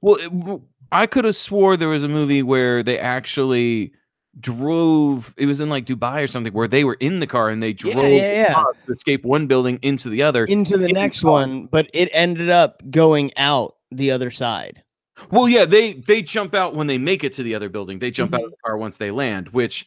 well, 0.01 0.15
it- 0.19 0.61
I 0.91 1.05
could 1.07 1.25
have 1.25 1.35
swore 1.35 1.75
there 1.77 1.89
was 1.89 2.03
a 2.03 2.07
movie 2.09 2.41
where 2.41 2.81
they 2.83 2.97
actually 2.97 3.91
drove. 4.39 5.33
It 5.37 5.45
was 5.45 5.59
in 5.59 5.69
like 5.69 5.85
Dubai 5.85 6.23
or 6.23 6.27
something 6.27 6.53
where 6.53 6.67
they 6.67 6.83
were 6.83 6.97
in 6.99 7.19
the 7.19 7.27
car 7.27 7.49
and 7.49 7.61
they 7.61 7.73
drove 7.73 7.95
yeah, 7.95 8.31
yeah. 8.33 8.53
car 8.53 8.73
to 8.85 8.91
escape 8.91 9.23
one 9.23 9.47
building 9.47 9.79
into 9.81 10.09
the 10.09 10.23
other. 10.23 10.45
into 10.45 10.77
the 10.77 10.85
in 10.85 10.87
the 10.87 10.93
next 10.93 11.23
one, 11.23 11.65
but 11.67 11.89
it 11.93 12.09
ended 12.11 12.49
up 12.49 12.81
going 12.89 13.31
out 13.37 13.75
the 13.91 14.11
other 14.11 14.31
side. 14.31 14.83
Well, 15.31 15.49
yeah, 15.49 15.65
they 15.65 15.93
they 15.93 16.21
jump 16.21 16.53
out 16.55 16.75
when 16.75 16.87
they 16.87 16.97
make 16.97 17.23
it 17.23 17.33
to 17.33 17.43
the 17.43 17.55
other 17.55 17.69
building. 17.69 17.99
They 17.99 18.11
jump 18.11 18.33
out 18.33 18.39
Mm-hmm. 18.39 18.45
of 18.45 18.51
the 18.51 18.57
car 18.65 18.77
once 18.77 18.97
they 18.97 19.11
land, 19.11 19.49
which 19.49 19.85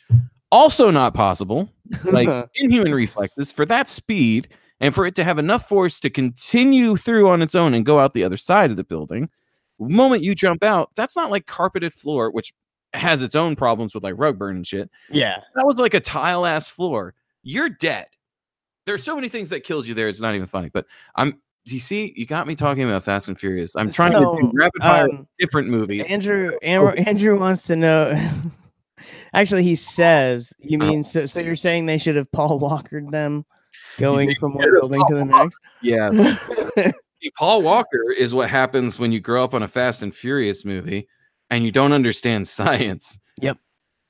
also 0.51 0.91
not 0.91 1.15
possible. 1.15 1.71
Like 2.05 2.29
inhuman 2.57 2.95
reflexes 2.95 3.51
for 3.53 3.65
that 3.67 3.89
speed 3.89 4.49
and 4.81 4.95
for 4.95 5.07
it 5.07 5.15
to 5.15 5.25
have 5.25 5.39
enough 5.39 5.67
force 5.69 6.01
to 6.01 6.11
continue 6.11 6.97
through 6.97 7.31
on 7.31 7.41
its 7.41 7.55
own 7.55 7.73
and 7.73 7.87
go 7.87 7.99
out 8.01 8.13
the 8.13 8.25
other 8.25 8.37
side 8.37 8.71
of 8.71 8.77
the 8.77 8.85
building. 8.85 9.31
The 9.79 9.89
moment 9.89 10.23
you 10.23 10.35
jump 10.35 10.63
out, 10.63 10.91
that's 10.97 11.17
not 11.17 11.31
like 11.31 11.47
carpeted 11.47 11.95
floor, 11.95 12.31
which 12.31 12.53
has 12.95 13.23
its 13.23 13.35
own 13.35 13.57
problems 13.57 13.95
with 13.95 14.05
like 14.05 14.15
rug 14.17 14.39
burn 14.39 14.57
and 14.57 14.67
shit. 14.67 14.91
yeah. 15.11 15.41
That 15.55 15.67
was 15.67 15.77
like 15.79 15.95
a 15.95 16.01
tile 16.01 16.45
ass 16.47 16.69
floor. 16.69 17.15
You're 17.43 17.69
dead. 17.69 18.07
There's 18.87 19.03
so 19.03 19.15
many 19.15 19.29
things 19.29 19.51
that 19.51 19.65
kills 19.65 19.87
you 19.89 19.95
there. 19.95 20.09
It's 20.09 20.21
not 20.21 20.35
even 20.35 20.47
funny. 20.47 20.69
But 20.69 20.87
I'm. 21.17 21.41
Do 21.65 21.75
you 21.75 21.81
see? 21.81 22.13
You 22.17 22.27
got 22.27 22.49
me 22.49 22.57
talking 22.57 22.83
about 22.83 23.05
Fast 23.05 23.29
and 23.29 23.39
Furious. 23.39 23.77
I'm 23.77 23.89
trying 23.89 24.11
to 24.13 24.19
So, 24.19 24.37
do 24.37 24.51
rapid 24.53 24.83
fire 24.83 25.09
um, 25.09 25.29
different 25.39 25.69
movies. 25.69 26.09
Andrew, 26.11 26.59
Andrew, 26.61 26.91
Andrew 26.91 27.39
wants 27.39 27.69
to 27.69 27.77
know. 27.77 28.31
Actually, 29.33 29.63
he 29.63 29.77
says, 29.77 30.53
"You 30.59 30.79
Uh-huh. 30.81 30.91
mean 30.91 31.05
so? 31.05 31.27
So 31.27 31.39
you're 31.41 31.55
saying 31.57 31.87
they 31.87 31.99
should 31.99 32.17
have 32.17 32.31
Paul 32.33 32.59
Walkered 32.59 33.11
them, 33.13 33.47
going 33.99 34.35
from 34.41 34.55
one 34.55 34.71
building 34.73 35.03
to 35.09 35.15
the 35.15 35.25
next?" 35.25 35.59
Yeah. 35.83 36.93
Paul 37.39 37.63
Walker 37.63 38.11
is 38.17 38.35
what 38.35 38.51
happens 38.51 38.99
when 38.99 39.13
you 39.13 39.21
grow 39.21 39.45
up 39.45 39.55
on 39.55 39.63
a 39.63 39.69
Fast 39.69 40.03
and 40.03 40.13
Furious 40.15 40.65
movie 40.65 41.07
and 41.53 41.65
you 41.65 41.71
don't 41.71 41.93
understand 41.93 42.49
science. 42.49 43.21
Yep. 43.41 43.59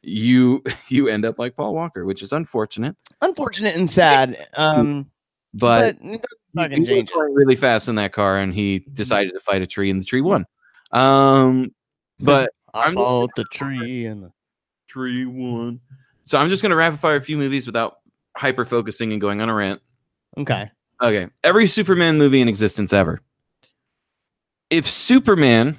You 0.02 0.62
you 0.88 1.09
end 1.09 1.24
up 1.26 1.38
like 1.38 1.57
Paul 1.57 1.74
Walker, 1.74 2.05
which 2.07 2.22
is 2.22 2.33
unfortunate. 2.33 2.96
Unfortunate 3.20 3.76
and 3.76 3.90
sad. 3.90 4.46
Um, 4.57 5.11
But, 5.55 5.98
but, 6.00 6.07
it 6.07 6.22
doesn't 6.22 6.22
he- 6.22 6.57
fucking 6.57 6.72
he 6.72 6.81
was 6.81 6.88
change 6.88 7.11
going 7.12 7.35
really 7.35 7.57
fast 7.57 7.88
in 7.88 7.94
that 7.96 8.12
car 8.12 8.38
and 8.38 8.55
he 8.55 8.78
decided 8.92 9.33
to 9.35 9.40
fight 9.40 9.61
a 9.62 9.66
tree 9.66 9.90
and 9.90 10.00
the 10.00 10.05
tree 10.05 10.20
won. 10.22 10.46
Um 10.92 11.74
but 12.20 12.50
I 12.72 12.85
I'm- 12.85 12.94
fought 12.94 13.31
the 13.37 13.44
tree 13.52 14.07
and 14.07 14.22
the 14.24 14.33
tree 14.88 15.24
won. 15.26 15.81
So 16.24 16.38
I'm 16.38 16.48
just 16.48 16.62
gonna 16.62 16.76
rapid 16.76 17.00
fire 17.00 17.16
a 17.16 17.20
few 17.22 17.37
movies 17.37 17.66
without 17.66 17.96
hyper 18.37 18.64
focusing 18.64 19.12
and 19.12 19.20
going 19.20 19.40
on 19.42 19.48
a 19.50 19.55
rant. 19.55 19.83
okay. 20.38 20.70
Okay. 21.02 21.26
Every 21.42 21.66
Superman 21.66 22.16
movie 22.16 22.40
in 22.40 22.46
existence 22.48 22.92
ever. 22.92 23.20
If 24.70 24.88
Superman, 24.88 25.76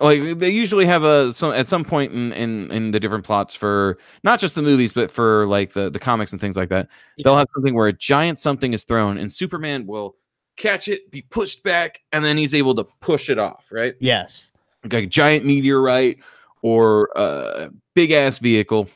like 0.00 0.38
they 0.38 0.50
usually 0.50 0.84
have 0.86 1.02
a 1.04 1.32
some 1.32 1.52
at 1.52 1.68
some 1.68 1.84
point 1.84 2.12
in 2.12 2.32
in 2.32 2.70
in 2.70 2.90
the 2.90 3.00
different 3.00 3.24
plots 3.24 3.54
for 3.54 3.98
not 4.22 4.38
just 4.40 4.54
the 4.54 4.62
movies 4.62 4.92
but 4.92 5.10
for 5.10 5.46
like 5.46 5.72
the 5.72 5.88
the 5.90 5.98
comics 5.98 6.32
and 6.32 6.40
things 6.40 6.56
like 6.56 6.68
that, 6.68 6.88
they'll 7.22 7.36
have 7.36 7.48
something 7.54 7.74
where 7.74 7.86
a 7.88 7.92
giant 7.92 8.38
something 8.38 8.72
is 8.72 8.84
thrown 8.84 9.16
and 9.18 9.32
Superman 9.32 9.86
will 9.86 10.16
catch 10.56 10.88
it, 10.88 11.10
be 11.10 11.22
pushed 11.22 11.62
back, 11.62 12.00
and 12.12 12.24
then 12.24 12.36
he's 12.36 12.54
able 12.54 12.74
to 12.74 12.84
push 13.00 13.28
it 13.30 13.38
off. 13.38 13.68
Right 13.70 13.94
Yes. 14.00 14.50
like 14.84 14.92
a 15.04 15.06
giant 15.06 15.44
meteorite 15.44 16.18
or 16.62 17.10
a 17.16 17.70
big 17.94 18.10
ass 18.10 18.38
vehicle. 18.38 18.88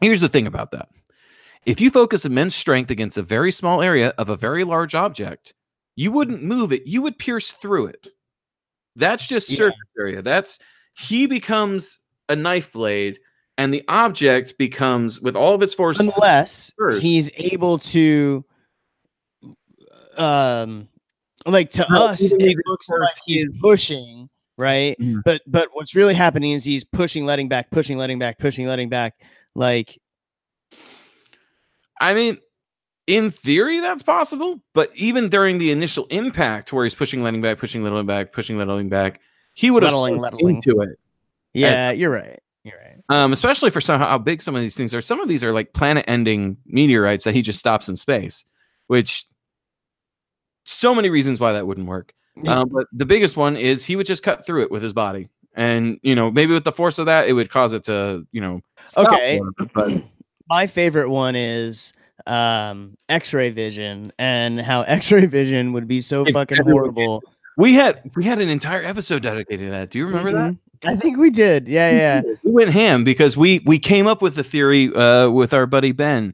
Here's 0.00 0.20
the 0.20 0.28
thing 0.28 0.46
about 0.46 0.70
that. 0.72 0.88
If 1.66 1.80
you 1.80 1.90
focus 1.90 2.24
immense 2.24 2.54
strength 2.56 2.90
against 2.90 3.18
a 3.18 3.22
very 3.22 3.52
small 3.52 3.82
area 3.82 4.14
of 4.16 4.30
a 4.30 4.36
very 4.36 4.64
large 4.64 4.94
object, 4.94 5.52
you 5.94 6.10
wouldn't 6.10 6.42
move 6.42 6.72
it, 6.72 6.86
you 6.86 7.02
would 7.02 7.18
pierce 7.18 7.50
through 7.50 7.86
it. 7.88 8.08
That's 9.00 9.26
just 9.26 9.50
Yeah. 9.50 9.56
surface 9.56 9.78
area. 9.98 10.22
That's 10.22 10.58
he 10.94 11.26
becomes 11.26 12.00
a 12.28 12.36
knife 12.36 12.72
blade 12.72 13.18
and 13.58 13.74
the 13.74 13.82
object 13.88 14.56
becomes 14.58 15.20
with 15.20 15.34
all 15.34 15.54
of 15.54 15.62
its 15.62 15.74
force 15.74 15.98
Unless 15.98 16.72
First. 16.76 17.02
he's 17.02 17.30
able 17.36 17.78
to, 17.78 18.44
um, 20.16 20.88
like 21.46 21.70
to 21.72 21.86
No, 21.90 22.04
us, 22.04 22.20
it 22.20 22.56
looks 22.66 22.88
like 22.88 23.14
he's 23.24 23.46
pushing, 23.60 24.28
right? 24.56 24.96
Mhm. 25.00 25.22
But 25.24 25.42
but 25.46 25.68
what's 25.72 25.94
really 25.94 26.14
happening 26.14 26.52
is 26.52 26.64
he's 26.64 26.84
pushing, 26.84 27.24
letting 27.24 27.48
back, 27.48 27.70
pushing, 27.70 27.96
letting 27.96 28.18
back, 28.18 28.38
pushing, 28.38 28.66
letting 28.66 28.88
back. 28.88 29.14
Like 29.54 29.98
I 32.00 32.14
mean, 32.14 32.38
in 33.06 33.30
theory, 33.30 33.80
that's 33.80 34.02
possible. 34.02 34.60
But 34.74 34.90
even 34.94 35.28
during 35.28 35.58
the 35.58 35.70
initial 35.72 36.06
impact, 36.06 36.72
where 36.72 36.84
he's 36.84 36.94
pushing, 36.94 37.22
letting 37.22 37.40
back, 37.42 37.58
pushing, 37.58 37.82
letting 37.82 38.06
back, 38.06 38.32
pushing, 38.32 38.58
letting 38.58 38.88
back, 38.88 39.20
he 39.54 39.70
would 39.70 39.82
have 39.82 39.92
Lettling, 39.92 40.14
sunk 40.14 40.22
lettling. 40.34 40.56
into 40.56 40.80
it. 40.82 40.98
yeah, 41.54 41.90
you're 41.90 42.10
right. 42.10 42.38
You're 42.62 42.78
right. 42.78 42.96
Um, 43.08 43.32
especially 43.32 43.70
for 43.70 43.80
some, 43.80 43.98
how 43.98 44.18
big 44.18 44.42
some 44.42 44.54
of 44.54 44.60
these 44.60 44.76
things 44.76 44.94
are. 44.94 45.00
Some 45.00 45.20
of 45.20 45.28
these 45.28 45.42
are 45.42 45.52
like 45.52 45.72
planet-ending 45.72 46.58
meteorites 46.66 47.24
that 47.24 47.34
he 47.34 47.42
just 47.42 47.58
stops 47.58 47.88
in 47.88 47.96
space, 47.96 48.44
which 48.86 49.26
so 50.64 50.94
many 50.94 51.08
reasons 51.10 51.40
why 51.40 51.52
that 51.52 51.66
wouldn't 51.66 51.86
work. 51.88 52.14
Um, 52.46 52.68
but 52.68 52.86
the 52.92 53.06
biggest 53.06 53.36
one 53.36 53.56
is 53.56 53.84
he 53.84 53.96
would 53.96 54.06
just 54.06 54.22
cut 54.22 54.46
through 54.46 54.62
it 54.62 54.70
with 54.70 54.82
his 54.82 54.92
body, 54.92 55.28
and 55.54 55.98
you 56.02 56.14
know 56.14 56.30
maybe 56.30 56.52
with 56.54 56.64
the 56.64 56.72
force 56.72 56.98
of 56.98 57.06
that, 57.06 57.28
it 57.28 57.32
would 57.32 57.50
cause 57.50 57.72
it 57.72 57.84
to 57.84 58.26
you 58.32 58.40
know. 58.40 58.60
stop 58.84 59.08
Okay. 59.12 59.40
but 59.74 60.04
My 60.48 60.66
favorite 60.66 61.10
one 61.10 61.34
is 61.36 61.92
um 62.26 62.96
X-ray 63.08 63.50
vision 63.50 64.12
and 64.18 64.60
how 64.60 64.82
X-ray 64.86 65.26
vision 65.26 65.72
would 65.72 65.88
be 65.88 66.00
so 66.00 66.24
fucking 66.26 66.62
horrible. 66.62 67.22
we 67.56 67.74
had 67.74 68.10
we 68.16 68.24
had 68.24 68.40
an 68.40 68.48
entire 68.48 68.82
episode 68.84 69.22
dedicated 69.22 69.66
to 69.66 69.70
that. 69.70 69.90
Do 69.90 69.98
you 69.98 70.06
remember 70.06 70.32
that? 70.32 70.52
Mhm. 70.52 70.58
I 70.82 70.96
think 70.96 71.18
we 71.18 71.28
did. 71.30 71.68
Yeah, 71.68 71.90
yeah. 71.90 72.22
we 72.42 72.52
went 72.52 72.70
ham 72.70 73.04
because 73.04 73.36
we 73.36 73.60
we 73.66 73.78
came 73.78 74.06
up 74.06 74.22
with 74.22 74.34
the 74.34 74.44
theory 74.44 74.90
uh, 74.94 75.28
with 75.28 75.52
our 75.52 75.66
buddy 75.66 75.92
Ben 75.92 76.32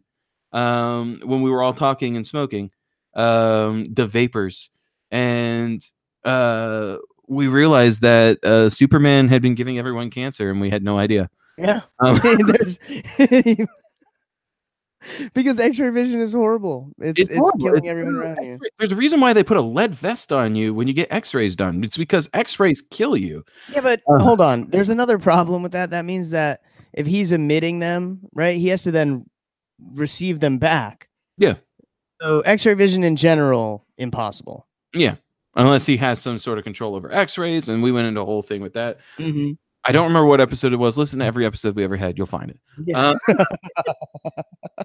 um, 0.52 1.20
when 1.24 1.42
we 1.42 1.50
were 1.50 1.62
all 1.62 1.72
talking 1.74 2.16
and 2.16 2.24
smoking, 2.24 2.70
um, 3.14 3.92
the 3.92 4.06
vapors, 4.06 4.70
and 5.10 5.84
uh, 6.24 6.96
we 7.26 7.48
realized 7.48 8.02
that 8.02 8.44
uh, 8.44 8.70
Superman 8.70 9.28
had 9.28 9.42
been 9.42 9.56
giving 9.56 9.78
everyone 9.80 10.10
cancer, 10.10 10.48
and 10.48 10.60
we 10.60 10.70
had 10.70 10.84
no 10.84 10.96
idea. 10.96 11.28
Yeah. 11.58 11.80
Um, 11.98 12.20
because 15.34 15.58
X-ray 15.60 15.90
vision 15.90 16.20
is 16.20 16.32
horrible. 16.32 16.90
It's 16.98 17.20
it's, 17.20 17.34
horrible. 17.34 17.58
killing 17.58 17.84
It's 17.84 17.90
everyone 17.90 18.16
around 18.16 18.42
you. 18.44 18.58
There's 18.78 18.92
a 18.92 18.96
reason 18.96 19.20
why 19.20 19.32
they 19.32 19.42
put 19.44 19.56
a 19.56 19.62
lead 19.62 19.94
vest 19.94 20.32
on 20.32 20.54
you 20.54 20.74
when 20.74 20.88
you 20.88 20.94
get 20.94 21.10
X-rays 21.10 21.56
done. 21.56 21.82
It's 21.84 21.96
because 21.96 22.28
X-rays 22.34 22.82
kill 22.90 23.16
you. 23.16 23.44
Yeah, 23.72 23.80
but 23.80 24.00
Uh. 24.08 24.18
hold 24.18 24.40
on. 24.40 24.68
There's 24.70 24.88
another 24.90 25.18
problem 25.18 25.62
with 25.62 25.72
that. 25.72 25.90
That 25.90 26.04
means 26.04 26.30
that 26.30 26.62
if 26.92 27.06
he's 27.06 27.32
emitting 27.32 27.78
them, 27.78 28.20
right, 28.32 28.56
he 28.56 28.68
has 28.68 28.82
to 28.84 28.90
then 28.90 29.26
receive 29.92 30.40
them 30.40 30.58
back. 30.58 31.08
Yeah. 31.36 31.54
So 32.22 32.40
X-ray 32.40 32.74
vision 32.74 33.04
in 33.04 33.16
general, 33.16 33.84
impossible. 33.98 34.66
Yeah, 34.94 35.16
unless 35.54 35.84
he 35.84 35.98
has 35.98 36.20
some 36.20 36.38
sort 36.38 36.56
of 36.56 36.64
control 36.64 36.94
over 36.94 37.12
X-rays, 37.12 37.68
and 37.68 37.82
we 37.82 37.92
went 37.92 38.06
into 38.06 38.22
a 38.22 38.24
whole 38.24 38.40
thing 38.42 38.62
with 38.62 38.72
that. 38.72 38.98
Mm-hmm. 39.18 39.52
I 39.86 39.92
don't 39.92 40.08
remember 40.08 40.26
what 40.26 40.40
episode 40.40 40.72
it 40.72 40.76
was. 40.76 40.98
Listen 40.98 41.20
to 41.20 41.24
every 41.24 41.46
episode 41.46 41.76
we 41.76 41.84
ever 41.84 41.96
had. 41.96 42.18
You'll 42.18 42.26
find 42.26 42.50
it. 42.50 42.58
Yeah. 42.84 43.14
Uh, 43.28 43.44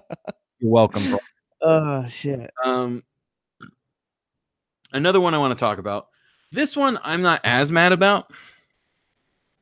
you're 0.60 0.70
welcome. 0.70 1.02
Bro. 1.10 1.18
oh 1.62 2.08
shit. 2.08 2.50
Um, 2.64 3.02
another 4.92 5.20
one 5.20 5.34
I 5.34 5.38
want 5.38 5.58
to 5.58 5.62
talk 5.62 5.78
about. 5.78 6.06
This 6.52 6.76
one 6.76 6.98
I'm 7.02 7.22
not 7.22 7.40
as 7.44 7.72
mad 7.72 7.92
about, 7.92 8.30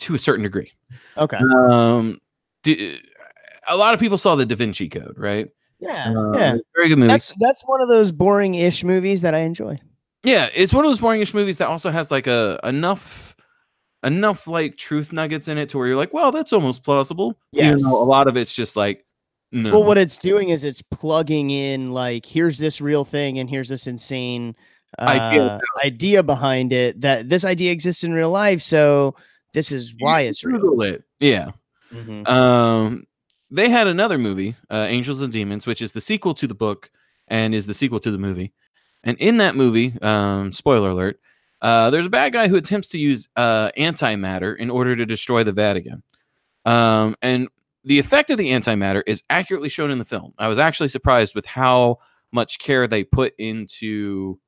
to 0.01 0.15
a 0.15 0.19
certain 0.19 0.43
degree. 0.43 0.73
Okay. 1.17 1.39
Um, 1.39 2.21
do, 2.63 2.99
a 3.69 3.77
lot 3.77 3.95
of 3.95 4.01
people 4.01 4.19
saw 4.19 4.35
the 4.35 4.45
Da 4.45 4.57
Vinci 4.57 4.89
Code, 4.89 5.15
right? 5.17 5.49
Yeah. 5.79 6.13
Um, 6.15 6.35
yeah. 6.35 6.57
very 6.75 6.89
good 6.89 6.99
movie. 6.99 7.09
That's 7.09 7.33
that's 7.39 7.63
one 7.65 7.81
of 7.81 7.89
those 7.89 8.13
boring-ish 8.13 8.85
movies 8.85 9.23
that 9.23 9.35
I 9.35 9.39
enjoy. 9.39 9.81
Yeah, 10.23 10.49
it's 10.55 10.75
one 10.75 10.85
of 10.85 10.91
those 10.91 11.01
boring-ish 11.01 11.33
movies 11.33 11.59
that 11.59 11.69
also 11.69 11.91
has 11.91 12.11
like 12.11 12.27
a 12.27 12.61
enough 12.65 13.30
enough 14.03 14.47
like 14.47 14.77
truth 14.77 15.13
nuggets 15.13 15.49
in 15.49 15.59
it 15.59 15.69
to 15.71 15.79
where 15.79 15.87
you're 15.87 15.97
like, 15.97 16.15
well, 16.15 16.33
that's 16.33 16.53
almost 16.53 16.83
plausible. 16.85 17.39
Yes. 17.53 17.83
though 17.83 18.03
a 18.03 18.05
lot 18.05 18.29
of 18.29 18.37
it's 18.37 18.53
just 18.53 18.77
like, 18.77 19.05
no. 19.53 19.73
Well, 19.73 19.85
what 19.85 19.99
it's 19.99 20.17
doing 20.17 20.51
is 20.51 20.63
it's 20.63 20.83
plugging 20.83 21.51
in 21.51 21.91
like 21.91 22.25
here's 22.25 22.59
this 22.59 22.81
real 22.81 23.05
thing 23.05 23.39
and 23.39 23.51
here's 23.51 23.69
this 23.69 23.87
insane 23.87 24.55
uh, 24.99 25.03
Idea 25.03 25.61
idea, 25.85 26.23
behind 26.23 26.73
it 26.73 27.01
that 27.01 27.29
this 27.29 27.45
idea 27.45 27.73
exists 27.73 28.05
in 28.05 28.13
real 28.13 28.31
life. 28.31 28.63
So 28.63 29.15
this 29.53 29.73
is 29.73 29.95
why 29.99 30.23
it's 30.23 30.45
real. 30.45 30.83
It. 30.83 31.05
Yeah. 31.19 31.51
Mhm. 31.93 32.29
Um, 32.29 33.07
they 33.51 33.69
had 33.69 33.87
another 33.87 34.19
movie, 34.19 34.57
uh, 34.71 34.87
Angels 34.89 35.21
and 35.21 35.33
Demons, 35.33 35.67
which 35.67 35.83
is 35.83 35.93
the 35.93 36.01
sequel 36.01 36.35
to 36.35 36.47
the 36.47 36.55
book 36.55 36.91
and 37.29 37.55
is 37.55 37.67
the 37.67 37.75
sequel 37.75 38.01
to 38.01 38.11
the 38.11 38.19
movie. 38.19 38.53
And 39.03 39.17
in 39.19 39.39
that 39.39 39.57
movie, 39.57 39.95
um, 40.03 40.53
spoiler 40.53 40.91
alert, 40.91 41.21
uh, 41.63 41.91
there's 41.91 42.07
a 42.07 42.11
bad 42.11 42.33
guy 42.33 42.49
who 42.49 42.57
attempts 42.57 42.89
to 42.91 42.99
use 42.99 43.29
uh, 43.37 43.71
antimatter 43.77 44.57
in 44.57 44.71
order 44.71 44.97
to 44.97 45.07
destroy 45.07 45.45
the 45.45 45.53
Vatican. 45.53 46.03
Um, 46.65 47.15
and 47.23 47.49
the 47.85 47.99
effect 47.99 48.31
of 48.31 48.39
the 48.39 48.51
antimatter 48.51 49.03
is 49.07 49.23
accurately 49.31 49.69
shown 49.69 49.91
in 49.91 49.99
the 49.99 50.05
film. 50.05 50.35
I 50.39 50.49
was 50.49 50.59
actually 50.59 50.89
surprised 50.89 51.35
with 51.35 51.47
how 51.47 51.99
much 52.33 52.59
care 52.59 52.87
they 52.87 53.05
put 53.05 53.35
into 53.39 54.39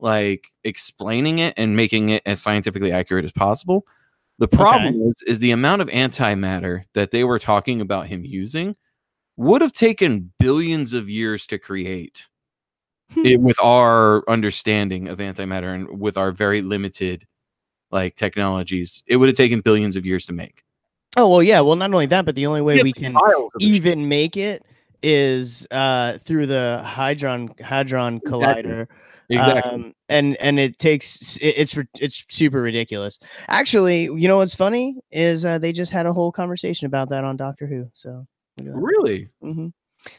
like 0.00 0.48
explaining 0.64 1.40
it 1.40 1.54
and 1.56 1.76
making 1.76 2.10
it 2.10 2.22
as 2.24 2.40
scientifically 2.40 2.92
accurate 2.92 3.24
as 3.24 3.32
possible. 3.32 3.86
The 4.38 4.48
problem 4.48 5.02
is 5.02 5.22
is 5.26 5.40
the 5.40 5.50
amount 5.50 5.82
of 5.82 5.88
antimatter 5.88 6.84
that 6.94 7.10
they 7.10 7.24
were 7.24 7.40
talking 7.40 7.80
about 7.80 8.06
him 8.06 8.24
using 8.24 8.76
would 9.36 9.62
have 9.62 9.72
taken 9.72 10.32
billions 10.38 10.94
of 10.94 11.10
years 11.10 11.46
to 11.48 11.58
create 11.58 12.26
it, 13.16 13.40
with 13.40 13.58
our 13.62 14.28
understanding 14.28 15.08
of 15.08 15.18
antimatter 15.18 15.74
and 15.74 16.00
with 16.00 16.16
our 16.16 16.30
very 16.32 16.62
limited 16.62 17.26
like 17.90 18.14
technologies. 18.16 19.02
It 19.06 19.16
would 19.16 19.28
have 19.28 19.36
taken 19.36 19.60
billions 19.60 19.96
of 19.96 20.04
years 20.04 20.26
to 20.26 20.32
make. 20.32 20.62
Oh 21.16 21.28
well, 21.28 21.42
yeah. 21.42 21.60
Well, 21.62 21.76
not 21.76 21.92
only 21.92 22.06
that, 22.06 22.24
but 22.26 22.34
the 22.34 22.46
only 22.46 22.60
way 22.60 22.76
Yeah, 22.76 22.82
we 22.82 22.92
can 22.92 23.14
the 23.14 23.48
shit. 23.60 23.62
even 23.62 24.08
make 24.08 24.36
it 24.36 24.64
is 25.02 25.66
uh, 25.70 26.18
through 26.18 26.46
the 26.46 26.82
hadron 26.84 27.54
hadron 27.60 28.20
collider. 28.20 28.86
exactly. 29.30 29.72
Um, 29.72 29.94
and 30.08 30.36
and 30.36 30.60
it 30.60 30.78
takes 30.78 31.36
it, 31.38 31.54
it's 31.56 31.76
it's 31.98 32.24
super 32.28 32.60
ridiculous. 32.60 33.18
Actually, 33.48 34.04
you 34.04 34.28
know 34.28 34.36
what's 34.38 34.54
funny 34.54 34.96
is 35.10 35.44
uh, 35.44 35.58
they 35.58 35.72
just 35.72 35.92
had 35.92 36.06
a 36.06 36.12
whole 36.12 36.30
conversation 36.32 36.86
about 36.86 37.08
that 37.10 37.24
on 37.24 37.36
Doctor 37.36 37.66
Who. 37.66 37.90
So 37.94 38.26
look 38.58 38.66
at 38.68 38.72
that. 38.74 38.78
really? 38.80 39.28
Mhm. 39.42 39.72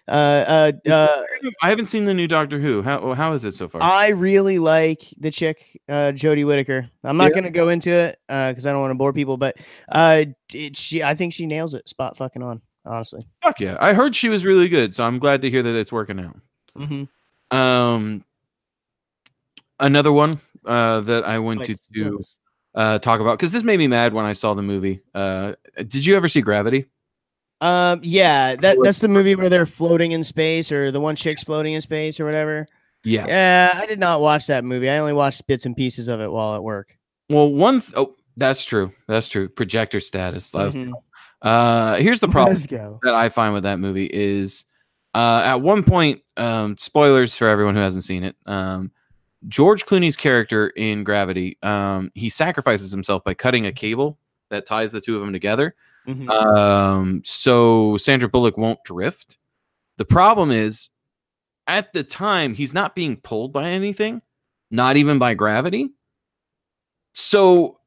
Uh, 0.08 0.72
uh, 0.88 0.90
uh, 0.90 1.24
I 1.62 1.70
haven't 1.70 1.86
seen 1.86 2.06
the 2.06 2.14
new 2.14 2.28
Doctor 2.28 2.60
Who. 2.60 2.82
How 2.82 3.14
how 3.14 3.34
is 3.34 3.44
it 3.44 3.54
so 3.54 3.68
far? 3.68 3.82
I 3.82 4.10
really 4.10 4.60
like 4.60 5.02
the 5.18 5.32
chick, 5.32 5.80
uh, 5.88 6.12
Jodie 6.14 6.46
Whittaker. 6.46 6.90
I'm 7.04 7.18
not 7.18 7.30
Yeah. 7.30 7.36
gonna 7.36 7.52
go 7.52 7.70
into 7.70 7.90
it 7.90 8.20
because 8.28 8.66
I 8.66 8.72
don't 8.72 8.82
want 8.82 8.92
to 8.92 8.96
bore 8.96 9.14
people, 9.14 9.38
but 9.38 9.58
uh, 9.92 10.26
it, 10.54 10.78
she 10.78 11.04
I 11.04 11.16
think 11.16 11.34
she 11.34 11.46
nails 11.46 11.74
it, 11.74 11.88
spot 11.88 12.18
fucking 12.18 12.44
on. 12.44 12.62
Honestly. 12.86 13.22
Fuck 13.44 13.60
yeah! 13.60 13.78
I 13.80 13.94
heard 13.94 14.16
she 14.16 14.30
was 14.30 14.46
really 14.46 14.70
good, 14.70 14.96
so 14.96 15.04
I'm 15.04 15.20
glad 15.20 15.42
to 15.44 15.50
hear 15.50 15.62
that 15.62 15.76
it's 15.76 15.92
working 15.92 16.20
out. 16.20 16.38
Mm-hmm. 16.78 17.56
Um, 17.56 18.24
another 19.80 20.12
one 20.12 20.40
uh, 20.66 21.02
that 21.02 21.26
I 21.26 21.40
wanted 21.40 21.80
to 21.94 22.24
uh, 22.76 23.00
talk 23.00 23.20
about 23.20 23.38
because 23.38 23.52
this 23.52 23.64
made 23.64 23.78
me 23.78 23.88
mad 23.88 24.14
when 24.14 24.26
I 24.26 24.34
saw 24.34 24.54
the 24.54 24.62
movie. 24.62 25.02
Uh, 25.14 25.54
did 25.78 26.06
you 26.06 26.16
ever 26.16 26.28
see 26.28 26.42
Gravity? 26.42 26.86
Um, 27.62 28.00
yeah, 28.04 28.56
that 28.56 28.78
that's 28.82 29.00
the 29.00 29.08
movie 29.08 29.36
where 29.36 29.50
they're 29.50 29.66
floating 29.66 30.12
in 30.14 30.24
space, 30.24 30.72
or 30.72 30.92
the 30.92 31.00
one 31.02 31.16
chick's 31.16 31.44
floating 31.44 31.74
in 31.74 31.82
space, 31.82 32.20
or 32.20 32.26
whatever. 32.26 32.66
Yeah. 33.04 33.26
Yeah, 33.28 33.72
I 33.76 33.86
did 33.86 34.00
not 34.00 34.22
watch 34.22 34.48
that 34.48 34.64
movie. 34.64 34.90
I 34.90 34.98
only 34.98 35.14
watched 35.14 35.46
bits 35.48 35.66
and 35.66 35.76
pieces 35.76 36.08
of 36.08 36.20
it 36.22 36.32
while 36.32 36.56
at 36.56 36.64
work. 36.64 36.98
Well, 37.30 37.52
one. 37.52 37.82
Th- 37.82 37.94
oh, 37.98 38.16
that's 38.38 38.64
true. 38.64 38.94
That's 39.08 39.30
true. 39.30 39.50
Projector 39.50 40.00
status. 40.00 40.54
Let's- 40.54 40.76
Mhm. 40.76 40.94
Uh, 41.42 41.96
here's 41.96 42.20
the 42.20 42.28
problem 42.28 42.56
that 43.04 43.14
I 43.16 43.30
find 43.30 43.54
with 43.54 43.64
that 43.64 43.80
movie 43.80 44.10
is, 44.12 44.66
uh, 45.16 45.42
at 45.46 45.62
one 45.62 45.84
point, 45.84 46.22
um, 46.36 46.76
spoilers 46.78 47.34
for 47.36 47.48
everyone 47.48 47.76
who 47.76 47.82
hasn't 47.82 48.04
seen 48.04 48.24
it. 48.26 48.36
Um, 48.46 48.92
George 49.48 49.86
Clooney's 49.86 50.18
character 50.18 50.68
in 50.68 51.06
Gravity, 51.06 51.58
um, 51.64 52.12
he 52.14 52.30
sacrifices 52.30 52.92
himself 52.92 53.24
by 53.24 53.34
cutting 53.34 53.66
a 53.66 53.72
cable 53.72 54.18
that 54.50 54.66
ties 54.66 54.92
the 54.92 55.00
two 55.00 55.16
of 55.16 55.22
them 55.22 55.32
together. 55.32 55.76
Mhm. 56.08 56.30
um, 56.30 57.22
so 57.26 57.98
Sandra 57.98 58.28
Bullock 58.30 58.58
won't 58.58 58.84
drift. 58.84 59.38
The 59.98 60.06
problem 60.06 60.50
is, 60.52 60.90
at 61.68 61.94
the 61.94 62.04
time, 62.04 62.54
he's 62.54 62.74
not 62.74 62.96
being 62.96 63.18
pulled 63.18 63.54
by 63.54 63.68
anything, 63.70 64.22
not 64.72 64.98
even 64.98 65.20
by 65.20 65.34
gravity. 65.36 65.92
So, 67.14 67.78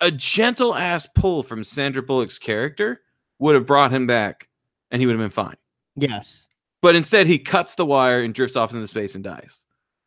a 0.00 0.10
gentle 0.10 0.74
ass 0.74 1.08
pull 1.14 1.42
from 1.42 1.64
Sandra 1.64 2.02
Bullock's 2.02 2.38
character 2.38 3.00
would 3.38 3.54
have 3.54 3.66
brought 3.66 3.92
him 3.92 4.06
back, 4.06 4.48
and 4.90 5.00
he 5.00 5.06
would 5.06 5.12
have 5.14 5.22
been 5.22 5.30
fine. 5.30 5.56
yes, 5.96 6.44
But 6.82 6.94
instead, 6.96 7.26
he 7.26 7.38
cuts 7.38 7.74
the 7.76 7.86
wire 7.86 8.22
and 8.22 8.34
drifts 8.34 8.56
off 8.56 8.72
into 8.74 8.86
space 8.86 9.14
and 9.14 9.22
dies. 9.24 9.60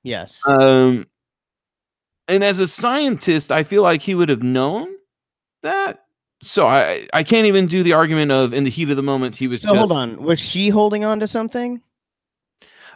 yes. 0.03 0.41
Um, 0.45 1.05
and 2.27 2.43
as 2.43 2.59
a 2.59 2.67
scientist, 2.67 3.51
I 3.51 3.63
feel 3.63 3.81
like 3.83 4.01
he 4.01 4.15
would 4.15 4.29
have 4.29 4.43
known 4.43 4.87
that. 5.63 6.04
So 6.43 6.65
I 6.67 7.07
I 7.13 7.23
can't 7.23 7.47
even 7.47 7.65
do 7.65 7.81
the 7.83 7.93
argument 7.93 8.31
of 8.31 8.53
in 8.53 8.63
the 8.63 8.69
heat 8.69 8.89
of 8.89 8.97
the 8.97 9.03
moment 9.03 9.35
he 9.35 9.47
was. 9.47 9.61
so 9.61 9.69
just- 9.69 9.77
hold 9.77 9.91
on, 9.91 10.21
was 10.21 10.39
she 10.39 10.69
holding 10.69 11.03
on 11.03 11.19
to 11.19 11.27
something? 11.27 11.81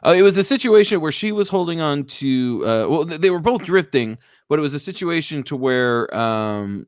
Uh, 0.05 0.15
it 0.17 0.21
was 0.21 0.37
a 0.37 0.43
situation 0.43 1.01
where 1.01 1.11
she 1.11 1.31
was 1.33 1.49
holding 1.49 1.81
on 1.81 2.05
to. 2.05 2.63
Uh, 2.65 2.85
well, 2.89 3.03
they 3.05 3.29
were 3.29 3.39
both 3.39 3.63
drifting, 3.65 4.17
but 4.47 4.57
it 4.57 4.61
was 4.61 4.73
a 4.73 4.79
situation 4.79 5.43
to 5.43 5.57
where 5.57 6.13
um, 6.15 6.87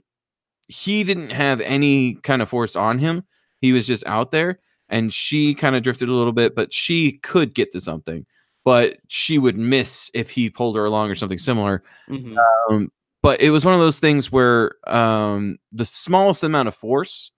he 0.69 1.03
didn't 1.03 1.31
have 1.31 1.59
any 1.61 2.15
kind 2.15 2.41
of 2.41 2.47
force 2.47 2.75
on 2.77 2.99
him. 2.99 3.23
He 3.59 3.73
was 3.73 3.85
just 3.85 4.05
out 4.07 4.31
there, 4.31 4.59
and 4.87 5.13
she 5.13 5.53
kind 5.53 5.75
of 5.75 5.83
drifted 5.83 6.07
a 6.07 6.13
little 6.13 6.31
bit, 6.31 6.55
but 6.55 6.73
she 6.73 7.13
could 7.17 7.53
get 7.53 7.71
to 7.73 7.81
something. 7.81 8.25
But 8.63 8.97
she 9.09 9.37
would 9.37 9.57
miss 9.57 10.09
if 10.13 10.29
he 10.29 10.49
pulled 10.49 10.77
her 10.77 10.85
along 10.85 11.09
or 11.11 11.15
something 11.15 11.39
similar. 11.39 11.83
Mhm. 12.09 12.37
Um, 12.69 12.91
but 13.21 13.41
it 13.41 13.51
was 13.51 13.63
one 13.63 13.73
of 13.73 13.79
those 13.79 13.99
things 13.99 14.31
where 14.31 14.75
um, 14.87 15.57
the 15.71 15.85
smallest 15.85 16.43
amount 16.43 16.67
of 16.67 16.75
force, 16.75 17.31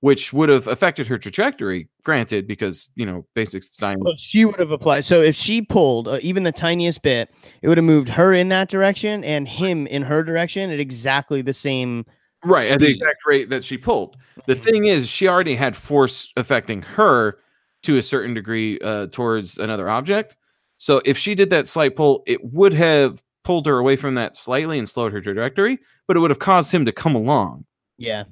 which 0.00 0.32
would 0.32 0.48
have 0.48 0.68
affected 0.68 1.06
her 1.06 1.18
trajectory, 1.18 1.88
granted, 2.04 2.46
because 2.46 2.88
you 2.94 3.06
know 3.06 3.26
basic 3.34 3.62
science. 3.64 4.02
Well, 4.04 4.16
she 4.16 4.44
would 4.44 4.58
have 4.58 4.70
applied. 4.70 5.04
So 5.04 5.20
if 5.20 5.34
she 5.34 5.62
pulled 5.62 6.08
uh, 6.08 6.18
even 6.22 6.42
the 6.42 6.52
tiniest 6.52 7.02
bit, 7.02 7.34
it 7.62 7.68
would 7.68 7.78
have 7.78 7.84
moved 7.84 8.10
her 8.10 8.32
in 8.32 8.48
that 8.50 8.68
direction 8.68 9.24
and 9.24 9.48
him 9.48 9.86
in 9.86 10.02
her 10.02 10.22
direction 10.22 10.70
at 10.70 10.80
exactly 10.80 11.42
the 11.42 11.54
same. 11.54 12.04
right 12.44 12.70
at 12.70 12.78
the 12.78 12.90
exact 12.90 13.26
rate 13.26 13.50
that 13.50 13.64
she 13.64 13.78
pulled. 13.78 14.16
The 14.46 14.54
thing 14.54 14.86
is, 14.86 15.08
she 15.08 15.26
already 15.26 15.54
had 15.54 15.76
force 15.76 16.32
affecting 16.36 16.82
her 16.82 17.38
to 17.82 17.96
a 17.96 18.02
certain 18.02 18.34
degree 18.34 18.78
uh, 18.80 19.06
towards 19.10 19.58
another 19.58 19.88
object. 19.88 20.36
So 20.78 21.02
if 21.04 21.18
she 21.18 21.34
did 21.34 21.50
that 21.50 21.66
slight 21.66 21.96
pull, 21.96 22.22
it 22.26 22.44
would 22.44 22.72
have 22.72 23.22
pulled 23.48 23.64
her 23.64 23.78
away 23.78 23.96
from 23.96 24.14
that 24.14 24.36
slightly 24.36 24.78
and 24.78 24.86
slowed 24.86 25.10
her 25.10 25.22
trajectory, 25.22 25.78
but 26.06 26.18
it 26.18 26.20
would 26.20 26.30
have 26.30 26.38
caused 26.38 26.70
him 26.70 26.84
to 26.84 26.92
come 26.92 27.14
along. 27.14 27.64
Yeah. 27.96 28.24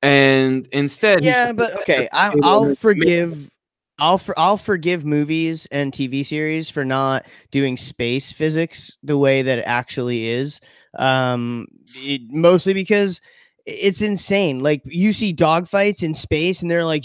And 0.00 0.66
instead, 0.72 1.22
Yeah, 1.22 1.52
but 1.52 1.78
okay, 1.82 2.08
I, 2.10 2.32
I'll 2.42 2.74
forgive. 2.74 3.50
I'll 3.98 4.16
for, 4.16 4.36
I'll 4.38 4.56
forgive 4.56 5.04
movies 5.04 5.66
and 5.70 5.92
TV 5.92 6.24
series 6.24 6.70
for 6.70 6.82
not 6.82 7.26
doing 7.50 7.76
space 7.76 8.32
physics 8.32 8.96
the 9.02 9.18
way 9.18 9.42
that 9.42 9.58
it 9.58 9.66
actually 9.66 10.28
is. 10.28 10.62
Um, 10.98 11.66
it, 11.96 12.22
mostly 12.30 12.72
because 12.72 13.20
it's 13.66 14.00
insane. 14.00 14.60
Like 14.60 14.80
you 14.86 15.12
see 15.12 15.34
dogfights 15.34 16.02
in 16.02 16.14
space, 16.14 16.62
and 16.62 16.70
they're 16.70 16.86
like 16.86 17.04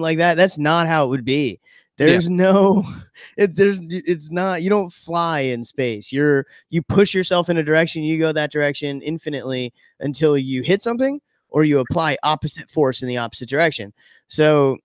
like 0.00 0.16
that. 0.16 0.36
That's 0.38 0.56
not 0.56 0.86
how 0.86 1.04
it 1.04 1.08
would 1.08 1.26
be. 1.26 1.60
There's 1.98 2.28
no, 2.28 2.86
it, 3.36 3.54
there's 3.54 3.80
it's 3.90 4.30
not. 4.30 4.62
You 4.62 4.70
don't 4.70 4.92
fly 4.92 5.40
in 5.40 5.62
space. 5.64 6.12
You're 6.12 6.46
you 6.70 6.82
push 6.82 7.14
yourself 7.14 7.48
in 7.48 7.56
a 7.58 7.62
direction. 7.62 8.02
You 8.02 8.18
go 8.18 8.32
that 8.32 8.50
direction 8.50 9.02
infinitely 9.02 9.72
until 10.00 10.36
you 10.38 10.62
hit 10.62 10.82
something, 10.82 11.20
or 11.48 11.64
you 11.64 11.78
apply 11.80 12.16
opposite 12.22 12.70
force 12.70 13.02
in 13.02 13.08
the 13.08 13.18
opposite 13.18 13.48
direction. 13.48 13.92
So 14.28 14.78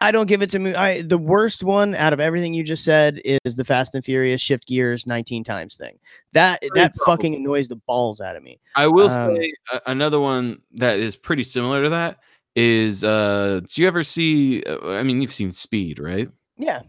I 0.00 0.10
don't 0.10 0.26
give 0.26 0.42
it 0.42 0.50
to 0.50 0.58
me. 0.58 0.74
I 0.74 1.02
the 1.02 1.18
worst 1.18 1.62
one 1.62 1.94
out 1.94 2.12
of 2.12 2.18
everything 2.20 2.52
you 2.52 2.64
just 2.64 2.82
said 2.84 3.20
is 3.24 3.54
the 3.54 3.64
Fast 3.64 3.94
and 3.94 4.04
Furious 4.04 4.40
shift 4.40 4.66
gears 4.66 5.06
19 5.06 5.44
times 5.44 5.76
thing. 5.76 5.98
That 6.32 6.62
that 6.74 6.92
fucking 7.06 7.34
annoys 7.34 7.68
the 7.68 7.76
balls 7.76 8.20
out 8.20 8.34
of 8.34 8.42
me. 8.42 8.58
I 8.74 8.88
will 8.88 9.10
Um, 9.10 9.36
say 9.36 9.52
another 9.86 10.18
one 10.18 10.62
that 10.72 10.98
is 10.98 11.16
pretty 11.16 11.44
similar 11.44 11.84
to 11.84 11.90
that 11.90 12.18
is 12.56 13.02
uh 13.04 13.60
do 13.72 13.82
you 13.82 13.88
ever 13.88 14.02
see 14.02 14.62
uh, 14.64 14.90
I 14.92 15.02
mean 15.02 15.20
you've 15.22 15.32
seen 15.34 15.50
Speed, 15.52 15.98
right? 15.98 16.28
Yeah. 16.56 16.82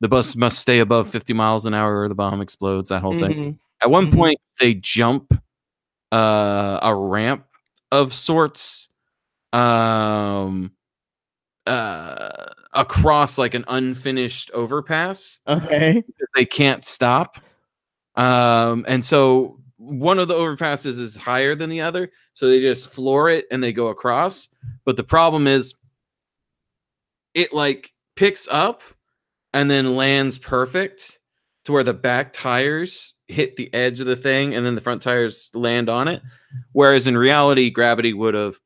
The 0.00 0.08
bus 0.08 0.36
must 0.36 0.58
stay 0.58 0.80
above 0.80 1.08
50 1.08 1.32
miles 1.32 1.64
an 1.66 1.74
hour 1.74 2.02
or 2.02 2.08
the 2.08 2.14
bomb 2.14 2.40
explodes, 2.42 2.90
that 2.90 3.00
whole 3.02 3.18
thing. 3.18 3.32
Mhm. 3.32 3.58
At 3.82 3.90
one 3.90 4.08
Mhm. 4.10 4.14
point 4.14 4.40
they 4.60 4.74
jump 4.74 5.32
uh 6.12 6.78
a 6.82 6.94
ramp 6.94 7.44
of 7.92 8.14
sorts 8.14 8.88
um 9.52 10.72
uh 11.66 12.46
across 12.74 13.38
like 13.38 13.54
an 13.54 13.64
unfinished 13.68 14.50
overpass 14.52 15.40
Okay. 15.48 16.04
they 16.34 16.44
can't 16.44 16.84
stop. 16.84 17.38
Um, 18.16 18.84
and 18.88 19.04
so 19.04 19.60
one 19.86 20.18
of 20.18 20.28
the 20.28 20.34
overpasses 20.34 20.98
is 20.98 21.16
higher 21.16 21.54
than 21.54 21.70
the 21.70 21.80
other, 21.80 22.10
so 22.34 22.48
they 22.48 22.60
just 22.60 22.92
floor 22.92 23.30
it 23.30 23.46
and 23.50 23.62
they 23.62 23.72
go 23.72 23.88
across. 23.88 24.48
But 24.84 24.96
the 24.96 25.04
problem 25.04 25.46
is, 25.46 25.74
it 27.34 27.52
like 27.52 27.92
picks 28.16 28.48
up 28.48 28.82
and 29.52 29.70
then 29.70 29.96
lands 29.96 30.38
perfect 30.38 31.20
to 31.64 31.72
where 31.72 31.84
the 31.84 31.94
back 31.94 32.32
tires 32.32 33.14
hit 33.28 33.56
the 33.56 33.72
edge 33.74 34.00
of 34.00 34.06
the 34.06 34.16
thing 34.16 34.54
and 34.54 34.64
then 34.64 34.74
the 34.74 34.80
front 34.80 35.02
tires 35.02 35.50
land 35.54 35.88
on 35.88 36.08
it. 36.08 36.22
Whereas 36.72 37.06
in 37.06 37.16
reality, 37.16 37.70
gravity 37.70 38.12
would 38.12 38.34
have 38.34 38.56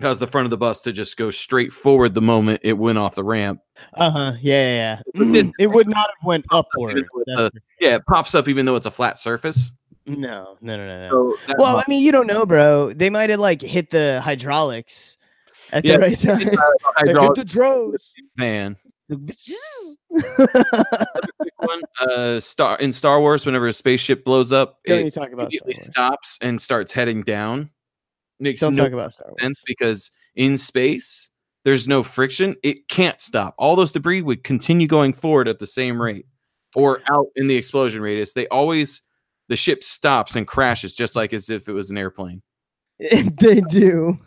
caused 0.00 0.20
the 0.20 0.26
front 0.26 0.46
of 0.46 0.50
the 0.50 0.56
bus 0.56 0.82
to 0.82 0.92
just 0.92 1.16
go 1.16 1.30
straight 1.30 1.72
forward 1.72 2.14
the 2.14 2.22
moment 2.22 2.60
it 2.62 2.74
went 2.74 2.98
off 2.98 3.14
the 3.14 3.24
ramp. 3.24 3.60
Uh 3.94 4.10
huh. 4.10 4.32
Yeah, 4.40 4.98
yeah. 5.14 5.22
It 5.22 5.46
yeah. 5.46 5.50
it 5.58 5.66
would 5.68 5.88
not 5.88 6.08
have 6.18 6.26
went 6.26 6.46
upward. 6.50 6.92
Even 6.92 7.06
though 7.12 7.20
it's 7.20 7.36
That's 7.36 7.56
a- 7.56 7.84
Yeah, 7.84 7.94
it 7.96 8.06
pops 8.06 8.34
up 8.34 8.48
even 8.48 8.66
though 8.66 8.76
it's 8.76 8.86
a 8.86 8.90
flat 8.90 9.18
surface. 9.18 9.70
For- 10.14 10.18
no, 10.20 10.56
no, 10.60 10.76
no, 10.76 10.86
no, 10.86 11.08
no. 11.08 11.36
So 11.36 11.36
that 11.46 11.56
Well, 11.58 11.76
I 11.78 11.84
mean, 11.88 12.02
you 12.04 12.12
don't 12.12 12.26
know, 12.26 12.44
bro. 12.46 12.92
They 12.92 13.10
might 13.10 13.30
have 13.30 13.40
like 13.40 13.62
hit 13.62 13.90
the 13.90 14.20
hydraulics 14.24 15.16
at 15.72 15.84
Yeah, 15.84 15.96
the 15.96 15.98
right 16.00 16.18
time. 16.18 16.40
Like, 17.06 17.22
hit 17.22 17.34
the 17.34 17.44
drones. 17.44 18.12
van. 18.36 18.76
One, 21.58 21.82
uh, 22.00 22.40
Star 22.40 22.76
in 22.78 22.92
Star 22.92 23.20
Wars, 23.20 23.46
whenever 23.46 23.68
a 23.68 23.72
spaceship 23.72 24.24
blows 24.24 24.52
up, 24.52 24.78
you 24.86 24.94
it 24.94 25.14
talk 25.14 25.30
about 25.32 25.44
immediately 25.46 25.74
stops 25.74 26.38
and 26.40 26.60
starts 26.60 26.92
heading 26.92 27.22
down. 27.22 27.70
Makes 28.40 28.60
Don't 28.60 28.74
no 28.74 28.84
talk 28.84 28.92
about 28.92 29.12
Star 29.12 29.28
Wars. 29.28 29.36
sense 29.40 29.62
because 29.66 30.10
in 30.36 30.58
space 30.58 31.30
there's 31.64 31.88
no 31.88 32.02
friction; 32.02 32.54
it 32.62 32.88
can't 32.88 33.20
stop. 33.20 33.54
All 33.58 33.76
those 33.76 33.92
debris 33.92 34.22
would 34.22 34.44
continue 34.44 34.86
going 34.86 35.12
forward 35.12 35.48
at 35.48 35.58
the 35.58 35.66
same 35.66 36.00
rate, 36.00 36.26
or 36.76 37.00
out 37.10 37.26
in 37.36 37.46
the 37.46 37.56
explosion 37.56 38.00
radius. 38.02 38.32
They 38.34 38.46
always 38.48 39.02
the 39.48 39.56
ship 39.56 39.82
stops 39.84 40.36
and 40.36 40.46
crashes 40.46 40.94
just 40.94 41.16
like 41.16 41.32
as 41.32 41.50
if 41.50 41.68
it 41.68 41.72
was 41.72 41.90
an 41.90 41.98
airplane. 41.98 42.42
they 42.98 43.60
do. 43.68 44.18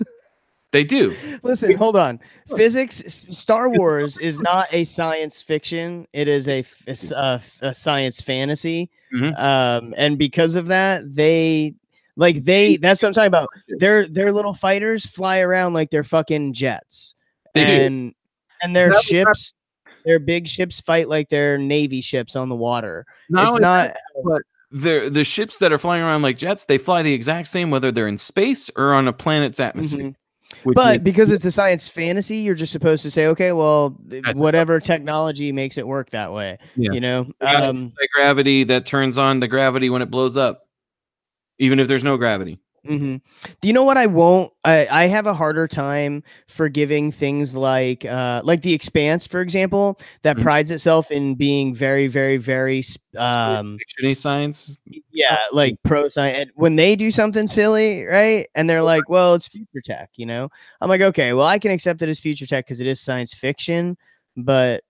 They 0.72 0.84
do. 0.86 1.14
Listen, 1.44 1.76
hold 1.76 1.98
on. 1.98 2.20
Physics, 2.56 3.04
Star 3.30 3.70
Wars 3.70 4.18
is 4.20 4.40
not 4.40 4.68
a 4.74 4.86
science 4.86 5.42
fiction. 5.42 6.08
It 6.14 6.30
is 6.30 6.48
a 6.48 6.64
a 6.88 7.74
science 7.74 8.22
fantasy. 8.22 8.90
Mhm. 9.14 9.38
Um, 9.38 9.94
and 9.98 10.18
because 10.18 10.56
of 10.56 10.68
that, 10.68 11.02
they 11.14 11.76
like 12.16 12.46
they. 12.46 12.78
That's 12.78 13.02
what 13.04 13.10
I'm 13.10 13.14
talking 13.14 13.28
about. 13.28 13.50
Their 13.80 14.08
their 14.08 14.32
little 14.32 14.54
fighters 14.54 15.06
fly 15.06 15.40
around 15.42 15.74
like 15.74 15.90
they're 15.90 16.06
fucking 16.06 16.54
jets, 16.54 17.16
They 17.54 17.66
do. 17.66 17.72
and 17.72 18.14
and 18.62 18.74
their 18.74 18.90
That 18.92 18.96
was 18.96 19.04
ships, 19.04 19.54
their 20.06 20.20
big 20.20 20.48
ships 20.48 20.80
fight 20.80 21.10
like 21.10 21.28
they're 21.28 21.58
navy 21.58 22.00
ships 22.00 22.38
on 22.38 22.48
the 22.48 22.56
water. 22.56 23.06
Not 23.30 23.52
it's 23.56 23.60
not. 23.60 23.92
The 24.72 25.10
the 25.12 25.24
ships 25.24 25.58
that 25.60 25.72
are 25.72 25.78
flying 25.78 26.02
around 26.02 26.22
like 26.22 26.38
jets, 26.38 26.66
they 26.66 26.78
fly 26.78 27.02
the 27.02 27.14
exact 27.14 27.50
same 27.50 27.70
whether 27.72 27.92
they're 27.92 28.08
in 28.08 28.18
space 28.18 28.70
or 28.76 28.94
on 28.94 29.08
a 29.08 29.14
planet's 29.14 29.60
atmosphere. 29.60 30.12
Mhm. 30.12 30.16
which 30.64 30.76
But 30.76 31.04
because 31.04 31.30
it's 31.30 31.46
a 31.46 31.52
science 31.52 31.88
fantasy, 31.88 32.38
you're 32.38 32.56
just 32.56 32.72
supposed 32.72 33.04
to 33.04 33.12
say, 33.12 33.28
okay, 33.28 33.52
well, 33.52 33.98
whatever 34.34 34.80
technology 34.80 35.52
makes 35.52 35.78
it 35.78 35.88
work 35.88 36.12
that 36.12 36.32
way. 36.32 36.58
Yeah. 36.76 36.92
You 36.94 37.02
know, 37.02 37.32
um, 37.42 37.94
gravity 38.16 38.64
that 38.66 38.86
turns 38.86 39.18
on 39.18 39.40
the 39.42 39.48
gravity 39.48 39.90
when 39.90 40.02
it 40.02 40.10
blows 40.10 40.38
up, 40.38 40.68
even 41.60 41.80
if 41.80 41.88
there's 41.88 42.04
no 42.04 42.18
gravity. 42.18 42.60
Hmm 42.86 43.18
Do 43.62 43.68
you 43.68 43.74
know 43.74 43.84
what 43.84 43.98
I 43.98 44.08
won't? 44.08 44.52
I, 44.64 44.88
I 44.92 45.08
have 45.08 45.28
a 45.28 45.34
harder 45.34 45.68
time 45.68 46.24
forgiving 46.48 47.12
things 47.12 47.54
like 47.54 48.06
uh 48.06 48.42
like 48.44 48.62
the 48.64 48.74
Expanse, 48.74 49.28
for 49.28 49.42
example, 49.42 50.00
that 50.24 50.38
Mhm. 50.38 50.42
prides 50.44 50.72
itself 50.72 51.12
in 51.12 51.36
being 51.36 51.76
very, 51.76 52.08
very, 52.08 52.38
very 52.38 52.84
um 53.18 53.78
science. 54.16 54.78
yeah, 55.12 55.38
like 55.52 55.76
pro 55.84 56.10
science. 56.10 56.38
And 56.40 56.52
when 56.56 56.76
they 56.76 56.96
do 56.96 57.12
something 57.12 57.48
silly, 57.48 58.04
right? 58.06 58.48
And 58.56 58.70
they're 58.70 58.82
like, 58.82 59.10
well, 59.10 59.36
it's 59.36 59.48
future 59.48 59.82
tech, 59.84 60.10
you 60.16 60.26
know? 60.26 60.50
I'm 60.82 60.90
like, 60.90 61.02
okay, 61.02 61.34
well, 61.34 61.48
I 61.48 61.60
can 61.60 61.72
accept 61.72 62.02
it 62.02 62.10
as 62.10 62.20
future 62.20 62.46
tech 62.46 62.66
because 62.66 62.82
it 62.82 62.88
is 62.88 63.00
science 63.00 63.34
fiction, 63.34 63.98
but 64.36 64.84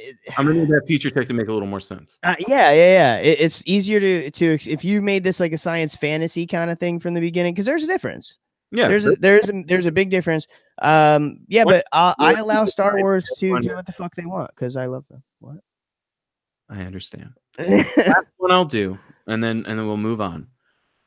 it, 0.00 0.16
I'm 0.38 0.46
gonna 0.46 0.60
need 0.60 0.68
that 0.68 0.82
future 0.86 1.10
tech 1.10 1.26
to 1.28 1.32
make 1.34 1.48
a 1.48 1.52
little 1.52 1.68
more 1.68 1.80
sense. 1.80 2.18
uh, 2.22 2.34
yeah, 2.48 2.72
yeah, 2.72 2.92
yeah. 2.92 3.16
It, 3.18 3.40
it's 3.40 3.62
easier 3.66 4.00
to 4.00 4.30
to 4.30 4.58
if 4.66 4.84
you 4.84 5.02
made 5.02 5.24
this 5.24 5.40
like 5.40 5.52
a 5.52 5.58
science 5.58 5.94
fantasy 5.94 6.46
kind 6.46 6.70
of 6.70 6.78
thing 6.78 6.98
from 6.98 7.14
the 7.14 7.20
beginning 7.20 7.54
because 7.54 7.66
there's 7.66 7.84
a 7.84 7.86
difference. 7.86 8.38
Yeah, 8.72 8.88
there's 8.88 9.04
a 9.06 9.16
there's 9.16 9.48
a, 9.50 9.62
there's 9.66 9.86
a 9.86 9.92
big 9.92 10.10
difference. 10.10 10.46
Um, 10.80 11.40
yeah, 11.48 11.64
What- 11.64 11.84
but 11.92 12.16
I, 12.18 12.34
I 12.36 12.40
allow 12.40 12.64
Star 12.66 12.98
Wars 13.00 13.26
to 13.38 13.60
do 13.60 13.74
what 13.74 13.86
the 13.86 13.92
fuck 13.92 14.14
they 14.14 14.26
want 14.26 14.50
because 14.54 14.76
I 14.76 14.86
love 14.86 15.06
them. 15.08 15.22
What? 15.40 15.56
I 16.68 16.82
understand. 16.82 17.32
That's 17.58 17.96
what 18.36 18.50
I'll 18.52 18.64
do, 18.64 18.98
and 19.26 19.42
then 19.42 19.64
and 19.66 19.78
then 19.78 19.86
we'll 19.86 19.96
move 19.96 20.20
on. 20.20 20.46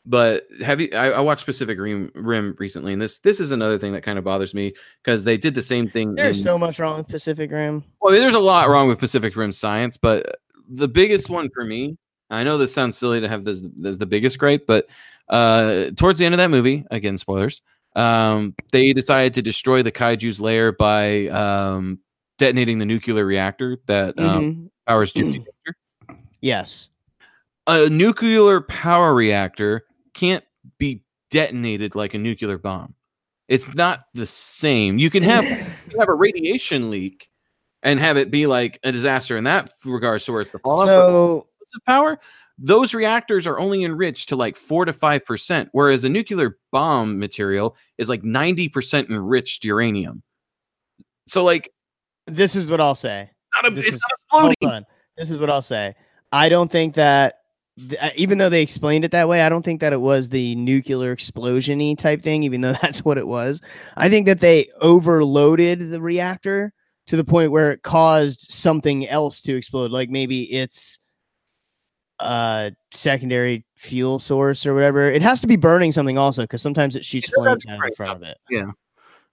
But 0.05 0.47
have 0.61 0.81
you? 0.81 0.89
I, 0.93 1.11
I 1.11 1.19
watched 1.21 1.45
Pacific 1.45 1.79
Rim, 1.79 2.11
Rim 2.13 2.55
recently, 2.59 2.91
and 2.91 3.01
this 3.01 3.19
this 3.19 3.39
is 3.39 3.51
another 3.51 3.77
thing 3.79 3.93
that 3.93 4.01
kind 4.03 4.17
of 4.19 4.25
bothers 4.25 4.53
me 4.53 4.73
because 5.01 5.23
they 5.23 5.37
did 5.37 5.55
the 5.55 5.61
same 5.61 5.89
thing. 5.89 6.15
There's 6.15 6.37
in- 6.39 6.43
so 6.43 6.57
much 6.57 6.77
wrong 6.79 6.97
with 6.97 7.07
Pacific 7.07 7.49
Rim. 7.51 7.83
Well, 8.01 8.13
there's 8.13 8.33
a 8.33 8.39
lot 8.39 8.67
wrong 8.67 8.89
with 8.89 8.99
Pacific 8.99 9.33
Rim 9.35 9.53
science, 9.53 9.95
but 9.95 10.39
the 10.67 10.89
biggest 10.89 11.29
one 11.29 11.49
for 11.53 11.63
me, 11.63 11.97
I 12.29 12.43
know 12.43 12.57
this 12.57 12.73
sounds 12.73 12.97
silly 12.97 13.21
to 13.21 13.29
have 13.29 13.45
this 13.45 13.63
as 13.85 13.97
the 13.97 14.05
biggest 14.05 14.39
gripe, 14.39 14.65
but 14.67 14.87
uh, 15.29 15.91
towards 15.95 16.19
the 16.19 16.25
end 16.25 16.33
of 16.33 16.37
that 16.39 16.49
movie, 16.49 16.85
again, 16.91 17.17
spoilers, 17.17 17.61
um, 17.95 18.55
they 18.73 18.91
decided 18.91 19.33
to 19.35 19.41
destroy 19.41 19.83
the 19.83 19.91
kaiju's 19.91 20.37
lair 20.39 20.73
by 20.73 21.27
um, 21.29 21.99
detonating 22.39 22.77
the 22.79 22.85
nuclear 22.85 23.25
reactor 23.25 23.77
that 23.85 24.19
um, 24.19 24.41
Mhm. 24.43 24.69
powers 24.85 25.13
Gipsy 25.13 25.33
Danger. 25.39 25.77
Yes. 26.41 26.89
A 27.67 27.87
nuclear 27.87 28.59
power 28.59 29.15
reactor 29.15 29.85
can't 30.13 30.43
be 30.77 31.03
detonated 31.31 31.95
like 31.95 32.13
a 32.13 32.17
nuclear 32.17 32.57
bomb. 32.57 32.93
It's 33.47 33.73
not 33.73 34.03
the 34.13 34.27
same. 34.27 34.97
You 34.97 35.09
can 35.09 35.23
have 35.23 35.43
you 35.91 35.99
have 35.99 36.09
a 36.09 36.13
radiation 36.13 36.89
leak 36.89 37.29
and 37.81 37.99
have 37.99 38.17
it 38.17 38.31
be 38.31 38.47
like 38.47 38.79
a 38.83 38.91
disaster 38.91 39.35
in 39.37 39.43
that 39.45 39.73
regards 39.85 40.25
to 40.25 40.31
where 40.31 40.41
it's 40.41 40.51
the 40.51 40.59
fallout. 40.59 40.87
So 40.87 41.47
power, 41.85 42.19
those 42.57 42.93
reactors 42.93 43.45
are 43.47 43.57
only 43.59 43.83
enriched 43.83 44.29
to 44.29 44.35
like 44.35 44.55
four 44.55 44.85
to 44.85 44.93
five 44.93 45.25
percent, 45.25 45.69
whereas 45.71 46.03
a 46.03 46.09
nuclear 46.09 46.57
bomb 46.71 47.19
material 47.19 47.75
is 47.97 48.07
like 48.09 48.23
ninety 48.23 48.69
percent 48.69 49.09
enriched 49.09 49.65
uranium. 49.65 50.23
So 51.27 51.43
like, 51.43 51.71
this 52.27 52.55
is 52.55 52.69
what 52.69 52.79
I'll 52.81 52.95
say. 52.95 53.29
not 53.61 53.71
a, 53.71 53.75
This 53.75 53.87
is- 53.87 53.93
not 53.93 54.19
Hold 54.41 54.53
floating. 54.59 54.75
on. 54.77 54.85
This 55.17 55.29
is 55.31 55.39
what 55.39 55.49
I'll 55.49 55.61
say. 55.61 55.95
I 56.31 56.49
don't 56.49 56.71
think 56.71 56.95
that, 56.95 57.29
th- 57.31 57.33
even 58.15 58.37
though 58.37 58.49
they 58.49 58.61
explained 58.61 59.05
it 59.05 59.11
that 59.11 59.27
way, 59.27 59.41
I 59.41 59.49
don't 59.49 59.63
think 59.63 59.81
that 59.81 59.93
it 59.93 60.01
was 60.01 60.29
the 60.29 60.55
nuclear 60.55 61.15
explosiony 61.15 61.97
type 61.97 62.21
thing. 62.21 62.43
Even 62.43 62.61
though 62.61 62.73
that's 62.81 63.03
what 63.03 63.17
it 63.17 63.27
was, 63.27 63.61
I 63.97 64.09
think 64.09 64.27
that 64.27 64.39
they 64.39 64.67
overloaded 64.81 65.89
the 65.89 66.01
reactor 66.01 66.73
to 67.07 67.17
the 67.17 67.23
point 67.23 67.51
where 67.51 67.71
it 67.71 67.81
caused 67.81 68.51
something 68.51 69.07
else 69.07 69.41
to 69.41 69.55
explode. 69.55 69.91
Like 69.91 70.09
maybe 70.09 70.43
it's 70.43 70.99
a 72.19 72.71
secondary 72.91 73.65
fuel 73.75 74.19
source 74.19 74.65
or 74.65 74.73
whatever. 74.73 75.09
It 75.09 75.21
has 75.21 75.41
to 75.41 75.47
be 75.47 75.55
burning 75.55 75.91
something 75.91 76.17
also 76.17 76.43
because 76.43 76.61
sometimes 76.61 76.95
it 76.95 77.03
shoots 77.03 77.29
It 77.29 77.35
flames 77.35 77.65
out 77.67 77.79
the 77.79 77.95
front 77.95 78.11
of 78.11 78.23
it. 78.23 78.37
Yeah. 78.49 78.71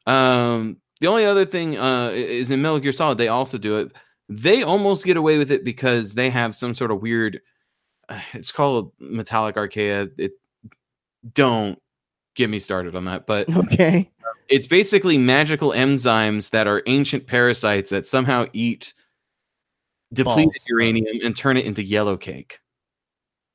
Um, 0.07 0.79
The 1.01 1.07
only 1.07 1.25
other 1.25 1.45
thing 1.45 1.79
uh, 1.79 2.11
is 2.13 2.51
in 2.51 2.61
Metal 2.63 2.81
Gear 2.81 2.93
Solid, 2.93 3.19
they 3.19 3.29
also 3.29 3.59
do 3.59 3.79
it. 3.79 3.93
They 4.29 4.63
almost 4.63 5.05
get 5.05 5.17
away 5.17 5.39
with 5.39 5.51
it 5.51 5.65
because 5.65 6.15
they 6.15 6.31
have 6.31 6.55
some 6.55 6.75
sort 6.75 6.91
of 6.91 7.01
weird. 7.01 7.41
It's 8.35 8.53
called 8.53 8.93
metallic 8.99 9.57
archaea. 9.57 10.11
It 10.19 10.33
don't 11.35 11.79
get 12.35 12.49
me 12.51 12.59
started 12.59 12.95
on 12.97 13.05
that, 13.07 13.27
but 13.27 13.49
Okay. 13.55 14.11
it's 14.49 14.67
basically 14.67 15.19
magical 15.19 15.71
enzymes 15.71 16.51
that 16.51 16.67
are 16.67 16.83
ancient 16.87 17.27
parasites 17.27 17.91
that 17.91 18.07
somehow 18.07 18.47
eat 18.53 18.95
depleted 20.13 20.53
Balls. 20.53 20.65
uranium 20.69 21.19
and 21.25 21.37
turn 21.37 21.57
it 21.57 21.67
into 21.67 21.83
yellow 21.83 22.17
cake. 22.17 22.61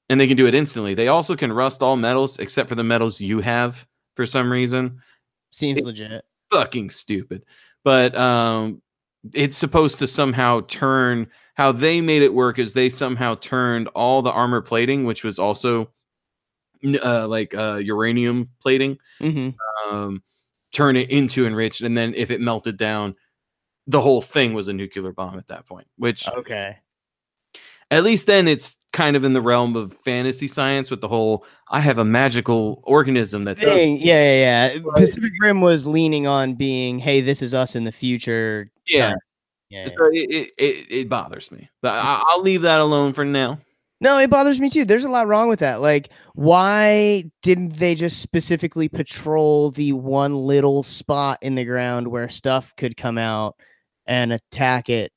And 0.10 0.22
they 0.22 0.28
can 0.28 0.38
do 0.38 0.46
it 0.46 0.54
instantly. 0.54 0.94
They 0.94 1.08
also 1.08 1.36
can 1.36 1.52
rust 1.52 1.82
all 1.82 1.96
metals 1.98 2.38
except 2.38 2.70
for 2.70 2.76
the 2.76 2.84
metals 2.84 3.20
you 3.20 3.40
have 3.40 3.88
for 4.16 4.26
some 4.26 4.52
reason. 4.52 5.02
Seems 5.52 5.80
It- 5.80 5.86
legit. 5.86 6.26
Fucking 6.52 6.92
stupid. 6.92 7.44
But 7.84 8.16
um 8.16 8.82
it's 9.34 9.58
supposed 9.58 9.98
to 10.00 10.08
somehow 10.08 10.62
turn 10.68 11.28
how 11.56 11.72
they 11.72 12.02
made 12.02 12.22
it 12.22 12.34
work 12.34 12.60
is 12.60 12.74
they 12.74 12.90
somehow 12.90 13.36
turned 13.36 13.88
all 13.90 14.22
the 14.22 14.32
armor 14.32 14.62
plating, 14.62 15.06
which 15.06 15.24
was 15.24 15.40
also 15.40 15.90
uh, 17.04 17.28
like 17.28 17.56
uh, 17.56 17.76
uranium 17.84 18.50
plating, 18.62 18.98
hmm 19.20 19.50
um, 19.90 20.22
turn 20.74 20.96
it 20.98 21.10
into 21.10 21.48
enriched, 21.48 21.82
and 21.82 21.98
then 21.98 22.14
if 22.16 22.30
it 22.32 22.42
melted 22.42 22.78
down, 22.78 23.16
the 23.88 24.02
whole 24.02 24.22
thing 24.22 24.54
was 24.54 24.68
a 24.68 24.74
nuclear 24.74 25.12
bomb 25.12 25.38
at 25.38 25.48
that 25.48 25.66
point. 25.66 25.88
Which 25.98 26.28
Okay. 26.28 26.78
at 27.92 28.04
least 28.04 28.28
then 28.28 28.48
it's 28.48 28.78
kind 28.92 29.16
of 29.16 29.24
in 29.24 29.34
the 29.34 29.42
realm 29.42 29.76
of 29.76 29.94
fantasy 30.04 30.48
science 30.48 30.90
with 30.90 31.02
the 31.02 31.08
whole 31.08 31.46
I 31.70 31.80
have 31.80 31.98
a 31.98 32.06
magical 32.06 32.82
organism 32.84 33.46
that 33.46 33.60
does 33.60 33.74
Thing. 33.74 33.98
Yeah, 33.98 34.34
yeah, 34.34 34.74
yeah. 34.74 34.80
Pacific 34.96 35.32
Rim 35.42 35.62
was 35.62 35.86
leaning 35.88 36.28
on 36.28 36.56
being, 36.56 37.00
hey, 37.00 37.22
this 37.22 37.42
is 37.42 37.54
us 37.54 37.76
in 37.76 37.84
the 37.86 37.92
future. 37.92 38.72
yeah. 38.88 39.14
Yeah. 39.70 39.82
yeah. 39.82 39.88
So 39.88 40.06
it, 40.12 40.30
it, 40.30 40.52
it, 40.58 40.92
it 40.92 41.10
bothers 41.10 41.52
me, 41.52 41.70
but 41.82 41.94
mm. 41.94 42.06
I, 42.06 42.24
I'll 42.28 42.42
leave 42.42 42.62
that 42.64 42.80
alone 42.80 43.14
for 43.14 43.26
now. 43.26 43.60
No, 44.02 44.18
it 44.20 44.30
bothers 44.30 44.60
me 44.60 44.70
too. 44.70 44.86
There's 44.86 45.06
a 45.06 45.10
lot 45.10 45.28
wrong 45.28 45.48
with 45.48 45.60
that. 45.60 45.82
Like, 45.82 46.12
why 46.34 47.24
didn't 47.42 47.78
they 47.78 47.96
just 47.96 48.22
specifically 48.22 48.90
patrol 48.90 49.72
the 49.72 49.94
one 49.94 50.36
little 50.36 50.84
spot 50.84 51.40
in 51.42 51.56
the 51.56 51.64
ground 51.64 52.10
where 52.10 52.28
stuff 52.28 52.76
could 52.76 52.98
come 52.98 53.18
out 53.18 53.56
and 54.06 54.34
attack 54.34 54.90
it 54.90 55.12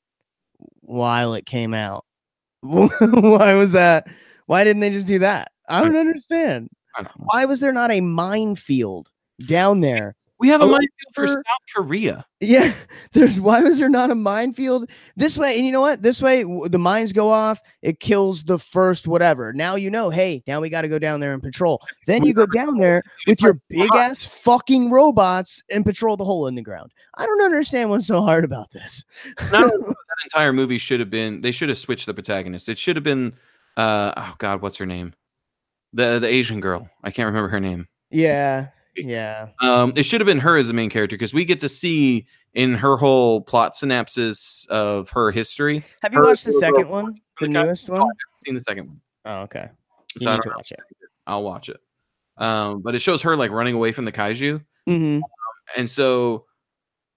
while 0.81 1.33
it 1.33 1.45
came 1.45 1.73
out? 1.73 2.05
why 2.61 3.53
was 3.53 3.73
that? 3.73 4.07
Why 4.45 4.63
didn't 4.63 4.79
they 4.79 4.89
just 4.89 5.07
do 5.07 5.19
that? 5.19 5.51
I 5.67 5.81
don't 5.81 5.95
understand. 5.95 6.69
I 6.95 7.03
don't. 7.03 7.13
Why 7.17 7.45
was 7.45 7.59
there 7.59 7.73
not 7.73 7.91
a 7.91 8.01
minefield 8.01 9.09
down 9.45 9.81
there? 9.81 10.15
We 10.39 10.47
have 10.47 10.61
a 10.61 10.63
Oh, 10.63 10.69
minefield 10.71 11.13
for 11.13 11.27
South 11.27 11.43
Korea. 11.75 12.25
Yeah, 12.39 12.71
there's 13.11 13.41
why 13.41 13.61
was 13.61 13.79
there 13.79 13.89
not 13.89 14.09
a 14.09 14.15
minefield 14.15 14.89
this 15.17 15.37
way? 15.37 15.57
And 15.57 15.65
you 15.65 15.71
know 15.73 15.81
what? 15.81 16.01
This 16.01 16.21
way, 16.21 16.43
the 16.43 16.79
mines 16.79 17.11
go 17.11 17.29
off, 17.29 17.59
it 17.81 17.99
kills 17.99 18.45
the 18.45 18.57
first 18.57 19.05
whatever. 19.05 19.51
Now 19.51 19.75
you 19.75 19.91
know, 19.91 20.09
hey, 20.09 20.41
now 20.47 20.61
we 20.61 20.69
got 20.69 20.83
to 20.83 20.87
go 20.87 20.97
down 20.97 21.19
there 21.19 21.33
and 21.33 21.43
patrol. 21.43 21.81
Then 22.07 22.25
you 22.25 22.33
go 22.33 22.45
down 22.45 22.77
there 22.77 23.03
with 23.27 23.41
your 23.41 23.59
big 23.67 23.93
ass 23.93 24.23
fucking 24.23 24.89
robots 24.89 25.61
and 25.69 25.85
patrol 25.85 26.15
the 26.15 26.23
hole 26.25 26.47
in 26.47 26.55
the 26.55 26.61
ground. 26.61 26.93
I 27.17 27.25
don't 27.25 27.41
understand 27.43 27.89
what's 27.89 28.07
so 28.07 28.21
hard 28.21 28.45
about 28.45 28.71
this. 28.71 29.03
No, 29.51 29.67
that 29.67 29.95
entire 30.23 30.53
movie 30.53 30.77
should 30.77 30.99
have 31.01 31.09
been. 31.09 31.41
They 31.41 31.51
should 31.51 31.69
have 31.69 31.77
switched 31.77 32.05
the 32.05 32.13
protagonist. 32.13 32.69
It 32.69 32.77
should 32.77 32.95
have 32.95 33.03
been. 33.03 33.33
Uh, 33.75 34.13
oh 34.15 34.35
God, 34.37 34.61
what's 34.61 34.77
her 34.77 34.85
name? 34.85 35.13
The 35.91 36.19
the 36.19 36.27
Asian 36.27 36.61
girl. 36.61 36.89
I 37.03 37.11
can't 37.11 37.27
remember 37.27 37.49
her 37.49 37.59
name. 37.59 37.87
Yeah, 38.11 38.67
yeah. 38.95 39.49
Um, 39.61 39.93
it 39.95 40.03
should 40.03 40.21
have 40.21 40.25
been 40.25 40.39
her 40.39 40.57
as 40.57 40.67
the 40.67 40.73
main 40.73 40.89
character 40.89 41.15
because 41.15 41.33
we 41.33 41.45
get 41.45 41.59
to 41.61 41.69
see 41.69 42.25
in 42.53 42.73
her 42.73 42.97
whole 42.97 43.41
plot 43.41 43.75
synopsis 43.75 44.65
of 44.69 45.09
her 45.11 45.31
history. 45.31 45.83
Have 46.01 46.13
you 46.13 46.21
watched 46.21 46.45
the 46.45 46.53
second 46.53 46.83
girl- 46.83 46.91
one, 46.91 47.21
the 47.39 47.47
the 47.47 47.53
guy- 47.53 47.63
newest 47.63 47.89
Oh, 47.89 47.95
I 47.95 47.99
one? 47.99 48.07
haven't 48.07 48.45
seen 48.45 48.53
the 48.55 48.61
second 48.61 48.87
one, 48.87 49.01
Oh, 49.25 49.41
okay. 49.43 49.69
You 50.15 50.23
so 50.23 50.33
need 50.33 50.41
to 50.43 50.49
watch 50.49 50.71
it. 50.71 50.79
I'll 51.27 51.43
watch 51.43 51.69
it. 51.69 51.77
Um, 52.37 52.81
but 52.81 52.95
it 52.95 52.99
shows 52.99 53.21
her 53.21 53.35
like 53.35 53.51
running 53.51 53.75
away 53.75 53.91
from 53.91 54.05
the 54.05 54.11
kaiju, 54.11 54.63
hmm 54.87 55.19
and 55.77 55.87
so 55.89 56.45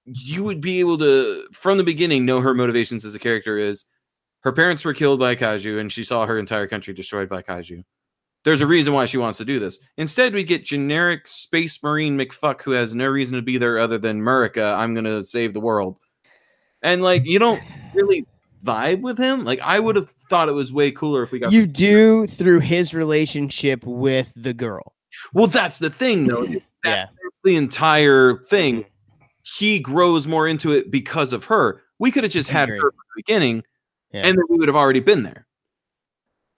you 0.05 0.43
would 0.45 0.61
be 0.61 0.81
able 0.81 0.99
to 0.99 1.47
from 1.53 1.79
the 1.79 1.85
beginning 1.85 2.27
know 2.27 2.41
her 2.41 2.53
motivations 2.55 3.05
as 3.05 3.15
a 3.15 3.19
character 3.19 3.57
is 3.57 3.85
her 4.41 4.53
parents 4.53 4.85
were 4.85 4.93
killed 4.93 5.19
by 5.21 5.35
kaiju 5.37 5.79
and 5.81 5.91
she 5.93 6.03
saw 6.05 6.27
her 6.27 6.39
entire 6.39 6.67
country 6.67 6.93
destroyed 6.93 7.29
by 7.29 7.41
kaiju 7.41 7.83
there's 8.45 8.61
a 8.61 8.67
reason 8.67 8.93
why 8.93 9.05
she 9.05 9.19
wants 9.19 9.39
to 9.39 9.45
do 9.45 9.59
this 9.59 9.79
instead 9.97 10.35
we 10.35 10.43
get 10.45 10.65
generic 10.65 11.27
space 11.27 11.83
marine 11.83 12.17
mcfuck 12.19 12.63
who 12.63 12.73
has 12.73 12.95
no 12.95 13.07
reason 13.09 13.37
to 13.37 13.43
be 13.43 13.59
there 13.59 13.79
other 13.79 13.99
than 13.99 14.21
murica 14.21 14.77
i'm 14.77 14.95
gonna 14.95 15.23
save 15.25 15.53
the 15.55 15.61
world 15.61 15.97
and 16.83 17.03
like 17.03 17.25
you 17.27 17.39
don't 17.39 17.63
really 17.95 18.27
vibe 18.65 19.01
with 19.01 19.19
him 19.19 19.45
like 19.45 19.61
i 19.61 19.79
would 19.79 19.97
have 19.97 20.11
thought 20.31 20.49
it 20.49 20.53
was 20.53 20.73
way 20.73 20.91
cooler 20.91 21.23
if 21.23 21.31
we 21.33 21.39
got 21.39 21.53
You 21.53 21.67
do 21.67 22.27
through 22.27 22.61
his 22.61 22.95
relationship 22.95 23.85
with 23.85 24.33
the 24.37 24.55
girl. 24.55 24.95
well 25.33 25.47
that's 25.49 25.79
the 25.79 25.91
thing 25.91 26.27
though 26.27 26.43
that's, 26.47 26.63
Yeah. 26.85 27.05
that's 27.07 27.41
the 27.45 27.57
entire 27.57 28.39
thing 28.49 28.85
he 29.45 29.81
grows 29.81 30.27
more 30.29 30.47
into 30.47 30.71
it 30.73 30.91
because 30.91 31.33
of 31.33 31.45
her 31.47 31.83
we 31.99 32.11
could 32.13 32.23
have 32.25 32.33
just 32.33 32.49
had 32.49 32.69
her 32.69 32.79
from 32.81 32.91
the 32.91 33.23
beginning 33.23 33.63
Yeah. 34.13 34.23
and 34.27 34.37
then 34.39 34.45
we 34.49 34.57
would 34.59 34.69
have 34.69 34.77
already 34.77 35.01
been 35.01 35.23
there. 35.25 35.47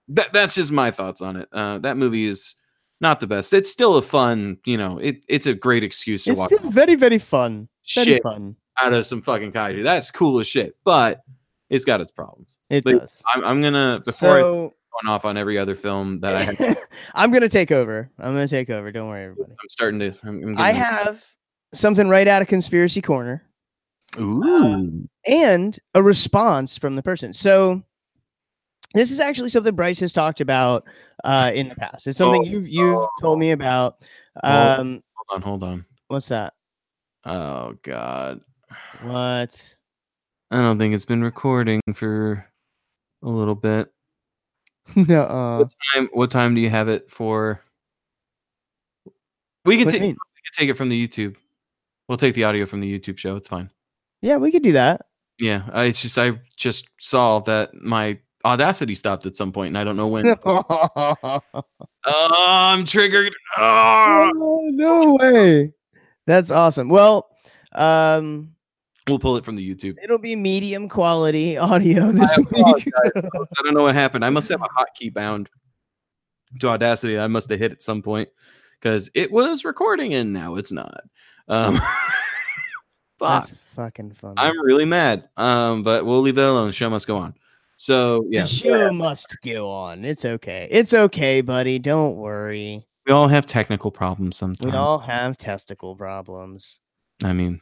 That 0.09 0.33
that's 0.33 0.55
just 0.55 0.71
my 0.73 0.91
thoughts 0.91 1.21
on 1.21 1.37
it. 1.37 1.49
Uh, 1.53 1.79
that 1.79 1.97
movie 1.97 2.27
is 2.27 2.55
not 3.01 3.21
the 3.21 3.27
best. 3.27 3.53
It's 3.53 3.71
still 3.71 3.97
a 3.97 4.03
fun, 4.03 4.59
you 4.65 4.77
know, 4.77 4.99
it 4.99 5.23
it's 5.29 5.47
a 5.47 5.55
great 5.55 5.83
excuse 5.85 6.25
to 6.25 6.31
It's 6.33 6.41
watch 6.41 6.53
still 6.53 6.71
very, 6.71 6.95
very 6.95 7.19
fun. 7.19 7.69
Very 7.95 8.21
fun. 8.21 8.57
out 8.83 8.93
of 8.93 9.07
some 9.07 9.23
fucking 9.23 9.53
kaiju. 9.53 9.83
That's 9.83 10.11
cool 10.11 10.41
as 10.41 10.47
shit, 10.47 10.77
but 10.85 11.23
it's 11.71 11.85
got 11.85 12.01
its 12.01 12.13
problems. 12.13 12.59
It 12.71 12.85
But 12.85 13.01
does. 13.01 13.23
I'm, 13.27 13.45
I'm 13.45 13.63
gonna 13.63 14.01
before 14.05 14.31
I 14.39 14.41
So 14.41 14.73
go 15.05 15.11
off 15.11 15.25
on 15.25 15.37
every 15.37 15.59
other 15.59 15.75
film 15.75 16.21
that 16.21 16.37
I 16.37 16.43
have, 16.45 16.79
I'm 17.15 17.33
gonna 17.33 17.49
take 17.49 17.73
over. 17.73 18.11
I'm 18.19 18.33
gonna 18.35 18.47
take 18.49 18.71
over. 18.71 18.93
Don't 18.93 19.09
worry, 19.09 19.25
everybody. 19.25 19.53
I'm 19.53 19.69
starting 19.69 20.01
to. 20.01 20.15
I'm, 20.23 20.43
I'm 20.49 20.59
I 20.59 20.73
have 20.73 21.25
something 21.73 22.09
right 22.09 22.29
out 22.29 22.41
of 22.43 22.49
conspiracy 22.49 23.03
corner 23.03 23.43
Ooh, 24.19 25.09
and 25.27 25.79
a 25.95 26.03
response 26.03 26.79
from 26.79 26.95
the 26.97 27.03
person. 27.03 27.33
So 27.35 27.83
this 28.95 29.11
is 29.11 29.21
actually 29.21 29.49
something 29.51 29.75
Bryce 29.75 30.01
has 30.01 30.13
talked 30.13 30.41
about 30.41 30.85
uh, 31.25 31.51
in 31.55 31.69
the 31.69 31.75
past. 31.75 32.07
It's 32.07 32.19
something 32.19 32.43
Oh, 32.43 32.45
you've 32.45 32.69
you've 32.69 33.07
told 33.21 33.39
me 33.39 33.51
about. 33.51 33.97
Oh. 34.43 34.81
Um, 34.81 35.03
hold 35.15 35.37
on, 35.37 35.43
hold 35.43 35.63
on. 35.63 35.85
what's 36.09 36.29
that? 36.29 36.55
Oh 37.27 37.75
God, 37.83 38.41
What? 39.03 39.77
I 40.51 40.57
don't 40.57 40.79
think 40.79 40.95
it's 40.95 41.05
been 41.07 41.25
recording 41.25 41.81
for 41.95 42.47
a 43.23 43.29
little 43.29 43.55
bit. 43.55 43.91
no. 44.97 45.59
What 45.61 45.73
Time, 45.95 46.09
what 46.13 46.31
time 46.31 46.55
do 46.55 46.61
you 46.61 46.71
have 46.71 46.89
it 46.89 47.11
for? 47.11 47.61
We 49.65 49.79
can 49.79 49.87
we 49.87 49.93
can 50.01 50.17
take 50.55 50.69
it 50.69 50.75
from 50.75 50.91
the 50.91 51.09
YouTube. 51.09 51.37
We'll 52.09 52.19
take 52.19 52.35
the 52.35 52.45
audio 52.45 52.67
from 52.67 52.81
the 52.81 52.99
YouTube 52.99 53.17
show. 53.19 53.37
It's 53.37 53.49
fine. 53.49 53.71
Yeah, 54.21 54.37
we 54.37 54.53
could 54.53 54.63
do 54.63 54.73
that. 54.73 55.03
Yeah, 55.39 55.63
I 55.73 55.85
it's 55.85 56.03
just 56.03 56.19
I 56.19 56.33
just 56.57 56.87
saw 57.01 57.41
that 57.41 57.75
my 57.75 58.19
Audacity 58.45 58.95
stopped 58.95 59.27
at 59.27 59.37
some 59.37 59.53
point, 59.53 59.69
and 59.69 59.79
I 59.79 59.85
don't 59.85 59.97
know 59.97 60.09
when. 60.09 60.27
oh, 60.45 60.65
oh, 62.05 62.31
I'm 62.39 62.85
triggered. 62.85 63.35
Oh! 63.57 64.61
no 64.73 65.15
way. 65.15 65.73
That's 66.27 66.51
awesome. 66.51 66.89
Well, 66.89 67.31
um, 67.73 68.55
We'll 69.07 69.19
pull 69.19 69.37
it 69.37 69.45
from 69.45 69.57
the 69.57 69.75
YouTube. 69.75 69.97
it'll 70.03 70.19
be 70.19 70.35
medium 70.35 70.89
quality 70.89 71.57
audio 71.59 72.11
this 72.11 72.37
week. 72.39 72.91
I 73.05 73.21
don't 73.63 73.75
know 73.75 73.83
what 73.83 73.95
happened. 73.95 74.25
I 74.25 74.31
must 74.31 74.49
have 74.49 74.63
a 74.63 74.69
hotkey 74.69 75.13
bound 75.13 75.51
to 76.61 76.69
Audacity. 76.69 77.19
I 77.19 77.27
must 77.27 77.51
have 77.51 77.59
hit 77.59 77.73
at 77.73 77.83
some 77.83 78.01
point 78.01 78.31
because 78.81 79.11
it 79.15 79.31
was 79.31 79.65
recording 79.65 80.15
and 80.15 80.33
now 80.33 80.55
it's 80.57 80.73
not. 80.73 81.03
Um, 81.49 81.77
fuck. 83.19 83.45
That's 83.45 83.53
fucking 83.75 84.13
funny. 84.13 84.37
I'm 84.39 84.59
really 84.65 84.87
mad. 84.87 85.29
Um, 85.37 85.83
but 85.83 86.07
we'll 86.07 86.23
leave 86.23 86.37
that 86.37 86.49
alone. 86.49 86.69
The 86.69 86.73
show 86.73 86.89
must 86.89 87.07
go 87.07 87.19
on. 87.19 87.35
So 87.77 88.27
yeah, 88.29 88.43
The 88.43 88.49
show 88.49 88.93
must 88.93 89.37
go 89.45 89.71
on. 89.71 90.05
It's 90.05 90.25
okay. 90.25 90.69
It's 90.71 90.95
okay, 90.95 91.41
buddy. 91.41 91.79
Don't 91.79 92.17
worry. 92.17 92.87
we 93.07 93.13
all 93.13 93.29
have 93.29 93.47
technical 93.47 93.91
problems 93.91 94.37
sometimes. 94.37 94.73
We 94.73 94.79
all 94.79 94.99
have 95.01 95.37
testicle 95.37 95.97
problems. 95.97 96.81
I 97.23 97.33
mean, 97.33 97.61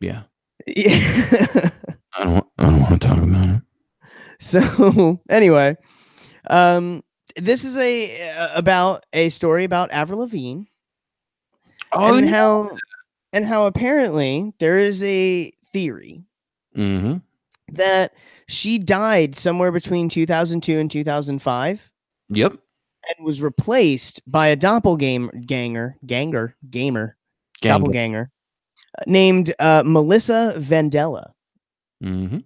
yeah. 0.00 0.22
Yeah. 0.66 0.98
I 2.14 2.24
don't. 2.24 2.46
I 2.58 2.64
don't 2.64 2.80
want 2.80 3.00
to 3.00 3.08
talk 3.08 3.18
about 3.18 3.48
it. 3.48 3.62
so 4.40 5.20
anyway, 5.28 5.76
um, 6.50 7.04
this 7.36 7.64
is 7.64 7.76
a 7.76 8.30
uh, 8.30 8.48
about 8.54 9.04
a 9.12 9.28
story 9.28 9.64
about 9.64 9.92
Avril 9.92 10.20
Lavigne 10.20 10.64
and 11.92 12.26
yeah. 12.26 12.30
how 12.30 12.76
and 13.32 13.44
how 13.44 13.66
apparently 13.66 14.52
there 14.58 14.78
is 14.78 15.02
a 15.04 15.52
theory 15.72 16.24
Mm-hmm. 16.78 17.16
That 17.72 18.12
she 18.46 18.78
died 18.78 19.34
somewhere 19.34 19.72
between 19.72 20.08
2002 20.08 20.78
and 20.78 20.90
2005 20.90 21.90
Yep. 22.30 22.52
and 22.52 23.26
was 23.26 23.40
replaced 23.42 24.20
by 24.26 24.48
a 24.48 24.56
doppelganger 24.56 25.32
ganger 25.46 25.96
ganger 26.06 26.56
gamer 26.68 27.16
Gang. 27.60 27.72
doppelganger 27.78 28.30
named 29.06 29.54
uh, 29.58 29.82
Melissa 29.84 30.54
Vandella. 30.56 31.32
Mm-hmm. 32.02 32.38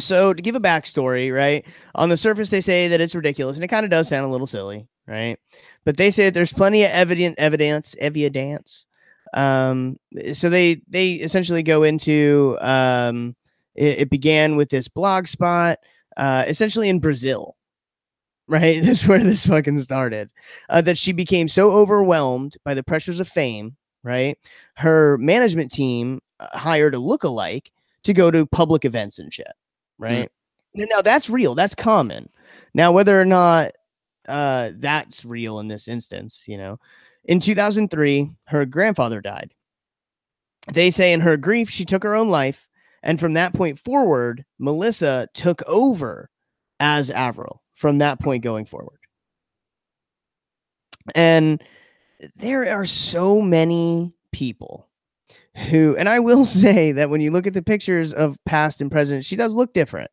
So 0.00 0.32
to 0.32 0.42
give 0.42 0.54
a 0.54 0.60
backstory, 0.60 1.34
right? 1.34 1.66
On 1.94 2.08
the 2.08 2.16
surface, 2.16 2.48
they 2.48 2.60
say 2.62 2.88
that 2.88 3.00
it's 3.00 3.14
ridiculous, 3.14 3.56
and 3.56 3.64
it 3.64 3.68
kind 3.68 3.84
of 3.84 3.90
does 3.90 4.08
sound 4.08 4.24
a 4.24 4.28
little 4.28 4.46
silly, 4.46 4.88
right? 5.06 5.38
But 5.84 5.96
they 5.98 6.10
say 6.10 6.24
that 6.24 6.34
there's 6.34 6.52
plenty 6.52 6.82
of 6.84 6.90
evident 6.90 7.34
evidence, 7.38 7.94
evidence. 7.98 8.86
Um, 9.34 9.98
so 10.32 10.48
they 10.50 10.80
they 10.88 11.12
essentially 11.14 11.62
go 11.62 11.82
into 11.82 12.56
um, 12.60 13.36
it, 13.74 14.00
it 14.00 14.10
began 14.10 14.56
with 14.56 14.70
this 14.70 14.88
blog 14.88 15.26
spot, 15.26 15.78
uh, 16.16 16.44
essentially 16.46 16.88
in 16.88 16.98
Brazil, 17.00 17.56
right? 18.48 18.80
This 18.82 19.02
is 19.02 19.08
where 19.08 19.18
this 19.18 19.46
fucking 19.46 19.78
started. 19.80 20.30
Uh, 20.68 20.80
that 20.82 20.98
she 20.98 21.12
became 21.12 21.48
so 21.48 21.72
overwhelmed 21.72 22.56
by 22.64 22.74
the 22.74 22.82
pressures 22.82 23.20
of 23.20 23.28
fame, 23.28 23.76
right? 24.02 24.38
Her 24.76 25.16
management 25.18 25.70
team 25.70 26.20
uh, 26.40 26.48
hired 26.58 26.94
a 26.94 26.98
lookalike 26.98 27.68
to 28.04 28.12
go 28.12 28.30
to 28.30 28.46
public 28.46 28.84
events 28.84 29.18
and 29.18 29.32
shit, 29.32 29.52
right? 29.98 30.30
Now- 30.74 30.86
Now 30.96 31.02
that's 31.02 31.28
real. 31.30 31.54
That's 31.54 31.74
common. 31.74 32.30
Now 32.74 32.92
whether 32.92 33.20
or 33.20 33.24
not 33.26 33.72
uh, 34.28 34.70
that's 34.76 35.24
real 35.24 35.58
in 35.60 35.68
this 35.68 35.86
instance, 35.88 36.44
you 36.46 36.56
know, 36.56 36.78
in 37.24 37.40
2003, 37.40 38.30
her 38.46 38.64
grandfather 38.66 39.20
died. 39.20 39.52
They 40.72 40.90
say 40.90 41.12
in 41.12 41.20
her 41.20 41.36
grief, 41.36 41.68
she 41.70 41.84
took 41.84 42.02
her 42.04 42.14
own 42.14 42.28
life. 42.30 42.68
And 43.02 43.18
from 43.18 43.34
that 43.34 43.54
point 43.54 43.78
forward, 43.78 44.44
Melissa 44.58 45.28
took 45.34 45.62
over 45.66 46.30
as 46.78 47.10
Avril 47.10 47.62
from 47.74 47.98
that 47.98 48.20
point 48.20 48.42
going 48.44 48.64
forward. 48.64 48.98
And 51.14 51.62
there 52.36 52.70
are 52.70 52.84
so 52.84 53.40
many 53.40 54.12
people 54.30 54.88
who, 55.68 55.96
and 55.96 56.08
I 56.08 56.20
will 56.20 56.44
say 56.46 56.92
that 56.92 57.10
when 57.10 57.20
you 57.20 57.30
look 57.30 57.46
at 57.46 57.54
the 57.54 57.62
pictures 57.62 58.12
of 58.12 58.38
past 58.44 58.80
and 58.80 58.90
present, 58.90 59.24
she 59.24 59.36
does 59.36 59.54
look 59.54 59.72
different. 59.72 60.10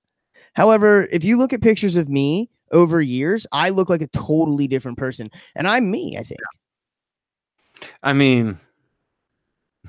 However, 0.53 1.07
if 1.11 1.23
you 1.23 1.37
look 1.37 1.53
at 1.53 1.61
pictures 1.61 1.95
of 1.95 2.09
me 2.09 2.49
over 2.71 3.01
years, 3.01 3.45
I 3.51 3.69
look 3.69 3.89
like 3.89 4.01
a 4.01 4.07
totally 4.07 4.67
different 4.67 4.97
person. 4.97 5.29
And 5.55 5.67
I'm 5.67 5.89
me, 5.89 6.17
I 6.17 6.23
think. 6.23 6.39
I 8.03 8.13
mean, 8.13 8.59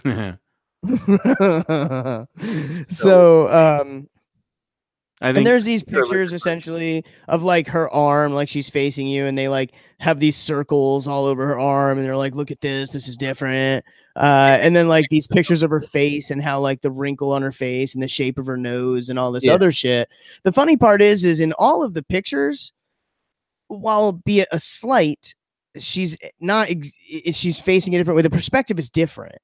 so 2.88 3.48
um 3.48 4.08
I 5.22 5.26
think 5.26 5.38
and 5.38 5.46
there's 5.46 5.64
these 5.64 5.82
pictures 5.82 6.32
essentially 6.32 7.04
of 7.28 7.42
like 7.42 7.66
her 7.68 7.90
arm 7.90 8.32
like 8.32 8.48
she's 8.48 8.70
facing 8.70 9.06
you 9.06 9.26
and 9.26 9.36
they 9.36 9.48
like 9.48 9.72
have 9.98 10.18
these 10.18 10.36
circles 10.36 11.06
all 11.06 11.26
over 11.26 11.46
her 11.48 11.58
arm 11.60 11.98
and 11.98 12.06
they're 12.06 12.16
like 12.16 12.34
look 12.34 12.50
at 12.50 12.62
this 12.62 12.90
this 12.90 13.06
is 13.06 13.18
different. 13.18 13.84
Uh 14.16 14.56
and 14.60 14.74
then 14.74 14.88
like 14.88 15.04
these 15.10 15.26
pictures 15.26 15.62
of 15.62 15.70
her 15.70 15.80
face 15.82 16.30
and 16.30 16.42
how 16.42 16.58
like 16.58 16.80
the 16.80 16.90
wrinkle 16.90 17.32
on 17.32 17.42
her 17.42 17.52
face 17.52 17.92
and 17.94 18.02
the 18.02 18.08
shape 18.08 18.38
of 18.38 18.46
her 18.46 18.56
nose 18.56 19.10
and 19.10 19.18
all 19.18 19.30
this 19.32 19.44
Yeah. 19.44 19.52
other 19.52 19.70
shit. 19.72 20.08
The 20.44 20.52
funny 20.52 20.78
part 20.78 21.02
is 21.02 21.22
is 21.24 21.38
in 21.40 21.52
all 21.58 21.82
of 21.84 21.92
the 21.92 22.02
pictures 22.02 22.72
while 23.68 24.12
be 24.12 24.40
it 24.40 24.48
a 24.52 24.58
slight 24.58 25.34
she's 25.78 26.16
not 26.40 26.70
ex- 26.70 26.90
she's 27.32 27.60
facing 27.60 27.94
a 27.94 27.98
different 27.98 28.16
way. 28.16 28.22
The 28.22 28.30
perspective 28.30 28.78
is 28.78 28.88
different 28.88 29.36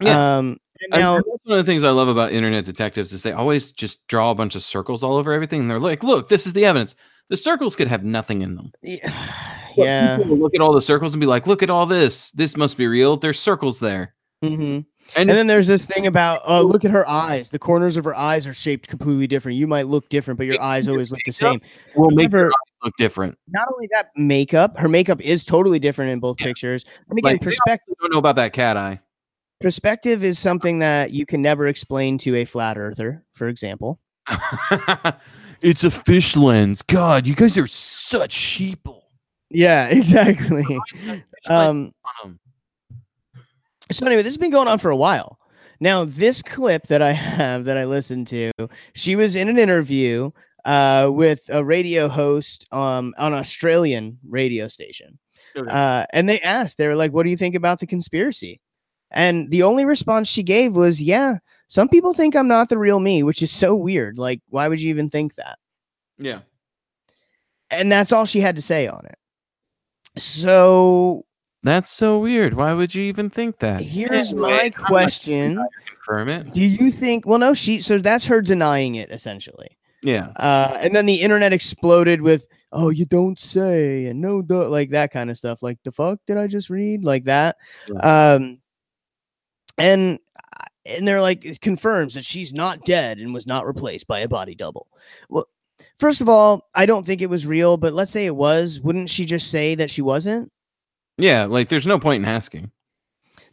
Yeah. 0.00 0.38
um 0.38 0.58
I- 0.92 0.98
now 0.98 1.14
that's 1.16 1.26
one 1.44 1.58
of 1.58 1.66
the 1.66 1.70
things 1.70 1.82
I 1.82 1.90
love 1.90 2.08
about 2.08 2.30
internet 2.32 2.64
detectives 2.64 3.12
is 3.12 3.22
they 3.24 3.32
always 3.32 3.72
just 3.72 4.06
draw 4.06 4.30
a 4.30 4.34
bunch 4.34 4.54
of 4.54 4.62
circles 4.62 5.02
all 5.02 5.16
over 5.16 5.32
everything, 5.32 5.60
and 5.62 5.70
they're 5.70 5.80
like, 5.80 6.04
"Look, 6.04 6.28
this 6.28 6.46
is 6.46 6.52
the 6.52 6.64
evidence." 6.64 6.94
The 7.30 7.36
circles 7.36 7.74
could 7.76 7.88
have 7.88 8.04
nothing 8.04 8.42
in 8.42 8.54
them. 8.54 8.72
yeah, 8.82 9.12
yeah. 9.76 10.18
look 10.24 10.54
at 10.54 10.60
all 10.60 10.72
the 10.72 10.80
circles 10.80 11.12
and 11.14 11.20
be 11.20 11.26
like, 11.26 11.46
"Look 11.48 11.62
at 11.62 11.70
all 11.70 11.84
this. 11.86 12.30
This 12.30 12.56
must 12.56 12.76
be 12.78 12.86
real. 12.86 13.16
There's 13.16 13.40
circles 13.40 13.80
there." 13.80 14.14
hmm 14.40 14.48
And, 14.52 14.84
And 15.16 15.30
then 15.30 15.46
there's 15.48 15.66
this 15.66 15.84
thing 15.84 16.06
about 16.06 16.42
oh 16.46 16.62
look 16.62 16.84
at 16.84 16.92
her 16.92 17.06
eyes. 17.08 17.50
The 17.50 17.58
corners 17.58 17.96
of 17.96 18.04
her 18.04 18.14
eyes 18.14 18.46
are 18.46 18.54
shaped 18.54 18.86
completely 18.88 19.26
different. 19.26 19.58
You 19.58 19.66
might 19.66 19.88
look 19.88 20.08
different, 20.08 20.38
but 20.38 20.46
your 20.46 20.62
eyes 20.62 20.86
always 20.86 21.10
look 21.10 21.20
the 21.26 21.32
same. 21.32 21.60
will 21.96 22.10
make 22.10 22.32
eyes 22.32 22.50
look 22.84 22.94
different. 22.98 23.36
Not 23.48 23.66
only 23.74 23.88
that, 23.92 24.10
makeup. 24.16 24.78
Her 24.78 24.88
makeup 24.88 25.20
is 25.20 25.44
totally 25.44 25.80
different 25.80 26.12
in 26.12 26.20
both 26.20 26.36
pictures. 26.36 26.84
And 27.10 27.18
again, 27.18 27.32
Like, 27.32 27.42
perspective 27.42 27.94
I 27.98 28.04
don't 28.04 28.12
know 28.12 28.18
about 28.20 28.36
that 28.36 28.52
cat 28.52 28.76
eye. 28.76 29.00
Perspective 29.60 30.24
is 30.24 30.38
something 30.38 30.78
that 30.80 31.12
you 31.12 31.26
can 31.26 31.42
never 31.42 31.66
explain 31.66 32.18
to 32.18 32.36
a 32.36 32.44
flat 32.44 32.78
earther, 32.78 33.24
for 33.32 33.48
example. 33.48 34.00
it's 35.62 35.84
a 35.84 35.90
fish 35.90 36.36
lens. 36.36 36.82
God, 36.82 37.26
you 37.26 37.34
guys 37.34 37.56
are 37.58 37.66
such 37.66 38.34
sheeple. 38.34 39.02
Yeah, 39.50 39.88
exactly. 39.90 40.78
Um, 41.48 41.92
so 43.90 44.06
anyway, 44.06 44.22
this 44.22 44.32
has 44.32 44.38
been 44.38 44.50
going 44.50 44.68
on 44.68 44.78
for 44.78 44.90
a 44.90 44.96
while. 44.96 45.38
Now, 45.80 46.04
this 46.04 46.42
clip 46.42 46.88
that 46.88 47.02
I 47.02 47.12
have 47.12 47.64
that 47.64 47.76
I 47.76 47.84
listened 47.84 48.26
to, 48.28 48.50
she 48.94 49.16
was 49.16 49.36
in 49.36 49.48
an 49.48 49.58
interview 49.58 50.30
uh, 50.64 51.08
with 51.12 51.42
a 51.48 51.64
radio 51.64 52.08
host 52.08 52.66
um, 52.72 53.14
on 53.16 53.32
an 53.32 53.38
Australian 53.38 54.18
radio 54.28 54.68
station. 54.68 55.18
Uh, 55.56 56.04
and 56.12 56.28
they 56.28 56.40
asked, 56.40 56.78
they 56.78 56.86
were 56.86 56.94
like, 56.94 57.12
what 57.12 57.24
do 57.24 57.30
you 57.30 57.36
think 57.36 57.56
about 57.56 57.80
the 57.80 57.86
conspiracy? 57.86 58.60
And 59.10 59.50
the 59.50 59.62
only 59.62 59.84
response 59.84 60.28
she 60.28 60.42
gave 60.42 60.74
was, 60.76 61.00
yeah, 61.00 61.38
some 61.68 61.88
people 61.88 62.12
think 62.12 62.34
I'm 62.36 62.48
not 62.48 62.68
the 62.68 62.78
real 62.78 63.00
me, 63.00 63.22
which 63.22 63.42
is 63.42 63.50
so 63.50 63.74
weird. 63.74 64.18
Like, 64.18 64.40
why 64.48 64.68
would 64.68 64.80
you 64.80 64.90
even 64.90 65.08
think 65.10 65.34
that? 65.36 65.58
yeah. 66.18 66.40
And 67.70 67.92
that's 67.92 68.12
all 68.12 68.24
she 68.24 68.40
had 68.40 68.56
to 68.56 68.62
say 68.62 68.86
on 68.86 69.04
it. 69.04 69.18
So 70.20 71.26
That's 71.62 71.90
so 71.90 72.18
weird. 72.18 72.54
Why 72.54 72.72
would 72.72 72.94
you 72.94 73.02
even 73.02 73.28
think 73.28 73.58
that? 73.58 73.82
here's 73.82 74.30
Anyway, 74.32 74.48
my 74.48 74.62
I'm 74.62 74.72
question. 74.72 75.68
Confirm 75.86 76.28
it. 76.30 76.50
Do 76.52 76.62
you 76.64 76.90
think? 76.90 77.26
Well, 77.26 77.38
no, 77.38 77.52
she. 77.52 77.80
So 77.80 77.98
that's 77.98 78.24
her 78.26 78.40
denying 78.40 78.94
it 78.94 79.10
essentially. 79.10 79.76
Yeah. 80.02 80.28
Uh, 80.36 80.78
and 80.80 80.94
then 80.94 81.06
the 81.06 81.20
internet 81.20 81.52
exploded 81.52 82.22
with, 82.22 82.46
"Oh, 82.72 82.88
you 82.88 83.04
don't 83.04 83.38
say," 83.38 84.06
and 84.06 84.20
no, 84.20 84.40
duh, 84.40 84.68
like 84.68 84.90
that 84.90 85.10
kind 85.12 85.28
of 85.28 85.36
stuff. 85.36 85.62
Like 85.62 85.78
the 85.84 85.92
fuck 85.92 86.20
did 86.26 86.38
I 86.38 86.46
just 86.46 86.70
read? 86.70 87.04
Like 87.04 87.24
that. 87.24 87.56
Um, 88.00 88.60
and 89.78 90.18
uh, 90.36 90.66
and 90.86 91.06
they're 91.06 91.20
like, 91.20 91.44
it 91.44 91.60
confirms 91.60 92.14
that 92.14 92.24
she's 92.24 92.52
not 92.52 92.84
dead 92.84 93.18
and 93.18 93.34
was 93.34 93.46
not 93.46 93.66
replaced 93.66 94.06
by 94.06 94.20
a 94.20 94.28
body 94.28 94.54
double. 94.54 94.88
Well, 95.28 95.46
first 95.98 96.20
of 96.20 96.28
all, 96.28 96.68
I 96.74 96.86
don't 96.86 97.04
think 97.04 97.20
it 97.20 97.30
was 97.30 97.46
real, 97.46 97.76
but 97.76 97.92
let's 97.92 98.10
say 98.10 98.26
it 98.26 98.36
was. 98.36 98.80
Wouldn't 98.80 99.10
she 99.10 99.24
just 99.24 99.50
say 99.50 99.74
that 99.74 99.90
she 99.90 100.02
wasn't? 100.02 100.50
Yeah. 101.18 101.44
Like, 101.44 101.68
there's 101.68 101.86
no 101.86 101.98
point 101.98 102.22
in 102.22 102.28
asking. 102.28 102.70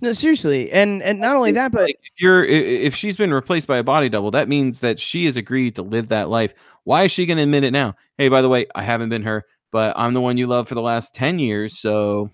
No, 0.01 0.13
seriously. 0.13 0.71
And 0.71 1.01
and 1.01 1.19
not 1.19 1.35
only 1.35 1.53
that, 1.53 1.71
but 1.71 1.83
Like, 1.83 1.99
if 2.03 2.21
you're 2.21 2.43
if 2.43 2.95
she's 2.95 3.17
been 3.17 3.33
replaced 3.33 3.67
by 3.67 3.77
a 3.77 3.83
body 3.83 4.09
double, 4.09 4.31
that 4.31 4.49
means 4.49 4.81
that 4.81 4.99
she 4.99 5.25
has 5.25 5.37
agreed 5.37 5.75
to 5.75 5.81
live 5.81 6.09
that 6.09 6.29
life. 6.29 6.53
Why 6.83 7.03
is 7.03 7.11
she 7.11 7.25
going 7.25 7.37
to 7.37 7.43
admit 7.43 7.63
it 7.63 7.71
now? 7.71 7.95
Hey, 8.17 8.29
by 8.29 8.41
the 8.41 8.49
way, 8.49 8.67
I 8.75 8.83
haven't 8.83 9.09
been 9.09 9.23
her, 9.23 9.43
but 9.71 9.93
I'm 9.97 10.13
the 10.13 10.21
one 10.21 10.37
you 10.37 10.47
love 10.47 10.67
for 10.67 10.75
the 10.75 10.81
last 10.81 11.15
ten 11.15 11.39
years. 11.39 11.79
So 11.79 12.29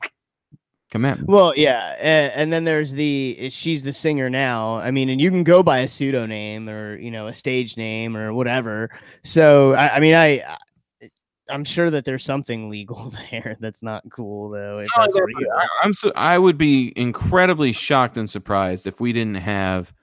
come 0.92 1.06
at 1.06 1.18
me. 1.20 1.26
Well, 1.28 1.54
yeah, 1.58 1.96
and, 2.00 2.34
and 2.36 2.54
then 2.54 2.64
there's 2.66 2.92
the 2.94 3.50
she's 3.50 3.82
the 3.84 3.94
singer 3.94 4.30
now. 4.30 4.78
I 4.78 4.92
mean, 4.92 5.10
and 5.10 5.20
you 5.20 5.30
can 5.32 5.44
go 5.44 5.64
by 5.64 5.80
a 5.80 5.88
pseudonym 5.88 6.70
or 6.70 6.96
you 6.98 7.10
know 7.10 7.28
a 7.28 7.34
stage 7.34 7.78
name 7.78 8.16
or 8.16 8.32
whatever. 8.34 8.90
So 9.24 9.74
I, 9.74 9.96
I 9.96 10.00
mean, 10.00 10.14
I 10.16 10.42
I- 10.42 10.58
I'm 11.50 11.66
sure 11.66 11.90
that 11.90 12.06
there's 12.06 12.24
something 12.24 12.70
legal 12.70 13.12
there 13.32 13.58
that's 13.60 13.84
not 13.84 14.04
cool 14.10 14.50
though. 14.52 14.78
Real. 14.78 15.52
I, 15.58 15.68
I'm 15.84 15.94
so 15.94 16.12
I 16.16 16.38
would 16.38 16.58
be 16.58 16.94
incredibly 16.96 17.74
shocked 17.74 18.16
and 18.16 18.30
surprised 18.30 18.88
if 18.88 19.02
we 19.02 19.12
didn't 19.12 19.36
have 19.36 19.94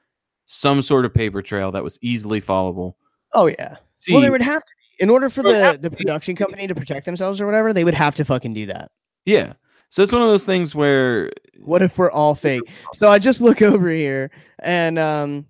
some 0.44 0.82
sort 0.82 1.04
of 1.06 1.14
paper 1.14 1.40
trail 1.40 1.72
that 1.72 1.84
was 1.84 1.98
easily 2.02 2.40
followable. 2.42 2.94
Oh 3.32 3.46
yeah. 3.46 3.76
See, 3.94 4.12
well, 4.12 4.20
there 4.22 4.30
would 4.32 4.42
have 4.42 4.62
to 4.64 4.72
in 4.98 5.08
order 5.10 5.28
for 5.30 5.42
the 5.42 5.78
the 5.80 5.90
production 5.90 6.36
company 6.36 6.66
to 6.66 6.74
protect 6.74 7.06
themselves 7.06 7.40
or 7.40 7.46
whatever. 7.46 7.72
They 7.72 7.84
would 7.84 7.94
have 7.94 8.16
to 8.16 8.24
fucking 8.26 8.52
do 8.52 8.66
that. 8.66 8.90
yeah. 9.24 9.54
So 9.90 10.02
it's 10.02 10.12
one 10.12 10.22
of 10.22 10.28
those 10.28 10.44
things 10.44 10.74
where 10.74 11.30
What 11.60 11.82
if 11.82 11.98
we're 11.98 12.10
all 12.10 12.34
fake? 12.34 12.62
So 12.94 13.10
I 13.10 13.18
just 13.18 13.40
look 13.40 13.62
over 13.72 13.90
here 13.90 14.30
and 14.58 14.98
um 14.98 15.46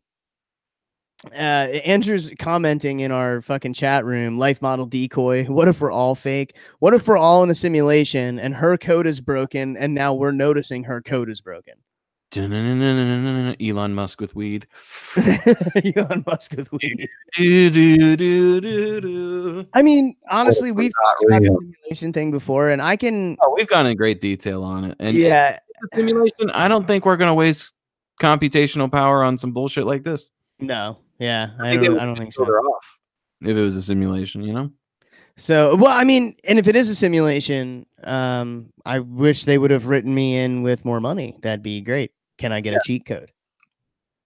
uh 1.33 1.67
Andrew's 1.85 2.31
commenting 2.39 3.01
in 3.01 3.11
our 3.11 3.41
fucking 3.41 3.73
chat 3.73 4.05
room, 4.05 4.39
life 4.39 4.63
model 4.63 4.87
decoy. 4.87 5.45
What 5.49 5.69
if 5.69 5.81
we're 5.81 5.91
all 5.91 6.15
fake? 6.15 6.57
What 6.79 6.95
if 6.95 7.09
we're 7.09 7.17
all 7.17 7.43
in 7.43 7.51
a 7.51 7.55
simulation 7.55 8.39
and 8.39 8.55
her 8.55 8.77
code 8.77 9.07
is 9.07 9.21
broken 9.21 9.77
and 9.77 9.95
now 9.95 10.15
we're 10.15 10.33
noticing 10.33 10.85
her 10.85 11.03
code 11.03 11.29
is 11.29 11.41
broken? 11.41 11.75
Elon 12.37 13.95
Musk 13.95 14.21
with 14.21 14.35
weed. 14.35 14.67
Elon 15.17 16.25
Musk 16.27 16.53
with 16.53 16.71
weed. 16.73 17.09
Do, 17.37 17.71
do, 17.71 18.17
do, 18.17 18.61
do, 18.61 19.01
do. 19.01 19.67
I 19.75 19.83
mean, 19.83 20.15
honestly, 20.31 20.71
we've 20.71 20.93
talked 21.05 21.25
about 21.25 21.43
the 21.43 21.49
simulation 21.49 22.13
thing 22.13 22.31
before, 22.31 22.69
and 22.71 22.83
I 22.83 22.97
can 22.97 23.37
Oh, 23.41 23.55
we've 23.57 23.69
gone 23.69 23.87
in 23.87 23.97
great 23.97 24.21
detail 24.21 24.63
on 24.63 24.85
it. 24.85 24.97
And 24.99 25.17
yeah, 25.17 25.59
simulation, 25.95 26.51
I 26.51 26.69
don't 26.69 26.87
think 26.87 27.07
we're 27.07 27.17
going 27.17 27.31
to 27.31 27.35
waste 27.35 27.73
computational 28.21 28.91
power 28.91 29.23
on 29.23 29.39
some 29.39 29.53
bullshit 29.53 29.87
like 29.87 30.05
this. 30.05 30.31
no, 30.59 30.99
yeah, 31.19 31.51
I 31.59 31.71
think 31.71 31.85
don't, 31.85 31.93
would 31.95 32.03
I 32.03 32.05
don't 32.05 32.19
think 32.19 32.35
so. 32.35 32.45
Off 32.45 32.99
if 33.41 33.57
it 33.57 33.63
was 33.63 33.77
a 33.77 33.83
simulation, 33.83 34.43
you 34.43 34.53
know? 34.53 34.71
So, 35.37 35.77
well, 35.77 35.97
I 35.97 36.03
mean, 36.03 36.35
and 36.45 36.59
if 36.59 36.67
it 36.67 36.75
is 36.75 36.89
a 36.89 36.97
simulation, 36.97 37.87
um, 38.03 38.73
I 38.85 38.99
wish 38.99 39.45
they 39.45 39.57
would 39.57 39.71
have 39.71 39.87
written 39.87 40.13
me 40.13 40.37
in 40.37 40.63
with 40.63 40.85
more 40.85 41.01
money. 41.01 41.37
That'd 41.43 41.63
be 41.63 41.81
great. 41.81 42.11
Can 42.39 42.53
I 42.53 42.61
get 42.61 42.75
a 42.75 42.81
cheat 42.85 43.05
code? 43.05 43.33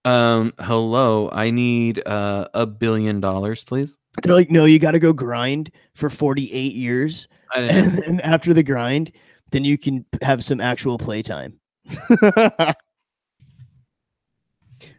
Um, 0.04 0.52
hello. 0.58 1.30
I 1.32 1.50
need 1.50 2.06
uh, 2.06 2.48
a 2.54 2.66
billion 2.66 3.20
dollars, 3.20 3.64
please. 3.64 3.96
They're 4.22 4.34
like, 4.34 4.50
no, 4.50 4.66
you 4.66 4.78
got 4.78 4.90
to 4.92 4.98
go 4.98 5.12
grind 5.12 5.72
for 5.94 6.10
48 6.10 6.74
years. 6.74 7.28
I 7.54 7.60
And 7.60 7.98
then 7.98 8.20
after 8.20 8.52
the 8.52 8.62
grind, 8.62 9.12
then 9.50 9.64
you 9.64 9.78
can 9.78 10.04
have 10.20 10.44
some 10.44 10.60
actual 10.60 10.98
playtime. 10.98 11.58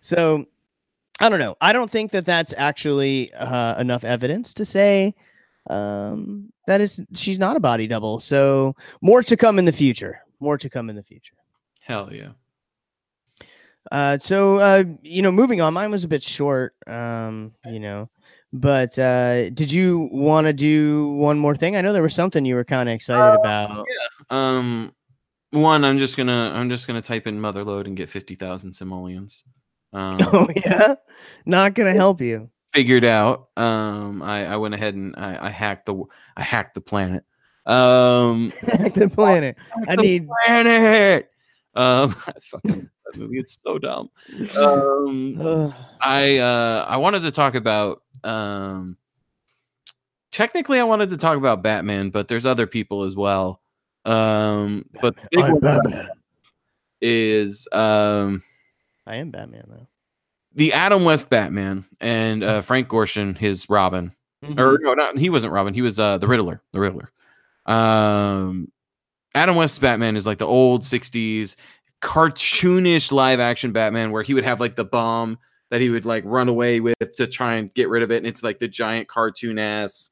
so 0.02 0.46
I 1.20 1.30
don't 1.30 1.40
know. 1.40 1.56
I 1.62 1.74
don't 1.74 1.90
think 1.90 2.12
that 2.12 2.26
that's 2.26 2.54
actually 2.58 3.32
uh, 3.34 3.80
enough 3.80 4.04
evidence 4.04 4.54
to 4.56 4.66
say 4.66 5.14
um, 5.70 6.52
that 6.68 6.82
is 6.82 7.02
she's 7.14 7.40
not 7.40 7.56
a 7.56 7.60
body 7.60 7.88
double. 7.88 8.20
So 8.20 8.76
more 9.02 9.22
to 9.24 9.38
come 9.38 9.60
in 9.60 9.66
the 9.66 9.72
future. 9.72 10.22
More 10.40 10.58
to 10.58 10.70
come 10.70 10.90
in 10.90 10.96
the 10.96 11.04
future. 11.04 11.36
Hell 11.80 12.10
yeah. 12.12 12.32
Uh, 13.94 14.18
so 14.18 14.58
uh, 14.58 14.84
you 15.04 15.22
know, 15.22 15.32
moving 15.32 15.62
on. 15.62 15.74
Mine 15.74 15.92
was 15.92 16.04
a 16.04 16.08
bit 16.08 16.24
short. 16.24 16.74
Um, 16.88 17.52
you 17.66 17.80
know, 17.80 18.10
but 18.52 18.98
uh, 18.98 19.52
did 19.52 19.72
you 19.72 20.10
want 20.12 20.48
to 20.48 20.54
do 20.54 21.10
one 21.10 21.38
more 21.38 21.56
thing? 21.56 21.76
I 21.76 21.82
know 21.82 21.94
there 21.94 22.02
was 22.02 22.16
something 22.16 22.44
you 22.44 22.56
were 22.56 22.64
kind 22.66 22.90
of 22.90 22.96
excited 22.96 23.40
about. 23.40 23.86
Um, 24.32 24.94
one, 25.52 25.86
I'm 25.86 26.00
just 26.00 26.18
gonna 26.18 26.52
I'm 26.56 26.70
just 26.70 26.88
gonna 26.88 27.04
type 27.04 27.28
in 27.28 27.40
motherlode 27.40 27.86
and 27.86 27.96
get 27.96 28.10
fifty 28.10 28.34
thousand 28.36 28.74
simoleons. 28.74 29.46
Um, 29.96 30.18
Oh 30.22 30.48
yeah, 30.56 30.96
not 31.46 31.76
gonna 31.76 31.94
help 31.94 32.20
you. 32.20 32.50
figured 32.74 33.06
out. 33.06 33.50
Um, 33.56 34.24
I, 34.24 34.48
I 34.48 34.58
went 34.58 34.74
ahead 34.74 34.96
and 34.96 35.14
I, 35.16 35.38
I 35.40 35.50
hacked 35.52 35.86
the 35.86 35.94
I 36.36 36.42
hacked 36.42 36.74
the 36.74 36.82
planet. 36.82 37.24
Um, 37.68 38.52
the 38.64 39.12
planet. 39.14 39.56
I 39.88 39.96
the 39.96 40.02
need. 40.02 40.28
planet. 40.48 41.30
Um, 41.76 42.16
I 42.26 42.34
fucking 42.42 42.90
that 43.06 43.18
movie. 43.20 43.40
It's 43.40 43.58
so 43.66 43.78
dumb. 43.80 44.10
Um, 44.58 45.74
I 46.02 46.38
uh 46.38 46.86
I 46.88 46.98
wanted 46.98 47.22
to 47.22 47.32
talk 47.32 47.56
about 47.56 48.02
um 48.24 48.98
technically 50.32 50.80
I 50.80 50.84
wanted 50.84 51.10
to 51.10 51.18
talk 51.18 51.38
about 51.38 51.62
Batman, 51.64 52.10
but 52.10 52.28
there's 52.28 52.46
other 52.46 52.68
people 52.68 53.04
as 53.04 53.16
well. 53.16 53.62
Um 54.06 54.86
but 55.02 55.16
the 55.16 55.22
big 55.32 55.40
I'm 55.46 55.52
one 55.54 55.60
Batman. 55.62 56.10
is 57.02 57.68
um 57.72 58.44
I 59.08 59.16
am 59.16 59.32
Batman 59.32 59.66
though. 59.70 59.88
the 60.56 60.74
Adam 60.74 61.04
West 61.06 61.30
Batman 61.30 61.86
and 62.02 62.44
uh 62.44 62.62
Frank 62.62 62.88
Gorshin 62.88 63.38
his 63.38 63.70
Robin. 63.70 64.14
Or 64.58 64.78
no, 64.82 64.94
not 64.94 65.18
he 65.18 65.30
wasn't 65.30 65.54
Robin, 65.54 65.74
he 65.74 65.82
was 65.82 66.00
uh 66.00 66.18
the 66.18 66.28
Riddler, 66.28 66.62
the 66.74 66.80
Riddler. 66.82 67.10
Um 67.66 68.70
Adam 69.36 69.56
West's 69.56 69.80
Batman 69.80 70.16
is 70.16 70.26
like 70.26 70.38
the 70.38 70.46
old 70.48 70.82
60s 70.84 71.56
cartoonish 72.04 73.12
live 73.12 73.40
action 73.40 73.72
Batman 73.72 74.12
where 74.12 74.24
he 74.24 74.34
would 74.34 74.44
have 74.44 74.60
like 74.60 74.76
the 74.76 74.86
bomb 74.86 75.40
that 75.72 75.82
he 75.82 75.90
would 75.90 76.06
like 76.06 76.24
run 76.26 76.50
away 76.50 76.80
with 76.80 76.96
to 77.18 77.26
try 77.26 77.56
and 77.56 77.74
get 77.74 77.90
rid 77.90 78.04
of 78.04 78.12
it. 78.12 78.18
And 78.18 78.28
it's 78.28 78.44
like 78.44 78.60
the 78.60 78.68
giant 78.68 79.08
cartoon 79.08 79.58
ass 79.58 80.12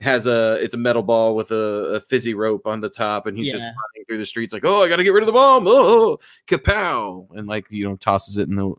has 0.00 0.26
a 0.26 0.58
it's 0.62 0.74
a 0.74 0.76
metal 0.76 1.02
ball 1.02 1.34
with 1.34 1.50
a, 1.50 1.94
a 1.96 2.00
fizzy 2.00 2.34
rope 2.34 2.66
on 2.66 2.80
the 2.80 2.90
top, 2.90 3.26
and 3.26 3.36
he's 3.36 3.46
just 3.50 3.62
running 3.62 4.04
through 4.06 4.18
the 4.18 4.26
streets 4.26 4.52
like, 4.52 4.64
oh, 4.64 4.82
I 4.82 4.88
gotta 4.88 5.02
get 5.04 5.12
rid 5.12 5.22
of 5.22 5.26
the 5.26 5.32
bomb. 5.32 5.64
Oh, 5.66 6.18
kapow! 6.46 7.26
And 7.34 7.48
like 7.48 7.70
you 7.70 7.88
know, 7.88 7.96
tosses 7.96 8.36
it 8.36 8.48
in 8.48 8.54
the 8.56 8.74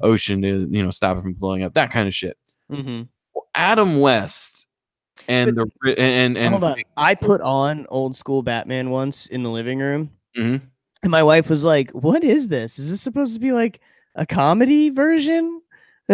ocean 0.00 0.42
to 0.42 0.66
you 0.70 0.82
know 0.82 0.90
stop 0.90 1.16
it 1.18 1.20
from 1.20 1.34
blowing 1.34 1.62
up. 1.62 1.74
That 1.74 1.90
kind 1.90 2.08
of 2.08 2.14
shit. 2.14 2.36
hmm 2.70 3.02
Adam 3.54 4.00
West 4.00 4.66
and 5.28 5.56
the 5.56 5.66
ri- 5.80 5.96
and 5.96 6.36
and 6.36 6.48
Hold 6.54 6.64
on. 6.64 6.82
I 6.96 7.14
put 7.14 7.40
on 7.40 7.86
old 7.88 8.16
school 8.16 8.42
Batman 8.42 8.90
once 8.90 9.26
in 9.28 9.44
the 9.44 9.50
living 9.50 9.78
room, 9.78 10.10
Mhm. 10.36 10.60
And 11.04 11.10
my 11.10 11.22
wife 11.22 11.48
was 11.48 11.62
like, 11.62 11.90
"What 11.92 12.24
is 12.24 12.48
this? 12.48 12.78
Is 12.78 12.90
this 12.90 13.00
supposed 13.00 13.34
to 13.34 13.40
be 13.40 13.52
like 13.52 13.80
a 14.16 14.26
comedy 14.26 14.90
version?" 14.90 15.58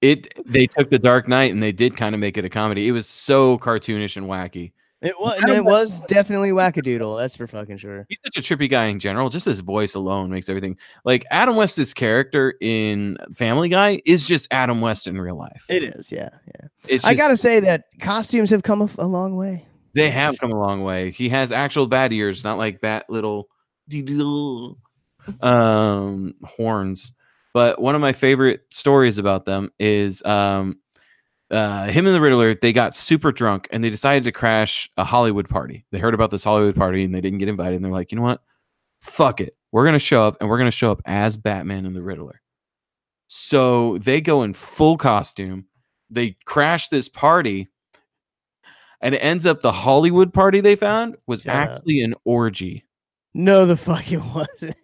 it 0.00 0.32
they 0.46 0.66
took 0.66 0.90
the 0.90 0.98
Dark 0.98 1.28
Knight 1.28 1.52
and 1.52 1.62
they 1.62 1.72
did 1.72 1.96
kind 1.96 2.14
of 2.14 2.20
make 2.20 2.36
it 2.36 2.44
a 2.44 2.48
comedy. 2.48 2.88
It 2.88 2.92
was 2.92 3.06
so 3.06 3.58
cartoonish 3.58 4.16
and 4.16 4.26
wacky. 4.26 4.72
It 5.02 5.18
was. 5.18 5.40
It 5.48 5.64
was 5.64 6.02
definitely 6.02 6.50
wackadoodle. 6.50 7.18
That's 7.18 7.34
for 7.34 7.46
fucking 7.46 7.78
sure. 7.78 8.04
He's 8.10 8.18
such 8.22 8.36
a 8.36 8.40
trippy 8.42 8.68
guy 8.68 8.84
in 8.86 8.98
general. 8.98 9.30
Just 9.30 9.46
his 9.46 9.60
voice 9.60 9.94
alone 9.94 10.30
makes 10.30 10.50
everything 10.50 10.76
like 11.06 11.24
Adam 11.30 11.56
West's 11.56 11.94
character 11.94 12.54
in 12.60 13.16
Family 13.34 13.70
Guy 13.70 14.02
is 14.04 14.28
just 14.28 14.46
Adam 14.50 14.82
West 14.82 15.06
in 15.06 15.18
real 15.18 15.36
life. 15.36 15.64
It 15.70 15.84
is. 15.84 16.12
Yeah. 16.12 16.28
Yeah. 16.48 16.68
it's 16.86 17.04
I 17.06 17.10
just- 17.12 17.18
gotta 17.18 17.36
say 17.38 17.60
that 17.60 17.84
costumes 18.00 18.50
have 18.50 18.62
come 18.62 18.90
a 18.98 19.06
long 19.06 19.36
way. 19.36 19.66
They 19.94 20.10
have 20.10 20.38
come 20.38 20.52
a 20.52 20.58
long 20.58 20.82
way. 20.82 21.10
He 21.10 21.28
has 21.30 21.52
actual 21.52 21.86
bat 21.86 22.12
ears, 22.12 22.44
not 22.44 22.58
like 22.58 22.80
bat 22.80 23.06
little 23.08 23.48
um 25.40 26.34
horns. 26.44 27.12
But 27.52 27.80
one 27.80 27.94
of 27.94 28.00
my 28.00 28.12
favorite 28.12 28.62
stories 28.70 29.18
about 29.18 29.44
them 29.44 29.70
is 29.78 30.22
um 30.24 30.78
uh, 31.50 31.88
him 31.88 32.06
and 32.06 32.14
the 32.14 32.20
Riddler, 32.20 32.54
they 32.54 32.72
got 32.72 32.94
super 32.94 33.32
drunk 33.32 33.68
and 33.72 33.82
they 33.82 33.90
decided 33.90 34.24
to 34.24 34.32
crash 34.32 34.88
a 34.96 35.04
Hollywood 35.04 35.48
party. 35.48 35.84
They 35.90 35.98
heard 35.98 36.14
about 36.14 36.30
this 36.30 36.44
Hollywood 36.44 36.76
party 36.76 37.02
and 37.02 37.14
they 37.14 37.20
didn't 37.20 37.40
get 37.40 37.48
invited. 37.48 37.74
And 37.76 37.84
they're 37.84 37.90
like, 37.92 38.12
you 38.12 38.16
know 38.16 38.22
what? 38.24 38.40
Fuck 39.00 39.40
it. 39.40 39.56
We're 39.72 39.84
to 39.94 39.98
show 39.98 40.24
up 40.24 40.36
and 40.40 40.48
we're 40.48 40.58
to 40.70 40.76
show 40.76 40.92
up 40.92 41.02
as 41.06 41.36
Batman 41.36 41.86
and 41.86 41.96
the 41.96 42.02
Riddler. 42.02 42.40
So 43.26 43.98
they 43.98 44.20
go 44.20 44.42
in 44.42 44.54
full 44.54 44.96
costume. 44.96 45.66
They 46.08 46.36
crash 46.44 46.88
this 46.88 47.08
party. 47.08 47.68
And 49.00 49.14
it 49.14 49.18
ends 49.18 49.46
up 49.46 49.62
the 49.62 49.72
Hollywood 49.72 50.32
party 50.34 50.60
they 50.60 50.76
found 50.76 51.16
was 51.26 51.42
Shut 51.42 51.54
up. 51.54 51.68
actually 51.76 52.02
an 52.02 52.14
orgy. 52.24 52.84
No, 53.32 53.64
the 53.64 53.76
fuck 53.76 54.10
it 54.12 54.18
wasn't. 54.34 54.76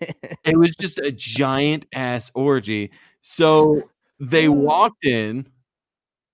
It 0.45 0.57
was 0.59 0.75
just 0.77 0.99
a 0.99 1.11
giant 1.13 1.87
ass 1.93 2.31
orgy. 2.35 2.93
So 3.21 3.83
they 4.21 4.49
walked 4.49 5.05
in 5.05 5.47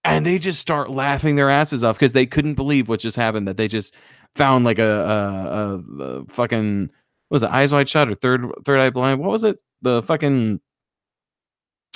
and 0.04 0.24
they 0.26 0.38
just 0.38 0.60
start 0.60 0.90
laughing 0.90 1.36
their 1.36 1.50
asses 1.50 1.82
off 1.82 1.96
because 1.96 2.12
they 2.12 2.26
couldn't 2.26 2.54
believe 2.54 2.88
what 2.88 3.00
just 3.00 3.16
happened. 3.16 3.48
That 3.48 3.56
they 3.56 3.66
just 3.68 3.94
found 4.36 4.64
like 4.64 4.78
a, 4.78 4.84
a, 5.98 6.02
a, 6.02 6.04
a 6.20 6.24
fucking 6.26 6.82
what 7.28 7.36
was 7.36 7.42
it 7.42 7.50
eyes 7.50 7.72
wide 7.72 7.88
shut 7.88 8.08
or 8.08 8.14
third 8.14 8.46
third 8.64 8.78
eye 8.80 8.90
blind? 8.90 9.20
What 9.20 9.30
was 9.30 9.42
it? 9.44 9.58
The 9.80 10.02
fucking 10.02 10.60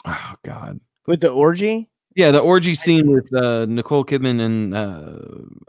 oh 0.07 0.35
god. 0.45 0.81
With 1.07 1.21
the 1.21 1.31
orgy? 1.31 1.91
Yeah, 2.17 2.31
the 2.31 2.41
orgy 2.41 2.75
scene 2.75 3.13
with 3.13 3.33
uh, 3.35 3.67
Nicole 3.67 4.03
Kidman 4.03 4.41
and 4.41 4.75
uh, 4.75 5.19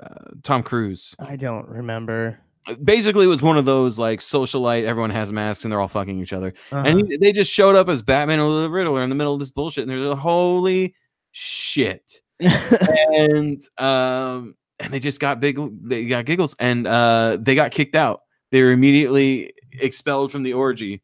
uh, 0.02 0.32
Tom 0.44 0.64
Cruise. 0.64 1.14
I 1.20 1.36
don't 1.36 1.68
remember. 1.68 2.40
Basically, 2.82 3.26
it 3.26 3.30
was 3.30 3.42
one 3.42 3.58
of 3.58 3.66
those 3.66 4.00
like 4.00 4.22
socialite. 4.22 4.86
Everyone 4.86 5.10
has 5.10 5.30
masks 5.34 5.66
and 5.66 5.72
they're 5.72 5.82
all 5.82 5.90
fucking 5.90 6.18
each 6.20 6.32
other. 6.32 6.54
Uh-huh. 6.72 6.84
and 6.88 7.00
he, 7.06 7.18
they 7.18 7.34
just 7.34 7.52
showed 7.52 7.76
up 7.76 7.90
as 7.90 8.02
Batman 8.02 8.40
and 8.40 8.64
the 8.64 8.70
Riddler 8.70 9.04
in 9.04 9.10
the 9.10 9.16
middle 9.16 9.34
of 9.34 9.42
this 9.42 9.52
bullshit, 9.52 9.82
and 9.82 9.92
they're 9.92 9.98
like, 9.98 10.18
holy 10.20 10.96
shit, 11.34 12.22
and 12.40 13.62
um, 13.78 14.56
and 14.80 14.94
they 14.94 15.00
just 15.00 15.20
got 15.20 15.42
big, 15.42 15.60
they 15.86 16.06
got 16.06 16.24
giggles, 16.24 16.56
and 16.60 16.88
uh, 16.88 17.38
they 17.42 17.56
got 17.56 17.72
kicked 17.72 17.96
out. 17.96 18.22
They 18.52 18.62
were 18.62 18.72
immediately 18.72 19.52
expelled 19.74 20.32
from 20.32 20.44
the 20.44 20.54
orgy. 20.54 21.02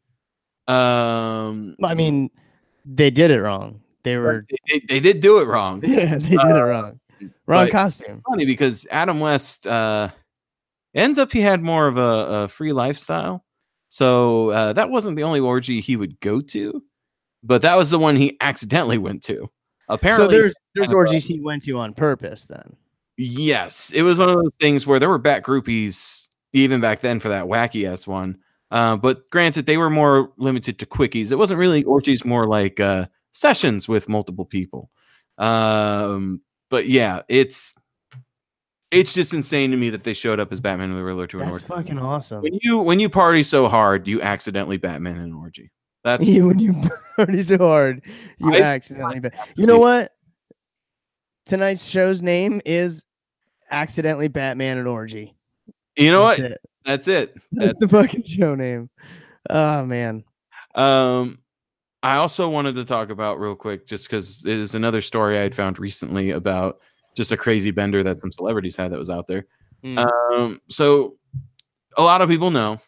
Um, 0.68 1.76
I 1.84 1.92
mean, 1.94 2.30
they 2.86 3.10
did 3.10 3.30
it 3.30 3.42
wrong. 3.42 3.82
They 4.04 4.16
were. 4.16 4.46
they, 4.68 4.80
they 4.86 5.00
did 5.00 5.20
do 5.20 5.38
it 5.38 5.46
wrong. 5.48 5.82
Yeah, 5.86 6.18
they 6.18 6.30
did 6.30 6.40
it 6.40 6.60
wrong. 6.60 7.00
Wrong 7.46 7.68
costume. 7.70 8.22
Funny 8.28 8.44
because 8.44 8.86
Adam 8.90 9.18
West 9.18 9.66
uh, 9.66 10.10
ends 10.94 11.18
up 11.18 11.32
he 11.32 11.40
had 11.40 11.62
more 11.62 11.88
of 11.88 11.96
a, 11.96 12.00
a 12.44 12.48
free 12.48 12.72
lifestyle, 12.72 13.44
so 13.88 14.50
uh, 14.50 14.72
that 14.74 14.90
wasn't 14.90 15.16
the 15.16 15.22
only 15.24 15.40
orgy 15.40 15.80
he 15.80 15.96
would 15.96 16.20
go 16.20 16.40
to, 16.40 16.82
but 17.42 17.62
that 17.62 17.76
was 17.76 17.90
the 17.90 17.98
one 17.98 18.16
he 18.16 18.36
accidentally 18.40 18.98
went 18.98 19.22
to. 19.24 19.50
Apparently, 19.88 20.26
so 20.26 20.30
there's 20.30 20.54
there's 20.74 20.92
a- 20.92 20.96
orgies 20.96 21.24
he 21.24 21.40
went 21.40 21.62
to 21.64 21.78
on 21.78 21.94
purpose. 21.94 22.44
Then. 22.46 22.76
Yes, 23.16 23.90
it 23.94 24.02
was 24.02 24.18
one 24.18 24.28
of 24.28 24.36
those 24.36 24.54
things 24.60 24.86
where 24.86 24.98
there 24.98 25.08
were 25.08 25.18
bat 25.18 25.44
groupies 25.44 26.28
even 26.52 26.80
back 26.80 27.00
then 27.00 27.20
for 27.20 27.28
that 27.28 27.44
wacky 27.44 27.90
ass 27.90 28.06
one. 28.06 28.38
Uh, 28.70 28.96
but 28.96 29.28
granted, 29.30 29.66
they 29.66 29.76
were 29.76 29.90
more 29.90 30.32
limited 30.36 30.78
to 30.80 30.86
quickies. 30.86 31.30
It 31.30 31.36
wasn't 31.36 31.60
really 31.60 31.84
orgies, 31.84 32.24
more 32.24 32.46
like 32.46 32.80
uh, 32.80 33.06
sessions 33.34 33.86
with 33.88 34.08
multiple 34.08 34.46
people. 34.46 34.90
Um, 35.36 36.40
but 36.70 36.86
yeah, 36.88 37.22
it's 37.28 37.74
it's 38.90 39.12
just 39.12 39.34
insane 39.34 39.72
to 39.72 39.76
me 39.76 39.90
that 39.90 40.04
they 40.04 40.14
showed 40.14 40.38
up 40.40 40.52
as 40.52 40.60
Batman 40.60 40.90
and 40.90 40.98
the 40.98 41.04
Riddler 41.04 41.26
to 41.26 41.40
an 41.40 41.48
orgy. 41.48 41.58
That's 41.58 41.70
orgy. 41.70 41.82
fucking 41.88 41.98
awesome. 41.98 42.42
When 42.42 42.58
you 42.62 42.78
when 42.78 43.00
you 43.00 43.08
party 43.10 43.42
so 43.42 43.68
hard, 43.68 44.06
you 44.06 44.22
accidentally 44.22 44.76
Batman 44.78 45.16
in 45.16 45.22
an 45.22 45.34
orgy. 45.34 45.70
That's 46.04 46.26
You- 46.26 46.48
when 46.48 46.58
you 46.58 46.80
party 47.16 47.42
so 47.42 47.58
hard, 47.58 48.04
you 48.38 48.54
I- 48.54 48.60
accidentally. 48.60 49.20
Ba- 49.20 49.32
you 49.56 49.66
know 49.66 49.78
what? 49.78 50.12
Tonight's 51.46 51.88
show's 51.88 52.22
name 52.22 52.60
is 52.64 53.04
accidentally 53.70 54.28
Batman 54.28 54.78
and 54.78 54.88
orgy. 54.88 55.36
you 55.96 56.10
know 56.10 56.26
That's 56.28 56.40
what? 56.40 56.50
It. 56.52 56.58
That's 56.84 57.08
it. 57.08 57.34
That's 57.52 57.78
the 57.78 57.88
fucking 57.88 58.24
show 58.24 58.54
name. 58.54 58.90
Oh 59.50 59.84
man. 59.84 60.24
Um, 60.74 61.38
I 62.04 62.16
also 62.16 62.50
wanted 62.50 62.74
to 62.74 62.84
talk 62.84 63.08
about 63.08 63.40
real 63.40 63.54
quick, 63.54 63.86
just 63.86 64.06
because 64.06 64.44
it 64.44 64.58
is 64.58 64.74
another 64.74 65.00
story 65.00 65.38
I 65.38 65.42
had 65.42 65.54
found 65.54 65.78
recently 65.78 66.32
about 66.32 66.80
just 67.16 67.32
a 67.32 67.36
crazy 67.36 67.70
bender 67.70 68.02
that 68.02 68.20
some 68.20 68.30
celebrities 68.30 68.76
had 68.76 68.92
that 68.92 68.98
was 68.98 69.08
out 69.08 69.26
there. 69.26 69.46
Mm. 69.82 70.04
Um, 70.06 70.60
so 70.68 71.16
a 71.96 72.02
lot 72.02 72.20
of 72.20 72.28
people 72.28 72.50
know 72.50 72.78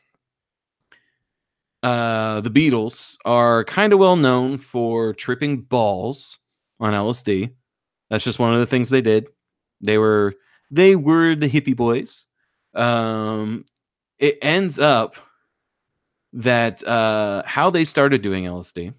uh, 1.83 2.43
the 2.43 2.51
Beatles 2.51 3.17
are 3.25 3.65
kind 3.65 3.95
of 3.95 3.99
well 3.99 4.17
known 4.17 4.59
for 4.59 5.15
tripping 5.15 5.63
balls 5.63 6.39
on 6.79 6.93
LSD. 6.93 7.55
That's 8.11 8.23
just 8.23 8.39
one 8.39 8.53
of 8.53 8.61
the 8.61 8.67
things 8.67 8.91
they 8.91 9.01
did. 9.01 9.29
They 9.81 9.97
were 9.97 10.35
they 10.71 10.95
were 10.95 11.35
the 11.35 11.49
hippie 11.49 11.75
boys. 11.75 12.27
Um, 12.75 13.65
it 14.19 14.37
ends 14.43 14.79
up 14.79 15.17
that 16.35 16.87
uh, 16.87 17.45
how 17.47 17.71
they 17.71 17.87
started 17.87 18.21
doing 18.21 18.45
LSD 18.45 18.93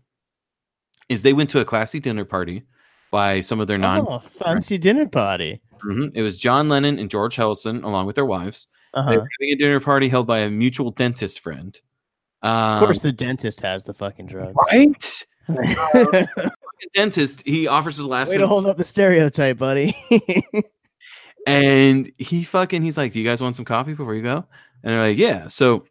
is 1.09 1.21
they 1.21 1.33
went 1.33 1.49
to 1.51 1.59
a 1.59 1.65
classy 1.65 1.99
dinner 1.99 2.25
party 2.25 2.63
by 3.11 3.41
some 3.41 3.59
of 3.59 3.67
their 3.67 3.77
non. 3.77 4.05
Oh, 4.07 4.19
fancy 4.19 4.77
dinner 4.77 5.07
party. 5.07 5.61
Mhm. 5.79 6.11
It 6.13 6.21
was 6.21 6.37
John 6.37 6.69
Lennon 6.69 6.99
and 6.99 7.09
George 7.09 7.35
Harrison 7.35 7.83
along 7.83 8.05
with 8.07 8.15
their 8.15 8.25
wives. 8.25 8.67
Uh-huh. 8.93 9.09
were 9.11 9.27
having 9.39 9.53
a 9.53 9.55
dinner 9.55 9.79
party 9.79 10.09
held 10.09 10.25
by 10.25 10.39
a 10.39 10.49
mutual 10.49 10.91
dentist 10.91 11.39
friend. 11.39 11.79
Um, 12.41 12.51
Of 12.75 12.79
course, 12.83 12.99
the 12.99 13.11
dentist 13.11 13.61
has 13.61 13.83
the 13.83 13.93
fucking 13.93 14.25
drug. 14.27 14.53
right? 14.71 15.23
Way 15.49 15.55
The 16.79 16.89
dentist 16.93 17.43
he 17.45 17.67
offers 17.67 17.97
his 17.97 18.05
last 18.05 18.29
to 18.31 18.37
name, 18.37 18.47
hold 18.47 18.65
up 18.67 18.77
the 18.77 18.85
stereotype, 18.85 19.57
buddy. 19.57 19.95
and 21.47 22.11
he 22.17 22.43
fucking 22.43 22.81
he's 22.81 22.97
like, 22.97 23.11
"Do 23.13 23.19
you 23.19 23.25
guys 23.25 23.41
want 23.41 23.55
some 23.55 23.65
coffee 23.65 23.93
before 23.93 24.13
you 24.15 24.21
go?" 24.21 24.45
And 24.83 24.93
they're 24.93 24.99
like, 25.09 25.17
"Yeah." 25.17 25.47
So 25.47 25.85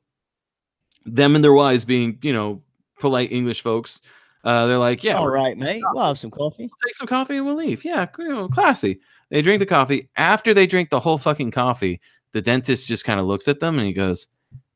them 1.04 1.34
and 1.34 1.42
their 1.42 1.52
wives, 1.52 1.84
being 1.84 2.18
you 2.22 2.32
know 2.32 2.62
polite 3.00 3.32
English 3.32 3.62
folks, 3.62 4.00
uh, 4.46 4.66
they're 4.68 4.78
like, 4.78 5.02
"Yeah, 5.02 5.18
all 5.18 5.28
right, 5.28 5.58
mate. 5.58 5.82
We'll 5.92 6.04
have 6.04 6.18
some 6.20 6.30
coffee. 6.30 6.62
We'll 6.62 6.86
take 6.86 6.94
some 6.94 7.08
coffee 7.08 7.36
and 7.36 7.44
we'll 7.44 7.56
leave. 7.56 7.84
Yeah, 7.84 8.06
know, 8.16 8.46
classy. 8.48 9.00
They 9.28 9.42
drink 9.42 9.58
the 9.58 9.66
coffee. 9.66 10.08
After 10.16 10.54
they 10.54 10.68
drink 10.68 10.90
the 10.90 11.00
whole 11.00 11.18
fucking 11.18 11.50
coffee, 11.50 12.00
the 12.32 12.40
dentist 12.40 12.86
just 12.86 13.04
kind 13.04 13.18
of 13.18 13.26
looks 13.26 13.48
at 13.48 13.58
them 13.58 13.76
and 13.76 13.88
he 13.88 13.92
goes, 13.92 14.28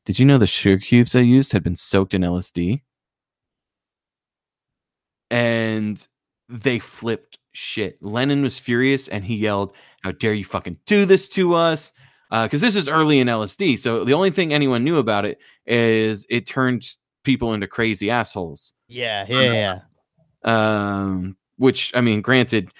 Did 0.03 0.19
you 0.19 0.25
know 0.25 0.37
the 0.37 0.45
sugar 0.45 0.77
cubes 0.77 1.15
I 1.15 1.21
used 1.21 1.53
had 1.53 1.63
been 1.63 1.77
soaked 1.77 2.13
in 2.13 2.21
LSD? 2.21 2.81
And 5.29 6.05
they 6.49 6.79
flipped 6.79 7.37
shit. 7.53 7.97
Lennon 8.01 8.41
was 8.41 8.59
furious 8.59 9.07
and 9.07 9.23
he 9.23 9.35
yelled, 9.35 9.73
How 10.03 10.11
dare 10.11 10.33
you 10.33 10.43
fucking 10.43 10.79
do 10.85 11.05
this 11.05 11.29
to 11.29 11.53
us? 11.53 11.93
Because 12.29 12.59
this 12.59 12.75
is 12.75 12.89
early 12.89 13.19
in 13.19 13.27
LSD. 13.27 13.79
So 13.79 14.03
the 14.03 14.13
only 14.13 14.31
thing 14.31 14.53
anyone 14.53 14.83
knew 14.83 14.97
about 14.97 15.25
it 15.25 15.37
is 15.65 16.25
it 16.29 16.45
turned 16.45 16.85
people 17.23 17.53
into 17.53 17.67
crazy 17.67 18.09
assholes 18.09 18.73
Yeah, 18.91 19.25
yeah, 19.29 19.79
yeah. 20.43 21.03
um, 21.11 21.37
which 21.57 21.91
I 21.95 22.01
mean, 22.01 22.21
granted, 22.21 22.71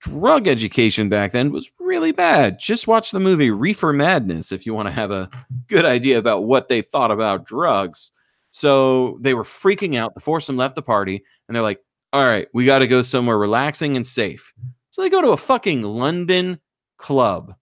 drug 0.00 0.48
education 0.48 1.08
back 1.08 1.32
then 1.32 1.52
was 1.52 1.70
really 1.78 2.12
bad. 2.12 2.58
Just 2.58 2.86
watch 2.86 3.10
the 3.10 3.20
movie 3.20 3.50
Reefer 3.50 3.92
Madness 3.92 4.50
if 4.50 4.66
you 4.66 4.74
want 4.74 4.88
to 4.88 4.92
have 4.92 5.10
a 5.10 5.30
good 5.68 5.84
idea 5.84 6.18
about 6.18 6.44
what 6.44 6.68
they 6.68 6.82
thought 6.82 7.10
about 7.10 7.46
drugs. 7.46 8.12
So 8.50 9.18
they 9.20 9.34
were 9.34 9.44
freaking 9.44 9.96
out. 9.96 10.14
The 10.14 10.20
foursome 10.20 10.56
left 10.56 10.74
the 10.74 10.82
party, 10.82 11.22
and 11.46 11.54
they're 11.54 11.62
like, 11.62 11.80
"All 12.12 12.24
right, 12.24 12.48
we 12.52 12.64
got 12.64 12.80
to 12.80 12.88
go 12.88 13.02
somewhere 13.02 13.38
relaxing 13.38 13.96
and 13.96 14.06
safe." 14.06 14.52
So 14.90 15.02
they 15.02 15.10
go 15.10 15.22
to 15.22 15.30
a 15.30 15.36
fucking 15.36 15.82
London 15.82 16.58
club, 16.96 17.54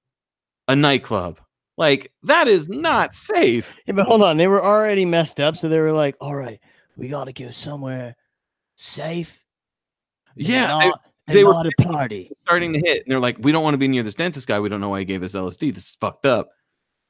a 0.67 0.75
nightclub. 0.75 1.41
Like 1.77 2.11
that 2.23 2.49
is 2.49 2.69
not 2.69 3.15
safe. 3.15 3.77
Yeah, 3.87 3.95
but 3.95 4.07
hold 4.07 4.23
on. 4.23 4.37
They 4.39 4.49
were 4.49 4.65
already 4.65 5.05
messed 5.05 5.41
up, 5.41 5.57
so 5.57 5.69
they 5.69 5.81
were 5.81 5.93
like, 5.93 6.17
"All 6.21 6.35
right, 6.35 6.59
we 6.99 7.09
got 7.09 7.25
to 7.25 7.33
go 7.33 7.51
somewhere 7.53 8.15
safe." 8.77 9.43
Yeah, 10.37 10.63
they- 10.79 10.89
not, 10.89 11.01
and 11.29 11.37
they 11.37 11.45
were 11.45 11.65
party. 11.81 12.31
starting 12.43 12.73
to 12.75 12.79
hit 12.79 13.03
and 13.05 13.11
they're 13.13 13.21
like 13.21 13.37
we 13.41 13.53
don't 13.53 13.63
want 13.63 13.75
to 13.75 13.79
be 13.79 13.89
near 13.89 14.03
this 14.03 14.15
dentist 14.15 14.47
guy 14.47 14.61
we 14.61 14.69
don't 14.69 14.81
know 14.81 14.89
why 14.91 15.01
he 15.01 15.05
gave 15.05 15.23
us 15.23 15.35
lsd 15.35 15.75
this 15.75 15.85
is 15.91 15.97
fucked 16.01 16.25
up 16.25 16.49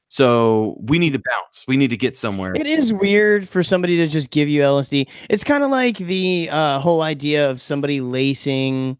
so 0.08 0.76
we 0.80 0.98
need 0.98 1.12
to 1.12 1.18
bounce 1.20 1.64
we 1.68 1.76
need 1.76 1.90
to 1.90 1.96
get 1.96 2.16
somewhere 2.16 2.54
It 2.54 2.66
is 2.66 2.92
weird 2.92 3.48
for 3.48 3.62
somebody 3.62 3.98
to 3.98 4.06
just 4.08 4.30
give 4.30 4.48
you 4.48 4.62
LSD. 4.62 5.08
It's 5.28 5.44
kind 5.44 5.62
of 5.62 5.70
like 5.70 5.98
the 5.98 6.48
uh, 6.50 6.78
whole 6.80 7.02
idea 7.02 7.50
of 7.50 7.60
somebody 7.60 8.00
lacing 8.00 8.96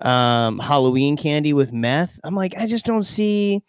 um, 0.00 0.58
Halloween 0.58 1.16
candy 1.16 1.52
with 1.52 1.72
meth. 1.72 2.18
I'm 2.24 2.34
like, 2.34 2.56
I 2.58 2.66
just 2.66 2.84
don't 2.84 3.04
see 3.04 3.62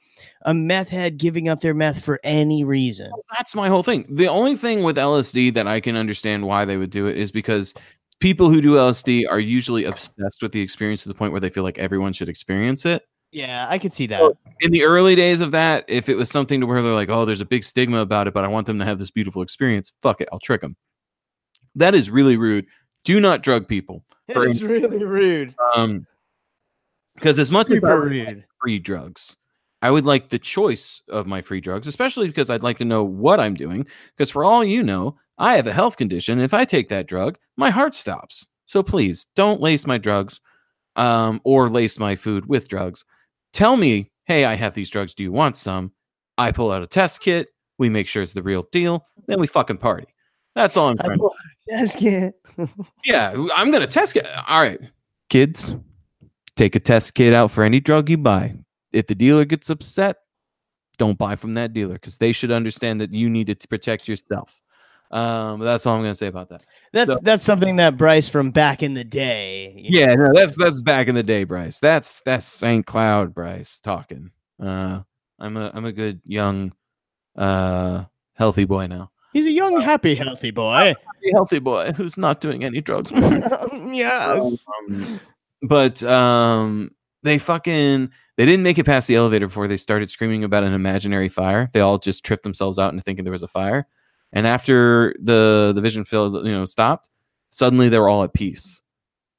a 0.43 0.53
meth 0.53 0.89
head 0.89 1.17
giving 1.17 1.47
up 1.49 1.59
their 1.61 1.73
meth 1.73 2.03
for 2.03 2.19
any 2.23 2.63
reason. 2.63 3.11
that's 3.37 3.55
my 3.55 3.67
whole 3.67 3.83
thing 3.83 4.05
the 4.09 4.27
only 4.27 4.55
thing 4.55 4.83
with 4.83 4.97
lsd 4.97 5.53
that 5.53 5.67
i 5.67 5.79
can 5.79 5.95
understand 5.95 6.45
why 6.45 6.65
they 6.65 6.77
would 6.77 6.89
do 6.89 7.07
it 7.07 7.17
is 7.17 7.31
because 7.31 7.73
people 8.19 8.49
who 8.49 8.61
do 8.61 8.75
lsd 8.75 9.23
are 9.29 9.39
usually 9.39 9.85
obsessed 9.85 10.41
with 10.41 10.51
the 10.51 10.61
experience 10.61 11.03
to 11.03 11.09
the 11.09 11.15
point 11.15 11.31
where 11.31 11.41
they 11.41 11.49
feel 11.49 11.63
like 11.63 11.77
everyone 11.79 12.13
should 12.13 12.29
experience 12.29 12.85
it 12.85 13.03
Yeah, 13.31 13.67
I 13.69 13.77
could 13.77 13.93
see 13.93 14.07
that. 14.07 14.21
in 14.61 14.71
the 14.71 14.83
early 14.83 15.15
days 15.15 15.41
of 15.41 15.51
that 15.51 15.85
if 15.87 16.09
it 16.09 16.15
was 16.15 16.29
something 16.29 16.59
to 16.61 16.65
where 16.65 16.81
they're 16.81 16.93
like 16.93 17.09
oh 17.09 17.25
there's 17.25 17.41
a 17.41 17.45
big 17.45 17.63
stigma 17.63 17.99
about 17.99 18.27
it 18.27 18.33
but 18.33 18.43
i 18.43 18.47
want 18.47 18.65
them 18.67 18.79
to 18.79 18.85
have 18.85 18.97
this 18.99 19.11
beautiful 19.11 19.41
experience 19.41 19.93
fuck 20.01 20.19
it 20.21 20.27
i'll 20.31 20.39
trick 20.39 20.61
them 20.61 20.75
that 21.75 21.93
is 21.95 22.09
really 22.09 22.37
rude 22.37 22.65
do 23.05 23.19
not 23.19 23.41
drug 23.43 23.67
people 23.67 24.03
It's 24.27 24.61
really 24.61 25.03
rude. 25.05 25.55
um 25.75 26.05
because 27.15 27.37
as 27.37 27.51
much 27.51 27.67
as 27.69 27.73
I 27.73 27.75
Super 27.75 28.45
free 28.61 28.79
drugs. 28.79 29.35
I 29.81 29.91
would 29.91 30.05
like 30.05 30.29
the 30.29 30.39
choice 30.39 31.01
of 31.09 31.25
my 31.25 31.41
free 31.41 31.61
drugs, 31.61 31.87
especially 31.87 32.27
because 32.27 32.49
I'd 32.49 32.63
like 32.63 32.77
to 32.79 32.85
know 32.85 33.03
what 33.03 33.39
I'm 33.39 33.53
doing. 33.53 33.87
Because 34.15 34.29
for 34.29 34.43
all 34.43 34.63
you 34.63 34.83
know, 34.83 35.17
I 35.37 35.55
have 35.55 35.67
a 35.67 35.73
health 35.73 35.95
condition. 35.95 36.39
If 36.39 36.53
I 36.53 36.65
take 36.65 36.89
that 36.89 37.07
drug, 37.07 37.37
my 37.55 37.69
heart 37.69 37.95
stops. 37.95 38.45
So 38.65 38.83
please 38.83 39.25
don't 39.35 39.61
lace 39.61 39.87
my 39.87 39.97
drugs 39.97 40.41
um, 40.95 41.39
or 41.43 41.69
lace 41.69 41.97
my 41.97 42.15
food 42.15 42.47
with 42.47 42.67
drugs. 42.67 43.05
Tell 43.53 43.77
me, 43.77 44.11
hey, 44.25 44.45
I 44.45 44.55
have 44.55 44.75
these 44.75 44.89
drugs. 44.89 45.13
Do 45.13 45.23
you 45.23 45.31
want 45.31 45.57
some? 45.57 45.93
I 46.37 46.51
pull 46.51 46.71
out 46.71 46.83
a 46.83 46.87
test 46.87 47.21
kit. 47.21 47.47
We 47.77 47.89
make 47.89 48.07
sure 48.07 48.21
it's 48.21 48.33
the 48.33 48.43
real 48.43 48.67
deal. 48.71 49.05
Then 49.27 49.39
we 49.39 49.47
fucking 49.47 49.77
party. 49.77 50.07
That's 50.55 50.75
all 50.75 50.89
I'm 50.89 50.97
trying 50.97 51.19
to 51.19 51.29
test 51.69 51.97
kit. 51.97 52.33
yeah, 53.05 53.33
I'm 53.55 53.71
gonna 53.71 53.87
test 53.87 54.13
kit. 54.13 54.27
All 54.47 54.59
right, 54.59 54.79
kids, 55.29 55.75
take 56.55 56.75
a 56.75 56.79
test 56.79 57.13
kit 57.13 57.33
out 57.33 57.51
for 57.51 57.63
any 57.63 57.79
drug 57.79 58.09
you 58.09 58.17
buy. 58.17 58.55
If 58.91 59.07
the 59.07 59.15
dealer 59.15 59.45
gets 59.45 59.69
upset, 59.69 60.17
don't 60.97 61.17
buy 61.17 61.35
from 61.35 61.53
that 61.55 61.73
dealer 61.73 61.93
because 61.93 62.17
they 62.17 62.31
should 62.31 62.51
understand 62.51 63.01
that 63.01 63.13
you 63.13 63.29
need 63.29 63.47
to 63.47 63.67
protect 63.67 64.07
yourself. 64.07 64.59
Um, 65.11 65.59
that's 65.61 65.85
all 65.87 65.95
I'm 65.95 66.03
gonna 66.03 66.13
say 66.13 66.27
about 66.27 66.49
that. 66.49 66.61
That's 66.93 67.13
So- 67.13 67.19
that's 67.23 67.43
something 67.43 67.77
that 67.77 67.97
Bryce 67.97 68.29
from 68.29 68.51
back 68.51 68.83
in 68.83 68.93
the 68.93 69.03
day. 69.03 69.73
you 69.75 69.99
Yeah, 69.99 70.13
no, 70.15 70.31
that's 70.33 70.55
that's 70.55 70.79
back 70.81 71.07
in 71.07 71.15
the 71.15 71.23
day, 71.23 71.45
Bryce. 71.45 71.79
That's 71.79 72.21
that's 72.21 72.45
St. 72.45 72.85
Cloud, 72.85 73.33
Bryce 73.33 73.79
talking. 73.79 74.31
Uh, 74.61 75.01
I'm 75.39 75.57
a 75.57 75.71
I'm 75.73 75.85
a 75.85 75.91
good 75.91 76.21
young, 76.25 76.73
uh, 77.35 78.03
healthy 78.33 78.65
boy 78.65 78.85
now. 78.87 79.09
He's 79.33 79.45
a 79.45 79.51
young, 79.51 79.79
happy, 79.81 80.15
healthy 80.15 80.51
boy. 80.51 80.93
A 80.93 81.31
healthy 81.33 81.59
boy 81.59 81.91
who's 81.93 82.17
not 82.17 82.41
doing 82.41 82.63
any 82.63 82.81
drugs. 82.81 83.11
yes. 83.91 84.65
Um, 84.89 85.19
but 85.63 86.03
um 86.03 86.91
they 87.23 87.37
fucking 87.37 88.11
they 88.39 88.45
didn't 88.45 88.63
make 88.63 88.77
it 88.77 88.85
past 88.85 89.09
the 89.09 89.15
elevator 89.15 89.47
before 89.47 89.67
they 89.67 89.75
started 89.75 90.09
screaming 90.09 90.45
about 90.45 90.63
an 90.63 90.71
imaginary 90.71 91.27
fire. 91.27 91.69
They 91.73 91.81
all 91.81 91.97
just 91.97 92.23
tripped 92.23 92.43
themselves 92.43 92.79
out 92.79 92.93
into 92.93 93.03
thinking 93.03 93.25
there 93.25 93.33
was 93.33 93.43
a 93.43 93.49
fire. 93.49 93.85
And 94.31 94.47
after 94.47 95.13
the 95.21 95.73
the 95.75 95.81
vision 95.81 96.05
field 96.05 96.45
you 96.45 96.53
know 96.53 96.63
stopped 96.63 97.09
suddenly 97.49 97.89
they 97.89 97.99
were 97.99 98.07
all 98.07 98.23
at 98.23 98.33
peace. 98.33 98.81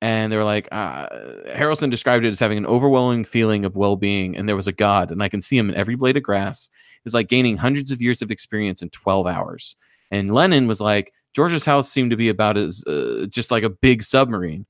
And 0.03 0.31
they 0.31 0.37
were 0.37 0.45
like 0.45 0.69
uh, 0.71 1.09
Harrison 1.47 1.89
described 1.89 2.27
it 2.27 2.29
as 2.29 2.41
having 2.41 2.59
an 2.59 2.67
overwhelming 2.67 3.25
feeling 3.25 3.65
of 3.65 3.75
well-being 3.75 4.37
and 4.37 4.47
there 4.47 4.57
was 4.57 4.67
a 4.67 4.73
god 4.73 5.11
and 5.11 5.23
i 5.23 5.31
can 5.31 5.41
see 5.41 5.57
him 5.57 5.71
in 5.71 5.77
every 5.77 5.95
blade 5.95 6.19
of 6.19 6.23
grass. 6.23 6.69
It's 7.07 7.15
like 7.15 7.29
gaining 7.29 7.57
hundreds 7.57 7.91
of 7.91 8.03
years 8.03 8.21
of 8.21 8.31
experience 8.31 8.83
in 8.83 8.91
12 8.91 9.27
hours. 9.27 9.77
And 10.11 10.35
lennon 10.35 10.67
was 10.67 10.79
like 10.79 11.15
george's 11.35 11.65
house 11.65 11.91
seemed 11.91 12.11
to 12.11 12.19
be 12.19 12.29
about 12.29 12.59
as 12.59 12.85
uh, 12.85 13.25
just 13.31 13.51
like 13.51 13.63
a 13.63 13.71
big 13.71 14.03
submarine. 14.03 14.67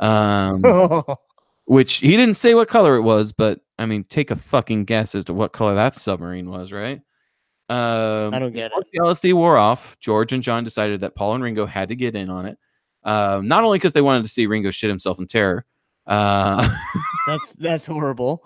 Um 0.00 0.64
which 1.70 1.98
he 1.98 2.16
didn't 2.16 2.34
say 2.34 2.52
what 2.52 2.66
color 2.66 2.96
it 2.96 3.02
was, 3.02 3.30
but 3.30 3.60
I 3.78 3.86
mean, 3.86 4.02
take 4.02 4.32
a 4.32 4.36
fucking 4.36 4.86
guess 4.86 5.14
as 5.14 5.26
to 5.26 5.32
what 5.32 5.52
color 5.52 5.76
that 5.76 5.94
submarine 5.94 6.50
was, 6.50 6.72
right? 6.72 7.00
Um, 7.68 8.34
I 8.34 8.40
don't 8.40 8.52
get 8.52 8.72
it. 8.74 8.86
the 8.92 8.98
LSD 8.98 9.32
wore 9.34 9.56
off, 9.56 9.96
George 10.00 10.32
and 10.32 10.42
John 10.42 10.64
decided 10.64 11.02
that 11.02 11.14
Paul 11.14 11.36
and 11.36 11.44
Ringo 11.44 11.66
had 11.66 11.90
to 11.90 11.94
get 11.94 12.16
in 12.16 12.28
on 12.28 12.46
it. 12.46 12.58
Um, 13.04 13.46
not 13.46 13.62
only 13.62 13.78
because 13.78 13.92
they 13.92 14.00
wanted 14.00 14.24
to 14.24 14.28
see 14.28 14.46
Ringo 14.46 14.72
shit 14.72 14.90
himself 14.90 15.20
in 15.20 15.28
terror, 15.28 15.64
uh, 16.08 16.68
That's 17.28 17.54
that's 17.54 17.86
horrible. 17.86 18.42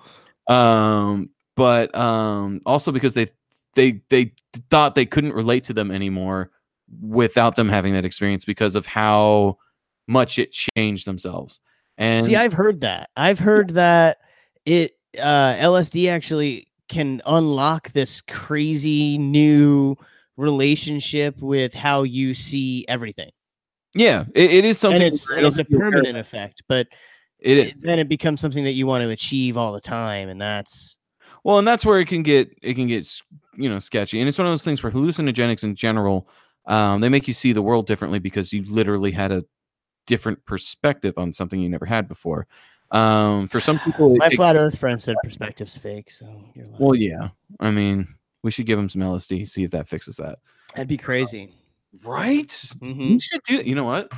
um, 0.47 1.31
but 1.57 1.95
um, 1.97 2.61
also 2.67 2.93
because 2.93 3.15
they 3.15 3.29
they 3.73 4.03
they 4.11 4.35
thought 4.69 4.95
they 4.95 5.07
couldn't 5.07 5.33
relate 5.33 5.65
to 5.65 5.73
them 5.73 5.91
anymore 5.91 6.51
without 7.01 7.57
them 7.57 7.71
having 7.71 7.95
that 7.95 8.05
experience 8.05 8.45
because 8.45 8.75
of 8.75 8.85
how 8.85 9.57
much 10.07 10.39
it 10.39 10.53
changed 10.53 11.07
themselves. 11.07 11.61
And 11.99 12.25
See, 12.25 12.37
I've 12.37 12.53
heard 12.53 12.81
that. 12.83 13.11
I've 13.17 13.39
heard 13.39 13.71
that 13.71 14.19
it 14.67 14.93
uh 15.19 15.55
LSD 15.59 16.09
actually 16.11 16.67
can 16.89 17.23
unlock 17.27 17.91
this 17.93 18.21
crazy 18.21 19.17
new 19.19 19.97
relationship 20.37 21.41
with 21.41 21.73
how 21.75 22.03
you 22.03 22.35
see 22.35 22.85
everything. 22.89 23.31
yeah, 23.95 24.25
it, 24.35 24.51
it 24.51 24.65
is 24.65 24.79
something. 24.79 25.03
and 25.03 25.15
it's 25.15 25.29
and 25.31 25.47
it's 25.47 25.57
a 25.57 25.65
think 25.65 25.71
you're 25.71 25.81
aware 25.81 25.89
of. 25.89 25.95
permanent 25.95 26.19
effect, 26.19 26.63
but 26.69 26.87
It 27.39 27.59
it- 27.59 27.75
then 27.83 27.99
it 27.99 28.09
becomes 28.09 28.41
something 28.41 28.65
that 28.65 28.73
you 28.73 28.87
want 28.87 29.03
to 29.03 29.11
achieve 29.11 29.57
all 29.57 29.73
the 29.73 29.81
time 29.81 30.29
and 30.29 30.41
that's 30.41 30.97
Well, 31.45 31.59
and 31.59 31.67
that's 31.69 31.85
where 31.87 32.01
it 32.01 32.09
can 32.09 32.23
get 32.23 32.51
it 32.63 32.75
can 32.75 32.89
get 32.89 33.07
you 33.57 33.69
know 33.69 33.79
sketchy, 33.79 34.19
and 34.21 34.29
it's 34.29 34.39
one 34.39 34.47
of 34.49 34.53
those 34.53 34.65
things 34.65 34.83
where 34.83 34.91
hallucinogenics 34.93 35.63
in 35.63 35.75
general 35.77 36.29
Um, 36.67 37.01
they 37.03 37.09
make 37.11 37.29
you 37.29 37.35
see 37.35 37.53
the 37.53 37.63
world 37.63 37.87
differently 37.87 38.19
because 38.19 38.53
you 38.53 38.65
literally 38.65 39.13
had 39.13 39.31
a 39.31 39.45
different 40.07 40.45
perspective 40.47 41.15
on 41.17 41.33
something 41.33 41.61
you 41.61 41.69
never 41.69 41.87
had 41.87 42.09
before. 42.09 42.47
Um, 42.91 43.49
for 43.49 43.61
some 43.61 43.79
people, 43.81 44.15
My 44.17 44.27
it- 44.27 44.37
flat 44.37 44.57
Earth 44.57 44.79
friend 44.79 45.01
said 45.01 45.17
perspective's 45.25 45.77
fake, 45.77 46.11
so 46.11 46.27
you're 46.55 46.67
lying. 46.67 46.77
well, 46.79 46.95
yeah. 46.95 47.29
I 47.61 47.71
mean, 47.71 48.15
we 48.43 48.51
should 48.51 48.67
give 48.67 48.79
him 48.79 48.89
some 48.89 49.01
LSD, 49.03 49.49
see 49.49 49.65
if 49.65 49.71
that 49.73 49.89
fixes 49.89 50.17
that. 50.17 50.39
that'd 50.75 50.89
be 50.89 50.97
crazy. 50.99 51.53
Right? 52.05 52.49
Mm-hmm. 52.49 53.09
We 53.15 53.21
should 53.21 53.43
do. 53.45 53.55
You 53.57 53.75
know 53.75 53.85
what? 53.85 54.11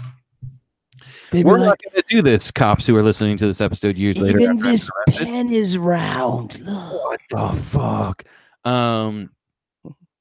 They'd 1.30 1.44
We're 1.44 1.58
like, 1.58 1.66
not 1.66 1.78
going 1.82 2.02
to 2.02 2.04
do 2.08 2.22
this. 2.22 2.50
Cops 2.50 2.86
who 2.86 2.96
are 2.96 3.02
listening 3.02 3.36
to 3.36 3.46
this 3.46 3.60
episode 3.60 3.96
years 3.98 4.16
later. 4.18 4.40
even 4.40 4.58
this 4.58 4.88
been 5.06 5.14
pen 5.26 5.52
is 5.52 5.76
round. 5.76 6.58
Look. 6.60 6.92
What 7.04 7.20
the 7.30 7.60
fuck? 7.62 8.24
Um, 8.64 9.30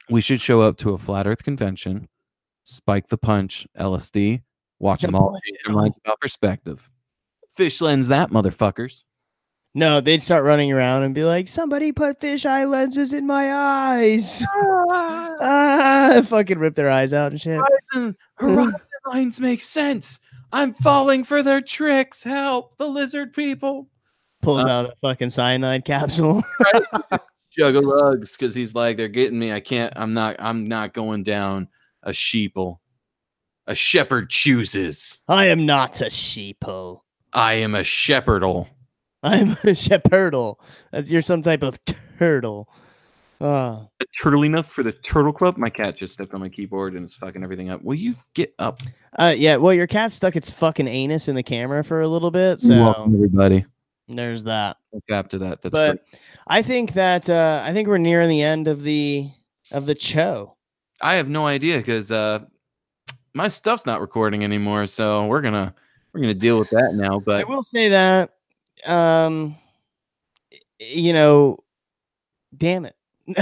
we 0.09 0.19
should 0.21 0.41
show 0.41 0.61
up 0.61 0.77
to 0.77 0.91
a 0.93 0.97
flat 0.97 1.27
Earth 1.27 1.43
convention, 1.43 2.09
spike 2.65 3.07
the 3.07 3.17
punch, 3.17 3.65
LSD, 3.79 4.41
watch 4.79 5.01
them 5.01 5.15
all. 5.15 5.31
What 5.31 5.43
change 5.43 5.95
about 6.03 6.19
perspective. 6.19 6.89
Fish 7.55 7.81
lens 7.81 8.07
that 8.09 8.31
motherfuckers. 8.31 9.03
No, 9.73 9.99
they'd 9.99 10.21
start 10.23 10.45
running 10.45 10.71
around 10.71 11.03
and 11.03 11.13
be 11.13 11.23
like, 11.25 11.47
"Somebody 11.49 11.91
put 11.91 12.19
fish 12.21 12.45
eye 12.45 12.63
lenses 12.65 13.11
in 13.11 13.27
my 13.27 13.53
eyes." 13.53 14.41
ah, 14.55 16.21
fucking 16.25 16.59
rip 16.59 16.75
their 16.75 16.89
eyes 16.89 17.11
out 17.13 17.31
and 17.31 17.41
shit. 17.41 17.59
Horizon, 17.91 18.15
horizon 18.35 18.75
lines 19.11 19.39
make 19.39 19.61
sense. 19.61 20.19
I'm 20.53 20.73
falling 20.73 21.23
for 21.25 21.43
their 21.43 21.59
tricks. 21.61 22.23
Help 22.23 22.77
the 22.77 22.87
lizard 22.87 23.33
people. 23.33 23.89
Pulls 24.41 24.63
Uh, 24.63 24.69
out 24.69 24.85
a 24.85 24.95
fucking 25.01 25.31
cyanide 25.31 25.83
capsule. 25.85 26.41
Juggalegs, 27.57 28.37
because 28.37 28.53
he's 28.55 28.75
like, 28.75 28.97
they're 28.97 29.07
getting 29.07 29.39
me. 29.39 29.51
I 29.51 29.59
can't. 29.59 29.93
I'm 29.95 30.13
not. 30.13 30.35
I'm 30.39 30.67
not 30.67 30.93
going 30.93 31.23
down 31.23 31.67
a 32.03 32.11
sheeple. 32.11 32.79
A 33.67 33.73
shepherd 33.73 34.29
chooses. 34.29 35.19
I 35.27 35.45
am 35.45 35.65
not 35.65 35.99
a 36.01 36.05
sheeple. 36.05 37.01
I 37.33 37.53
am 37.55 37.73
a 37.73 37.83
shepherdle. 37.83 38.69
I'm 39.23 39.57
a 39.63 39.73
shepherdle. 39.73 40.59
You're 40.93 41.23
some 41.23 41.41
type 41.41 41.63
of 41.63 41.79
turtle. 42.19 42.69
Ah. 43.41 43.87
turtle 44.21 44.45
enough 44.45 44.71
for 44.71 44.83
the 44.83 44.91
turtle 44.91 45.33
club. 45.33 45.57
My 45.57 45.69
cat 45.69 45.97
just 45.97 46.13
stepped 46.13 46.33
on 46.33 46.39
my 46.39 46.47
keyboard 46.47 46.93
and 46.93 47.03
it's 47.03 47.17
fucking 47.17 47.43
everything 47.43 47.69
up. 47.69 47.83
Will 47.83 47.95
you 47.95 48.15
get 48.33 48.53
up? 48.59 48.81
Uh, 49.17 49.33
yeah. 49.35 49.57
Well, 49.57 49.73
your 49.73 49.87
cat 49.87 50.11
stuck 50.11 50.35
its 50.35 50.49
fucking 50.49 50.87
anus 50.87 51.27
in 51.27 51.35
the 51.35 51.43
camera 51.43 51.83
for 51.83 52.01
a 52.01 52.07
little 52.07 52.31
bit, 52.31 52.61
so 52.61 52.69
welcome, 52.69 53.15
everybody. 53.15 53.65
there's 54.07 54.43
that. 54.45 54.77
Look 54.93 55.03
after 55.09 55.37
that. 55.39 55.61
That's 55.63 55.73
but 55.73 56.05
great. 56.09 56.21
I 56.47 56.61
think 56.61 56.93
that 56.93 57.29
uh, 57.29 57.61
I 57.65 57.73
think 57.73 57.87
we're 57.87 57.97
nearing 57.97 58.29
the 58.29 58.43
end 58.43 58.67
of 58.67 58.83
the 58.83 59.31
of 59.71 59.85
the 59.85 59.99
show. 59.99 60.55
I 61.01 61.15
have 61.15 61.27
no 61.27 61.45
idea 61.45 61.77
because 61.77 62.11
uh, 62.11 62.45
my 63.35 63.49
stuff's 63.49 63.85
not 63.85 64.01
recording 64.01 64.43
anymore. 64.43 64.87
So 64.87 65.27
we're 65.27 65.41
gonna 65.41 65.75
we're 66.13 66.21
gonna 66.21 66.33
deal 66.33 66.57
with 66.57 66.69
that 66.71 66.95
now. 66.95 67.19
But 67.19 67.41
I 67.41 67.43
will 67.43 67.61
say 67.61 67.89
that, 67.89 68.31
um, 68.85 69.55
you 70.79 71.13
know, 71.13 71.59
damn 72.57 72.85
it. 72.85 72.95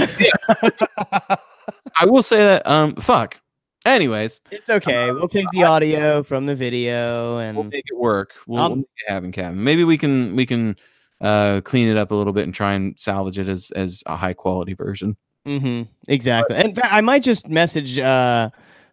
I 1.96 2.06
will 2.06 2.22
say 2.22 2.38
that 2.38 2.66
um, 2.66 2.96
fuck. 2.96 3.40
Anyways, 3.86 4.40
it's 4.50 4.68
okay. 4.68 5.12
We'll 5.12 5.28
take 5.28 5.46
the 5.52 5.62
audio 5.62 6.22
from 6.22 6.46
the 6.46 6.56
video 6.56 7.38
and 7.38 7.56
we'll 7.56 7.64
make 7.64 7.84
it 7.86 7.96
work. 7.96 8.32
We'll, 8.46 8.60
Um, 8.60 8.70
we'll 8.70 8.76
make 8.78 8.86
it 9.06 9.12
happen, 9.12 9.32
Kevin. 9.32 9.62
Maybe 9.62 9.84
we 9.84 9.96
can 9.96 10.34
we 10.34 10.44
can 10.44 10.76
uh 11.20 11.60
clean 11.62 11.88
it 11.88 11.96
up 11.96 12.10
a 12.10 12.14
little 12.14 12.32
bit 12.32 12.44
and 12.44 12.52
try 12.52 12.72
and 12.72 12.98
salvage 12.98 13.38
it 13.38 13.48
as 13.48 13.70
as 13.72 14.02
a 14.06 14.16
high 14.16 14.34
quality 14.34 14.74
version. 14.74 15.16
Mm-hmm. 15.46 15.82
exactly. 16.08 16.56
In 16.56 16.74
fact, 16.74 16.88
I 16.90 17.02
might 17.02 17.22
just 17.22 17.48
message 17.48 17.98
uh, 17.98 18.48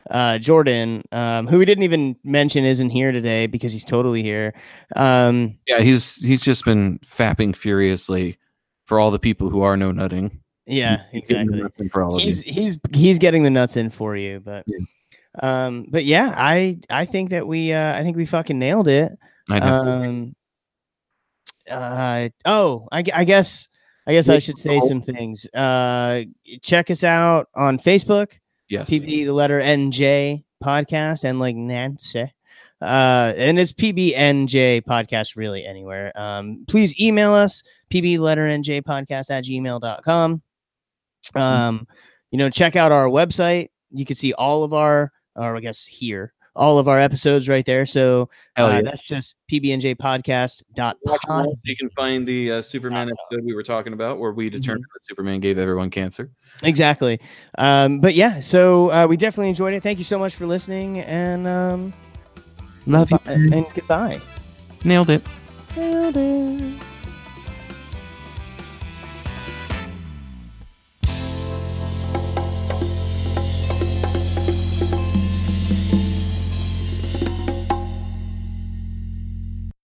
uh, 0.09 0.37
Jordan, 0.39 1.03
um, 1.11 1.47
who 1.47 1.59
we 1.59 1.65
didn't 1.65 1.83
even 1.83 2.15
mention 2.23 2.65
isn't 2.65 2.89
here 2.89 3.11
today 3.11 3.47
because 3.47 3.71
he's 3.73 3.85
totally 3.85 4.23
here. 4.23 4.53
Um, 4.95 5.57
Yeah, 5.67 5.81
he's 5.81 6.15
he's 6.15 6.41
just 6.41 6.65
been 6.65 6.99
fapping 6.99 7.55
furiously 7.55 8.37
for 8.85 8.99
all 8.99 9.11
the 9.11 9.19
people 9.19 9.49
who 9.49 9.61
are 9.61 9.77
no 9.77 9.91
nutting. 9.91 10.39
yeah, 10.65 11.03
He's 11.11 11.23
exactly. 11.29 11.89
for 11.89 12.03
all 12.03 12.15
of 12.15 12.21
He's 12.21 12.45
you. 12.45 12.53
he's 12.53 12.79
he's 12.93 13.19
getting 13.19 13.43
the 13.43 13.49
nuts 13.49 13.77
in 13.77 13.89
for 13.89 14.15
you, 14.15 14.39
but 14.39 14.65
Yeah. 14.67 14.85
um, 15.41 15.85
but 15.89 16.03
yeah, 16.05 16.33
I 16.35 16.79
I 16.89 17.05
think 17.05 17.29
that 17.29 17.47
we 17.47 17.71
uh, 17.73 17.97
I 17.97 18.01
think 18.03 18.17
we 18.17 18.25
fucking 18.25 18.57
nailed 18.59 18.87
it. 18.87 19.11
I 19.49 19.59
Um, 19.59 20.35
uh, 21.69 22.29
oh, 22.45 22.87
I, 22.91 23.03
I 23.13 23.23
guess 23.23 23.67
I 24.07 24.13
guess 24.13 24.27
I 24.29 24.39
should 24.39 24.57
say 24.57 24.79
some 24.81 25.01
things. 25.01 25.45
Uh, 25.53 26.23
check 26.63 26.89
us 26.89 27.03
out 27.03 27.49
on 27.55 27.77
Facebook. 27.77 28.31
Yes. 28.71 28.89
PB 28.89 29.25
the 29.25 29.31
letter 29.31 29.61
NJ 29.61 30.43
podcast 30.63 31.23
and 31.23 31.39
like 31.39 31.55
Nancy. 31.55 32.33
Uh, 32.81 33.33
and 33.37 33.59
it's 33.59 33.73
PBNJ 33.73 34.81
podcast 34.83 35.35
really 35.35 35.65
anywhere. 35.65 36.11
Um, 36.15 36.65
please 36.67 36.99
email 36.99 37.33
us 37.33 37.61
PB 37.91 38.17
letter 38.17 38.47
NJ 38.47 38.81
podcast 38.81 39.29
at 39.29 39.43
gmail.com. 39.43 40.41
Um, 41.35 41.87
you 42.31 42.37
know, 42.39 42.49
check 42.49 42.75
out 42.75 42.91
our 42.91 43.05
website. 43.05 43.69
You 43.91 44.05
can 44.05 44.15
see 44.15 44.33
all 44.33 44.63
of 44.63 44.73
our, 44.73 45.11
or 45.35 45.55
I 45.55 45.59
guess 45.59 45.85
here, 45.85 46.33
all 46.55 46.79
of 46.79 46.87
our 46.87 46.99
episodes 46.99 47.47
right 47.47 47.65
there. 47.65 47.85
So 47.85 48.29
uh, 48.57 48.69
yeah. 48.73 48.81
that's 48.81 49.07
just 49.07 49.35
PBNJ 49.51 49.95
podcast 49.95 50.63
dot 50.73 50.97
Watch 51.05 51.21
pod. 51.21 51.43
them 51.45 51.47
all. 51.47 51.59
You 51.63 51.75
can 51.77 51.89
find 51.91 52.27
the 52.27 52.51
uh, 52.51 52.61
Superman 52.61 53.09
episode 53.09 53.45
we 53.45 53.53
were 53.53 53.63
talking 53.63 53.93
about 53.93 54.19
where 54.19 54.31
we 54.33 54.47
Mm-hmm. 54.49 54.59
determined 54.59 54.85
that 54.93 55.05
Superman 55.05 55.39
gave 55.39 55.57
everyone 55.57 55.89
cancer. 55.89 56.29
Exactly. 56.63 57.19
Um, 57.57 57.99
but 58.01 58.15
yeah, 58.15 58.41
so 58.41 58.91
uh, 58.91 59.07
we 59.07 59.15
definitely 59.17 59.49
enjoyed 59.49 59.73
it. 59.73 59.81
Thank 59.81 59.97
you 59.97 60.03
so 60.03 60.19
much 60.19 60.35
for 60.35 60.45
listening 60.45 60.99
and 60.99 61.47
um, 61.47 61.93
Love 62.85 63.11
you. 63.11 63.19
and 63.27 63.65
goodbye. 63.73 64.19
Nailed 64.83 65.09
it. 65.09 65.21
Nailed 65.77 66.17
it. 66.17 66.90